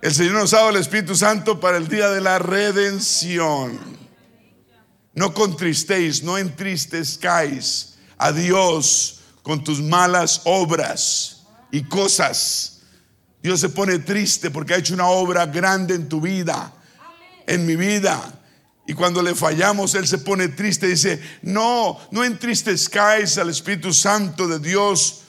El 0.00 0.12
Señor 0.12 0.34
nos 0.34 0.52
ha 0.52 0.58
dado 0.58 0.70
el 0.70 0.76
Espíritu 0.76 1.14
Santo 1.14 1.60
para 1.60 1.78
el 1.78 1.88
día 1.88 2.10
de 2.10 2.20
la 2.20 2.38
redención. 2.38 4.03
No 5.14 5.32
contristéis, 5.32 6.22
no 6.22 6.38
entristezcáis 6.38 7.94
a 8.18 8.32
Dios 8.32 9.20
con 9.42 9.62
tus 9.62 9.80
malas 9.80 10.40
obras 10.44 11.44
y 11.70 11.82
cosas. 11.84 12.80
Dios 13.42 13.60
se 13.60 13.68
pone 13.68 13.98
triste 13.98 14.50
porque 14.50 14.74
ha 14.74 14.78
hecho 14.78 14.94
una 14.94 15.08
obra 15.08 15.46
grande 15.46 15.94
en 15.94 16.08
tu 16.08 16.20
vida, 16.20 16.72
en 17.46 17.66
mi 17.66 17.76
vida. 17.76 18.40
Y 18.86 18.94
cuando 18.94 19.22
le 19.22 19.34
fallamos, 19.34 19.94
Él 19.94 20.06
se 20.06 20.18
pone 20.18 20.48
triste 20.48 20.86
y 20.86 20.90
dice, 20.90 21.22
no, 21.42 21.98
no 22.10 22.24
entristezcáis 22.24 23.38
al 23.38 23.50
Espíritu 23.50 23.92
Santo 23.92 24.48
de 24.48 24.58
Dios 24.58 25.20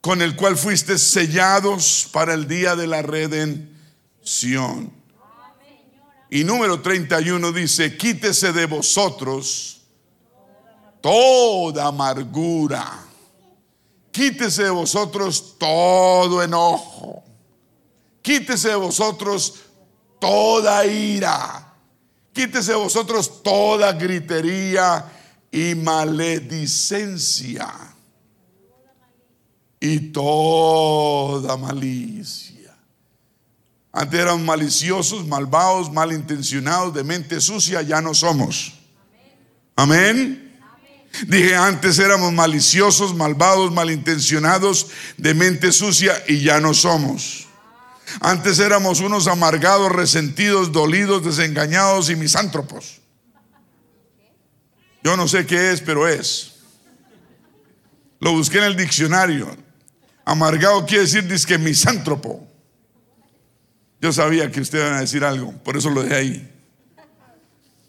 con 0.00 0.22
el 0.22 0.36
cual 0.36 0.56
fuiste 0.56 0.98
sellados 0.98 2.08
para 2.12 2.34
el 2.34 2.46
día 2.46 2.76
de 2.76 2.86
la 2.86 3.02
redención. 3.02 4.97
Y 6.30 6.44
número 6.44 6.80
31 6.80 7.52
dice, 7.52 7.96
quítese 7.96 8.52
de 8.52 8.66
vosotros 8.66 9.80
toda 11.00 11.86
amargura. 11.86 13.06
Quítese 14.10 14.64
de 14.64 14.70
vosotros 14.70 15.56
todo 15.58 16.42
enojo. 16.42 17.22
Quítese 18.20 18.68
de 18.68 18.76
vosotros 18.76 19.54
toda 20.18 20.84
ira 20.84 21.68
Quítese 22.38 22.72
vosotros 22.76 23.42
toda 23.42 23.92
gritería 23.94 25.04
y 25.50 25.74
maledicencia 25.74 27.68
y 29.80 29.98
toda 30.12 31.56
malicia. 31.56 32.47
Antes 33.92 34.20
eran 34.20 34.44
maliciosos, 34.44 35.26
malvados, 35.26 35.92
malintencionados, 35.92 36.94
de 36.94 37.04
mente 37.04 37.40
sucia, 37.40 37.82
ya 37.82 38.00
no 38.00 38.14
somos. 38.14 38.74
Amén. 39.76 40.48
Dije, 41.26 41.56
antes 41.56 41.98
éramos 41.98 42.32
maliciosos, 42.32 43.14
malvados, 43.14 43.72
malintencionados, 43.72 44.88
de 45.16 45.34
mente 45.34 45.72
sucia 45.72 46.22
y 46.28 46.42
ya 46.42 46.60
no 46.60 46.74
somos. 46.74 47.46
Antes 48.20 48.58
éramos 48.58 49.00
unos 49.00 49.26
amargados, 49.26 49.90
resentidos, 49.90 50.72
dolidos, 50.72 51.24
desengañados 51.24 52.10
y 52.10 52.16
misántropos. 52.16 53.00
Yo 55.02 55.16
no 55.16 55.28
sé 55.28 55.46
qué 55.46 55.72
es, 55.72 55.80
pero 55.80 56.06
es. 56.06 56.56
Lo 58.20 58.32
busqué 58.32 58.58
en 58.58 58.64
el 58.64 58.76
diccionario. 58.76 59.56
Amargado 60.24 60.84
quiere 60.84 61.04
decir 61.04 61.26
disque 61.26 61.56
misántropo. 61.56 62.46
Yo 64.00 64.12
sabía 64.12 64.50
que 64.50 64.60
usted 64.60 64.78
iba 64.78 64.96
a 64.96 65.00
decir 65.00 65.24
algo, 65.24 65.52
por 65.64 65.76
eso 65.76 65.90
lo 65.90 66.02
dejé 66.02 66.14
ahí. 66.14 66.54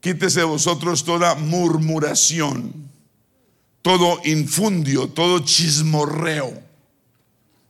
quítese 0.00 0.40
de 0.40 0.46
vosotros 0.46 1.04
toda 1.04 1.36
murmuración, 1.36 2.90
todo 3.80 4.20
infundio, 4.24 5.10
todo 5.10 5.38
chismorreo. 5.38 6.60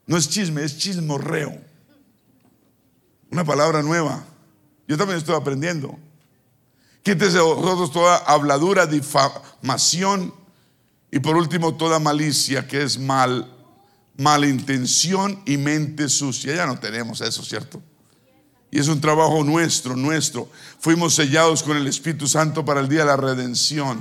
No 0.07 0.17
es 0.17 0.31
chisme, 0.31 0.65
es 0.65 0.79
chismorreo. 0.79 1.61
Una 3.31 3.45
palabra 3.45 3.83
nueva. 3.83 4.25
Yo 4.89 4.97
también 4.97 5.19
estoy 5.19 5.37
aprendiendo. 5.37 5.99
Quítese 7.03 7.37
de 7.37 7.43
vosotros 7.43 7.93
toda 7.93 8.17
habladura, 8.17 8.87
difamación 8.87 10.33
y 11.11 11.19
por 11.19 11.37
último 11.37 11.75
toda 11.75 11.99
malicia 11.99 12.67
que 12.67 12.83
es 12.83 12.99
mal, 12.99 13.55
malintención 14.17 15.43
y 15.45 15.59
mente 15.59 16.09
sucia. 16.09 16.55
Ya 16.55 16.65
no 16.65 16.79
tenemos 16.79 17.21
eso, 17.21 17.45
¿cierto? 17.45 17.83
Y 18.71 18.79
es 18.79 18.89
un 18.89 19.01
trabajo 19.01 19.43
nuestro, 19.43 19.97
nuestro. 19.97 20.49
Fuimos 20.79 21.15
sellados 21.15 21.63
con 21.63 21.77
el 21.77 21.87
Espíritu 21.87 22.29
Santo 22.29 22.65
para 22.65 22.81
el 22.81 22.89
día 22.89 23.01
de 23.01 23.07
la 23.07 23.17
redención. 23.17 24.01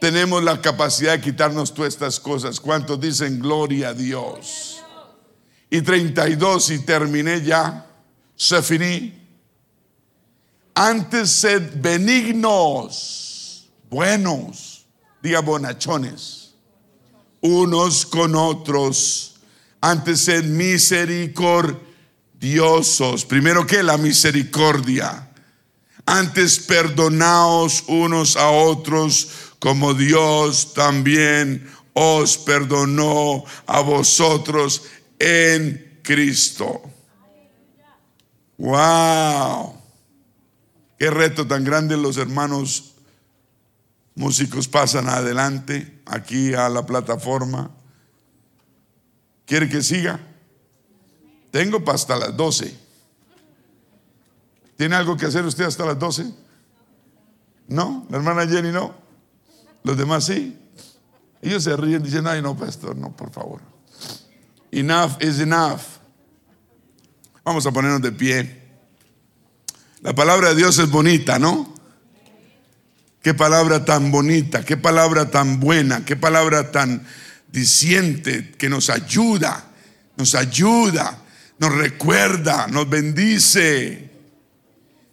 Tenemos 0.00 0.44
la 0.44 0.60
capacidad 0.60 1.12
de 1.12 1.20
quitarnos 1.22 1.72
todas 1.72 1.94
estas 1.94 2.20
cosas. 2.20 2.60
¿Cuántos 2.60 3.00
dicen 3.00 3.40
gloria 3.40 3.88
a 3.88 3.94
Dios? 3.94 4.82
Y 5.70 5.80
32 5.80 6.70
y 6.70 6.78
terminé 6.80 7.40
ya. 7.42 7.86
Se 8.36 8.60
finí. 8.62 9.24
Antes 10.74 11.30
sed 11.30 11.80
benignos, 11.80 13.70
buenos, 13.88 14.84
diga 15.22 15.38
bonachones, 15.40 16.52
unos 17.40 18.04
con 18.04 18.34
otros. 18.34 19.36
Antes 19.80 20.22
sed 20.22 20.44
misericordiosos. 22.44 23.24
Primero 23.24 23.66
que 23.66 23.82
la 23.82 23.96
misericordia. 23.96 25.30
Antes 26.06 26.58
perdonaos 26.58 27.84
unos 27.88 28.36
a 28.36 28.50
otros 28.50 29.28
como 29.58 29.94
Dios 29.94 30.74
también 30.74 31.66
os 31.94 32.36
perdonó 32.36 33.44
a 33.66 33.80
vosotros 33.80 34.82
en 35.18 36.00
Cristo. 36.02 36.82
Wow. 38.58 39.80
Qué 40.98 41.10
reto 41.10 41.46
tan 41.46 41.64
grande 41.64 41.96
los 41.96 42.18
hermanos 42.18 42.94
músicos 44.14 44.68
pasan 44.68 45.08
adelante, 45.08 46.02
aquí 46.04 46.52
a 46.54 46.68
la 46.68 46.84
plataforma. 46.84 47.70
¿Quiere 49.46 49.68
que 49.68 49.82
siga? 49.82 50.33
Tengo 51.54 51.84
hasta 51.88 52.16
las 52.16 52.36
12. 52.36 52.76
¿Tiene 54.76 54.96
algo 54.96 55.16
que 55.16 55.26
hacer 55.26 55.44
usted 55.44 55.62
hasta 55.62 55.86
las 55.86 55.96
12? 55.96 56.34
¿No? 57.68 58.08
¿La 58.10 58.16
hermana 58.16 58.44
Jenny 58.44 58.72
no? 58.72 58.92
¿Los 59.84 59.96
demás 59.96 60.24
sí? 60.24 60.58
Ellos 61.40 61.62
se 61.62 61.76
ríen 61.76 62.02
dicen, 62.02 62.26
ay 62.26 62.42
no, 62.42 62.56
pastor, 62.56 62.96
no, 62.96 63.14
por 63.14 63.30
favor. 63.30 63.60
Enough 64.72 65.22
is 65.22 65.38
enough. 65.38 65.82
Vamos 67.44 67.64
a 67.66 67.70
ponernos 67.70 68.02
de 68.02 68.10
pie. 68.10 68.62
La 70.00 70.12
palabra 70.12 70.48
de 70.48 70.56
Dios 70.56 70.76
es 70.80 70.90
bonita, 70.90 71.38
¿no? 71.38 71.72
Qué 73.22 73.32
palabra 73.32 73.84
tan 73.84 74.10
bonita, 74.10 74.64
qué 74.64 74.76
palabra 74.76 75.30
tan 75.30 75.60
buena, 75.60 76.04
qué 76.04 76.16
palabra 76.16 76.72
tan 76.72 77.06
diciente 77.52 78.50
que 78.58 78.68
nos 78.68 78.90
ayuda, 78.90 79.66
nos 80.16 80.34
ayuda, 80.34 81.20
nos 81.58 81.72
recuerda, 81.74 82.66
nos 82.66 82.88
bendice. 82.88 84.10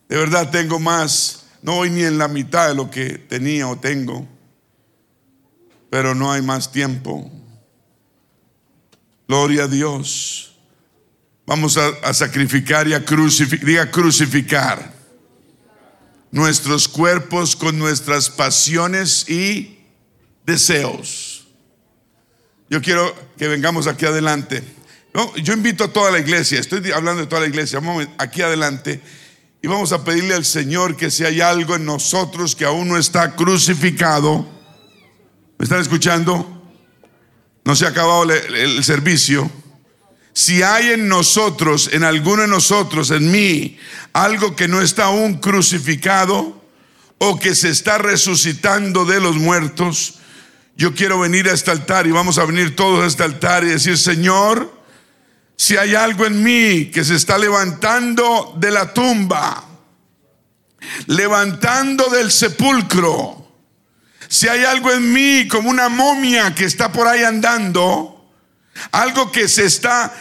De 0.09 0.17
verdad 0.17 0.49
tengo 0.51 0.79
más, 0.79 1.45
no 1.61 1.75
voy 1.75 1.89
ni 1.89 2.03
en 2.03 2.17
la 2.17 2.27
mitad 2.27 2.67
de 2.67 2.75
lo 2.75 2.89
que 2.89 3.17
tenía 3.17 3.67
o 3.67 3.77
tengo, 3.77 4.27
pero 5.89 6.15
no 6.15 6.31
hay 6.31 6.41
más 6.41 6.71
tiempo. 6.71 7.31
Gloria 9.27 9.63
a 9.63 9.67
Dios. 9.67 10.57
Vamos 11.45 11.77
a, 11.77 12.13
sacrificar 12.13 12.87
y 12.87 12.93
a 12.93 13.03
crucificar, 13.03 13.65
diga 13.65 13.91
crucificar 13.91 14.93
nuestros 16.31 16.87
cuerpos 16.87 17.55
con 17.55 17.77
nuestras 17.77 18.29
pasiones 18.29 19.29
y 19.29 19.79
deseos. 20.45 21.47
Yo 22.69 22.81
quiero 22.81 23.13
que 23.37 23.47
vengamos 23.47 23.87
aquí 23.87 24.05
adelante. 24.05 24.63
Yo 25.43 25.53
invito 25.53 25.83
a 25.83 25.93
toda 25.93 26.11
la 26.11 26.19
iglesia, 26.19 26.59
estoy 26.59 26.91
hablando 26.91 27.21
de 27.21 27.27
toda 27.27 27.41
la 27.41 27.47
iglesia, 27.47 27.81
aquí 28.17 28.41
adelante 28.41 29.01
y 29.61 29.67
vamos 29.67 29.91
a 29.91 30.03
pedirle 30.03 30.33
al 30.33 30.45
Señor 30.45 30.95
que 30.95 31.11
si 31.11 31.25
hay 31.25 31.41
algo 31.41 31.75
en 31.75 31.85
nosotros 31.85 32.55
que 32.55 32.65
aún 32.65 32.87
no 32.87 32.97
está 32.97 33.35
crucificado, 33.35 34.47
¿me 35.57 35.63
están 35.63 35.81
escuchando? 35.81 36.61
No 37.63 37.75
se 37.75 37.85
ha 37.85 37.89
acabado 37.89 38.23
el 38.23 38.83
servicio 38.83 39.51
si 40.33 40.63
hay 40.63 40.91
en 40.91 41.07
nosotros, 41.07 41.89
en 41.91 42.03
alguno 42.03 42.43
de 42.43 42.47
nosotros, 42.47 43.11
en 43.11 43.31
mí, 43.31 43.77
algo 44.13 44.55
que 44.55 44.67
no 44.67 44.81
está 44.81 45.05
aún 45.05 45.35
crucificado 45.35 46.61
o 47.17 47.37
que 47.37 47.53
se 47.53 47.69
está 47.69 47.97
resucitando 47.97 49.05
de 49.05 49.19
los 49.19 49.35
muertos, 49.35 50.15
yo 50.77 50.95
quiero 50.95 51.19
venir 51.19 51.49
a 51.49 51.53
este 51.53 51.71
altar 51.71 52.07
y 52.07 52.11
vamos 52.11 52.37
a 52.37 52.45
venir 52.45 52.75
todos 52.75 53.03
a 53.03 53.07
este 53.07 53.23
altar 53.23 53.63
y 53.63 53.67
decir, 53.67 53.97
Señor, 53.97 54.80
si 55.61 55.77
hay 55.77 55.93
algo 55.93 56.25
en 56.25 56.41
mí 56.41 56.85
que 56.85 57.03
se 57.03 57.13
está 57.13 57.37
levantando 57.37 58.55
de 58.57 58.71
la 58.71 58.91
tumba, 58.95 59.63
levantando 61.05 62.09
del 62.09 62.31
sepulcro, 62.31 63.47
si 64.27 64.47
hay 64.47 64.63
algo 64.63 64.91
en 64.91 65.13
mí 65.13 65.47
como 65.47 65.69
una 65.69 65.87
momia 65.87 66.55
que 66.55 66.65
está 66.65 66.91
por 66.91 67.07
ahí 67.07 67.23
andando, 67.23 68.27
algo 68.91 69.31
que 69.31 69.47
se 69.47 69.65
está 69.65 70.11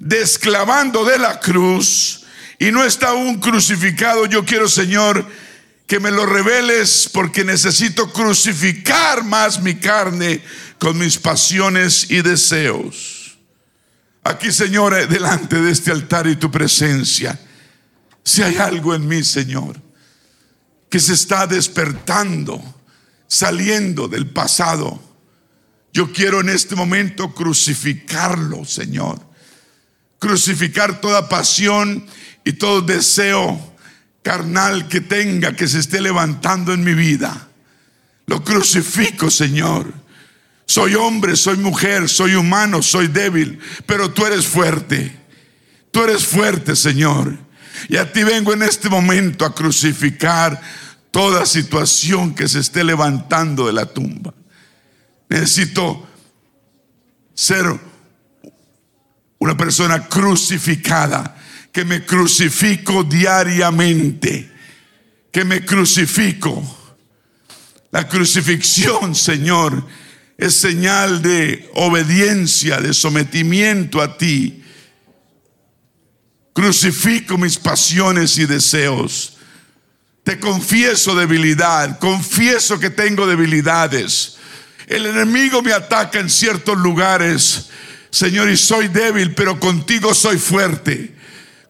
desclavando 0.00 1.04
de 1.04 1.20
la 1.20 1.38
cruz 1.38 2.24
y 2.58 2.72
no 2.72 2.82
está 2.82 3.10
aún 3.10 3.38
crucificado. 3.38 4.26
Yo 4.26 4.44
quiero, 4.44 4.68
Señor, 4.68 5.24
que 5.86 6.00
me 6.00 6.10
lo 6.10 6.26
reveles 6.26 7.08
porque 7.12 7.44
necesito 7.44 8.12
crucificar 8.12 9.22
más 9.22 9.62
mi 9.62 9.76
carne 9.76 10.42
con 10.80 10.98
mis 10.98 11.18
pasiones 11.18 12.10
y 12.10 12.20
deseos. 12.20 13.17
Aquí, 14.24 14.52
Señor, 14.52 14.94
eh, 14.94 15.06
delante 15.06 15.60
de 15.60 15.70
este 15.70 15.90
altar 15.90 16.26
y 16.26 16.36
tu 16.36 16.50
presencia, 16.50 17.38
si 18.22 18.42
hay 18.42 18.56
algo 18.56 18.94
en 18.94 19.08
mí, 19.08 19.24
Señor, 19.24 19.80
que 20.90 21.00
se 21.00 21.14
está 21.14 21.46
despertando, 21.46 22.62
saliendo 23.26 24.08
del 24.08 24.28
pasado, 24.28 25.02
yo 25.92 26.12
quiero 26.12 26.40
en 26.40 26.50
este 26.50 26.76
momento 26.76 27.34
crucificarlo, 27.34 28.64
Señor. 28.64 29.20
Crucificar 30.18 31.00
toda 31.00 31.28
pasión 31.28 32.06
y 32.44 32.52
todo 32.52 32.82
deseo 32.82 33.76
carnal 34.22 34.88
que 34.88 35.00
tenga 35.00 35.56
que 35.56 35.68
se 35.68 35.78
esté 35.78 36.00
levantando 36.00 36.72
en 36.72 36.84
mi 36.84 36.94
vida. 36.94 37.48
Lo 38.26 38.44
crucifico, 38.44 39.30
Señor. 39.30 39.92
Soy 40.68 40.94
hombre, 40.96 41.34
soy 41.34 41.56
mujer, 41.56 42.10
soy 42.10 42.34
humano, 42.34 42.82
soy 42.82 43.08
débil, 43.08 43.58
pero 43.86 44.12
tú 44.12 44.26
eres 44.26 44.46
fuerte. 44.46 45.18
Tú 45.90 46.04
eres 46.04 46.26
fuerte, 46.26 46.76
Señor. 46.76 47.38
Y 47.88 47.96
a 47.96 48.12
ti 48.12 48.22
vengo 48.22 48.52
en 48.52 48.62
este 48.62 48.90
momento 48.90 49.46
a 49.46 49.54
crucificar 49.54 50.60
toda 51.10 51.46
situación 51.46 52.34
que 52.34 52.46
se 52.46 52.60
esté 52.60 52.84
levantando 52.84 53.66
de 53.66 53.72
la 53.72 53.86
tumba. 53.86 54.34
Necesito 55.30 56.06
ser 57.32 57.64
una 59.38 59.56
persona 59.56 60.06
crucificada, 60.06 61.34
que 61.72 61.86
me 61.86 62.04
crucifico 62.04 63.04
diariamente, 63.04 64.52
que 65.32 65.46
me 65.46 65.64
crucifico. 65.64 66.62
La 67.90 68.06
crucifixión, 68.06 69.14
Señor, 69.14 69.82
es 70.38 70.54
señal 70.54 71.20
de 71.20 71.68
obediencia, 71.74 72.78
de 72.78 72.94
sometimiento 72.94 74.00
a 74.00 74.16
ti. 74.16 74.64
Crucifico 76.54 77.36
mis 77.36 77.58
pasiones 77.58 78.38
y 78.38 78.46
deseos. 78.46 79.36
Te 80.24 80.40
confieso 80.40 81.14
debilidad, 81.14 81.98
confieso 81.98 82.80
que 82.80 82.88
tengo 82.88 83.26
debilidades 83.26 84.38
el 84.88 85.04
enemigo 85.04 85.62
me 85.62 85.72
ataca 85.72 86.18
en 86.18 86.30
ciertos 86.30 86.78
lugares, 86.78 87.68
Señor, 88.10 88.48
y 88.48 88.56
soy 88.56 88.88
débil, 88.88 89.34
pero 89.34 89.60
contigo 89.60 90.14
soy 90.14 90.38
fuerte. 90.38 91.14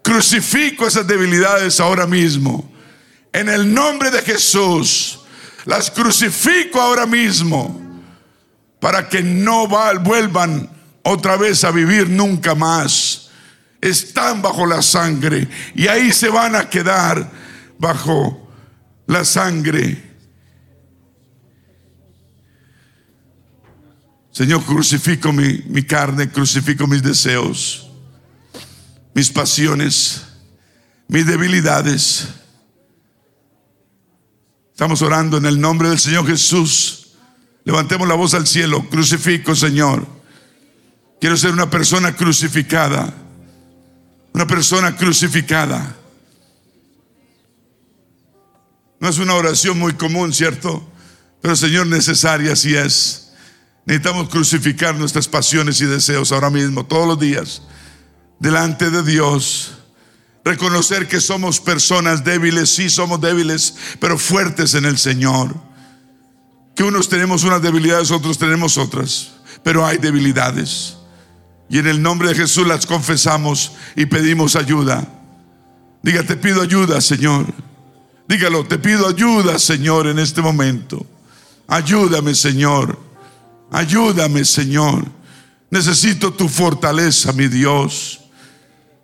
Crucifico 0.03 0.86
esas 0.86 1.07
debilidades 1.07 1.81
ahora 1.81 2.07
mismo. 2.07 2.73
En 3.32 3.49
el 3.49 3.74
nombre 3.74 4.12
de 4.12 4.23
Jesús, 4.23 5.19
las 5.65 5.90
crucifico 5.90 6.81
ahora 6.81 7.07
mismo 7.07 7.88
para 8.80 9.09
que 9.09 9.22
no 9.22 9.66
vuelvan 9.66 10.70
otra 11.02 11.36
vez 11.36 11.64
a 11.64 11.70
vivir 11.70 12.09
nunca 12.09 12.55
más. 12.55 13.30
Están 13.80 14.42
bajo 14.42 14.66
la 14.66 14.82
sangre 14.82 15.48
y 15.74 15.86
ahí 15.86 16.12
se 16.12 16.28
van 16.28 16.56
a 16.56 16.68
quedar 16.68 17.30
bajo 17.78 18.48
la 19.06 19.24
sangre. 19.24 20.09
Señor, 24.38 24.62
crucifico 24.64 25.32
mi, 25.32 25.82
carne, 25.82 26.30
crucifico 26.30 26.86
mis 26.86 27.02
deseos, 27.02 27.90
mis 29.12 29.30
pasiones, 29.30 30.22
mis 31.09 31.26
debilidades. 31.26 32.28
Estamos 34.70 35.02
orando 35.02 35.38
en 35.38 35.46
el 35.46 35.60
nombre 35.60 35.88
del 35.88 35.98
Señor 35.98 36.24
Jesús. 36.24 37.07
Levantemos 37.69 38.09
la 38.09 38.15
voz 38.15 38.32
al 38.32 38.47
cielo. 38.47 38.89
Crucifico, 38.89 39.55
Señor. 39.55 40.07
Quiero 41.20 41.36
ser 41.36 41.53
una 41.53 41.69
persona 41.69 42.16
crucificada. 42.16 43.12
Una 44.32 44.47
persona 44.47 44.97
crucificada. 44.97 45.95
No 48.99 49.07
es 49.07 49.19
una 49.19 49.35
oración 49.35 49.78
muy 49.78 49.93
común, 49.93 50.32
¿cierto? 50.32 50.82
Pero 51.43 51.55
Señor, 51.55 51.89
necesaria 51.89 52.55
así 52.55 52.74
es. 52.74 53.32
Necesitamos 53.85 54.31
crucificar 54.31 54.95
nuestras 54.95 55.28
pasiones 55.28 55.78
y 55.82 55.85
deseos 55.85 56.32
ahora 56.32 56.49
mismo, 56.49 56.86
todos 56.86 57.07
los 57.07 57.20
días, 57.20 57.61
delante 58.39 58.89
de 58.89 59.03
Dios. 59.03 59.74
Reconocer 60.43 61.07
que 61.07 61.20
somos 61.20 61.61
personas 61.61 62.24
débiles, 62.24 62.70
sí 62.70 62.89
somos 62.89 63.20
débiles, 63.20 63.74
pero 64.01 64.16
fuertes 64.16 64.73
en 64.73 64.86
el 64.86 64.97
Señor. 64.97 65.68
Que 66.78 66.84
unos 66.84 67.09
tenemos 67.09 67.42
unas 67.42 67.60
debilidades, 67.60 68.12
otros 68.12 68.38
tenemos 68.38 68.78
otras, 68.78 69.32
pero 69.64 69.84
hay 69.84 69.98
debilidades. 69.98 70.96
Y 71.68 71.78
en 71.78 71.88
el 71.88 72.00
nombre 72.00 72.28
de 72.28 72.36
Jesús 72.36 72.68
las 72.68 72.86
confesamos 72.86 73.72
y 73.96 74.06
pedimos 74.06 74.55
ayuda. 74.55 75.05
Diga, 76.05 76.22
te 76.22 76.36
pido 76.36 76.62
ayuda, 76.62 77.00
Señor. 77.00 77.46
Dígalo, 78.28 78.64
te 78.64 78.78
pido 78.78 79.09
ayuda, 79.09 79.59
Señor, 79.59 80.06
en 80.06 80.20
este 80.20 80.40
momento. 80.40 81.05
Ayúdame, 81.66 82.32
Señor. 82.36 82.96
Ayúdame, 83.72 84.44
Señor. 84.44 85.05
Necesito 85.70 86.32
tu 86.32 86.48
fortaleza, 86.48 87.32
mi 87.32 87.48
Dios. 87.48 88.20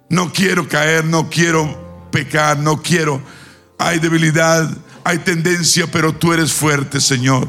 No 0.09 0.32
quiero 0.32 0.68
caer, 0.68 1.05
no 1.05 1.28
quiero 1.28 2.09
pecar, 2.12 2.56
no 2.56 2.80
quiero. 2.80 3.20
Hay 3.80 3.98
debilidad, 3.98 4.70
hay 5.05 5.18
tendencia, 5.18 5.86
pero 5.86 6.14
tú 6.14 6.32
eres 6.32 6.52
fuerte, 6.52 7.01
Señor. 7.01 7.48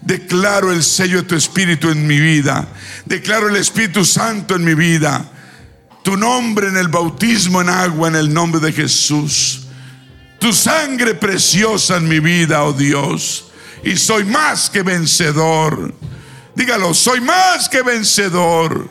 Declaro 0.00 0.72
el 0.72 0.82
sello 0.82 1.22
de 1.22 1.28
tu 1.28 1.34
Espíritu 1.34 1.90
en 1.90 2.06
mi 2.06 2.20
vida. 2.20 2.68
Declaro 3.04 3.48
el 3.48 3.56
Espíritu 3.56 4.04
Santo 4.04 4.54
en 4.54 4.64
mi 4.64 4.74
vida. 4.74 5.24
Tu 6.02 6.16
nombre 6.16 6.68
en 6.68 6.76
el 6.76 6.88
bautismo 6.88 7.60
en 7.60 7.68
agua, 7.68 8.08
en 8.08 8.16
el 8.16 8.32
nombre 8.32 8.60
de 8.60 8.72
Jesús. 8.72 9.62
Tu 10.38 10.52
sangre 10.52 11.14
preciosa 11.14 11.96
en 11.96 12.08
mi 12.08 12.20
vida, 12.20 12.62
oh 12.62 12.72
Dios. 12.72 13.46
Y 13.82 13.96
soy 13.96 14.24
más 14.24 14.70
que 14.70 14.82
vencedor. 14.82 15.94
Dígalo, 16.54 16.94
soy 16.94 17.20
más 17.20 17.68
que 17.68 17.82
vencedor. 17.82 18.88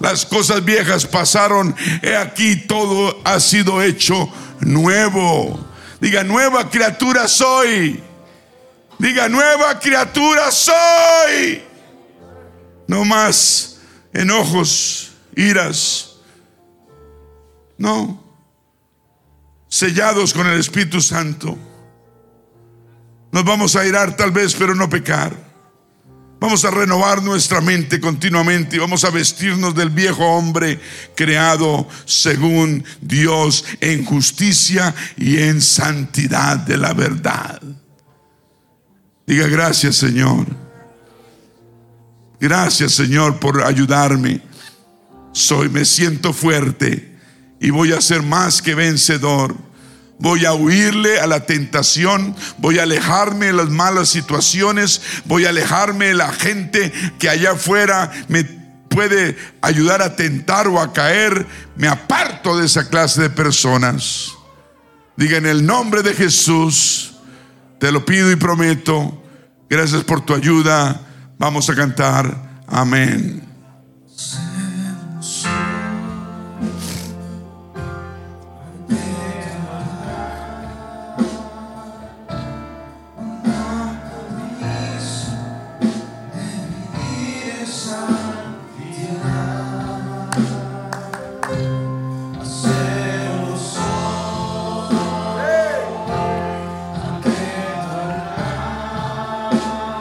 Las 0.00 0.26
cosas 0.26 0.64
viejas 0.64 1.06
pasaron, 1.06 1.74
he 2.02 2.14
aquí 2.16 2.56
todo 2.56 3.20
ha 3.24 3.40
sido 3.40 3.82
hecho 3.82 4.30
nuevo. 4.60 5.65
Diga, 6.00 6.22
nueva 6.24 6.68
criatura 6.68 7.26
soy. 7.28 8.02
Diga, 8.98 9.28
nueva 9.28 9.78
criatura 9.78 10.50
soy. 10.50 11.62
No 12.86 13.04
más 13.04 13.78
enojos, 14.12 15.12
iras. 15.34 16.16
No. 17.78 18.22
Sellados 19.68 20.32
con 20.32 20.46
el 20.46 20.58
Espíritu 20.58 21.00
Santo. 21.00 21.56
Nos 23.32 23.44
vamos 23.44 23.76
a 23.76 23.84
irar 23.84 24.16
tal 24.16 24.30
vez, 24.30 24.54
pero 24.54 24.74
no 24.74 24.88
pecar. 24.88 25.45
Vamos 26.38 26.64
a 26.66 26.70
renovar 26.70 27.22
nuestra 27.22 27.62
mente 27.62 27.98
continuamente 27.98 28.76
y 28.76 28.78
vamos 28.78 29.04
a 29.04 29.10
vestirnos 29.10 29.74
del 29.74 29.88
viejo 29.88 30.24
hombre 30.24 30.78
creado 31.14 31.88
según 32.04 32.84
Dios 33.00 33.64
en 33.80 34.04
justicia 34.04 34.94
y 35.16 35.38
en 35.38 35.62
santidad 35.62 36.58
de 36.58 36.76
la 36.76 36.92
verdad. 36.92 37.62
Diga 39.26 39.46
gracias 39.46 39.96
Señor. 39.96 40.46
Gracias 42.38 42.92
Señor 42.92 43.40
por 43.40 43.62
ayudarme. 43.62 44.42
Soy, 45.32 45.70
me 45.70 45.86
siento 45.86 46.34
fuerte 46.34 47.16
y 47.60 47.70
voy 47.70 47.92
a 47.92 48.00
ser 48.02 48.22
más 48.22 48.60
que 48.60 48.74
vencedor 48.74 49.56
Voy 50.18 50.46
a 50.46 50.54
huirle 50.54 51.20
a 51.20 51.26
la 51.26 51.40
tentación, 51.40 52.34
voy 52.58 52.78
a 52.78 52.84
alejarme 52.84 53.46
de 53.46 53.52
las 53.52 53.68
malas 53.68 54.08
situaciones, 54.08 55.02
voy 55.26 55.44
a 55.44 55.50
alejarme 55.50 56.06
de 56.06 56.14
la 56.14 56.32
gente 56.32 56.92
que 57.18 57.28
allá 57.28 57.52
afuera 57.52 58.10
me 58.28 58.44
puede 58.44 59.36
ayudar 59.60 60.00
a 60.00 60.16
tentar 60.16 60.68
o 60.68 60.80
a 60.80 60.92
caer. 60.94 61.46
Me 61.76 61.86
aparto 61.86 62.56
de 62.56 62.64
esa 62.64 62.88
clase 62.88 63.20
de 63.20 63.30
personas. 63.30 64.32
Diga 65.16 65.36
en 65.36 65.46
el 65.46 65.66
nombre 65.66 66.02
de 66.02 66.14
Jesús, 66.14 67.14
te 67.78 67.92
lo 67.92 68.04
pido 68.06 68.30
y 68.30 68.36
prometo. 68.36 69.22
Gracias 69.68 70.02
por 70.04 70.24
tu 70.24 70.34
ayuda. 70.34 71.00
Vamos 71.38 71.68
a 71.68 71.74
cantar. 71.74 72.62
Amén. 72.66 73.42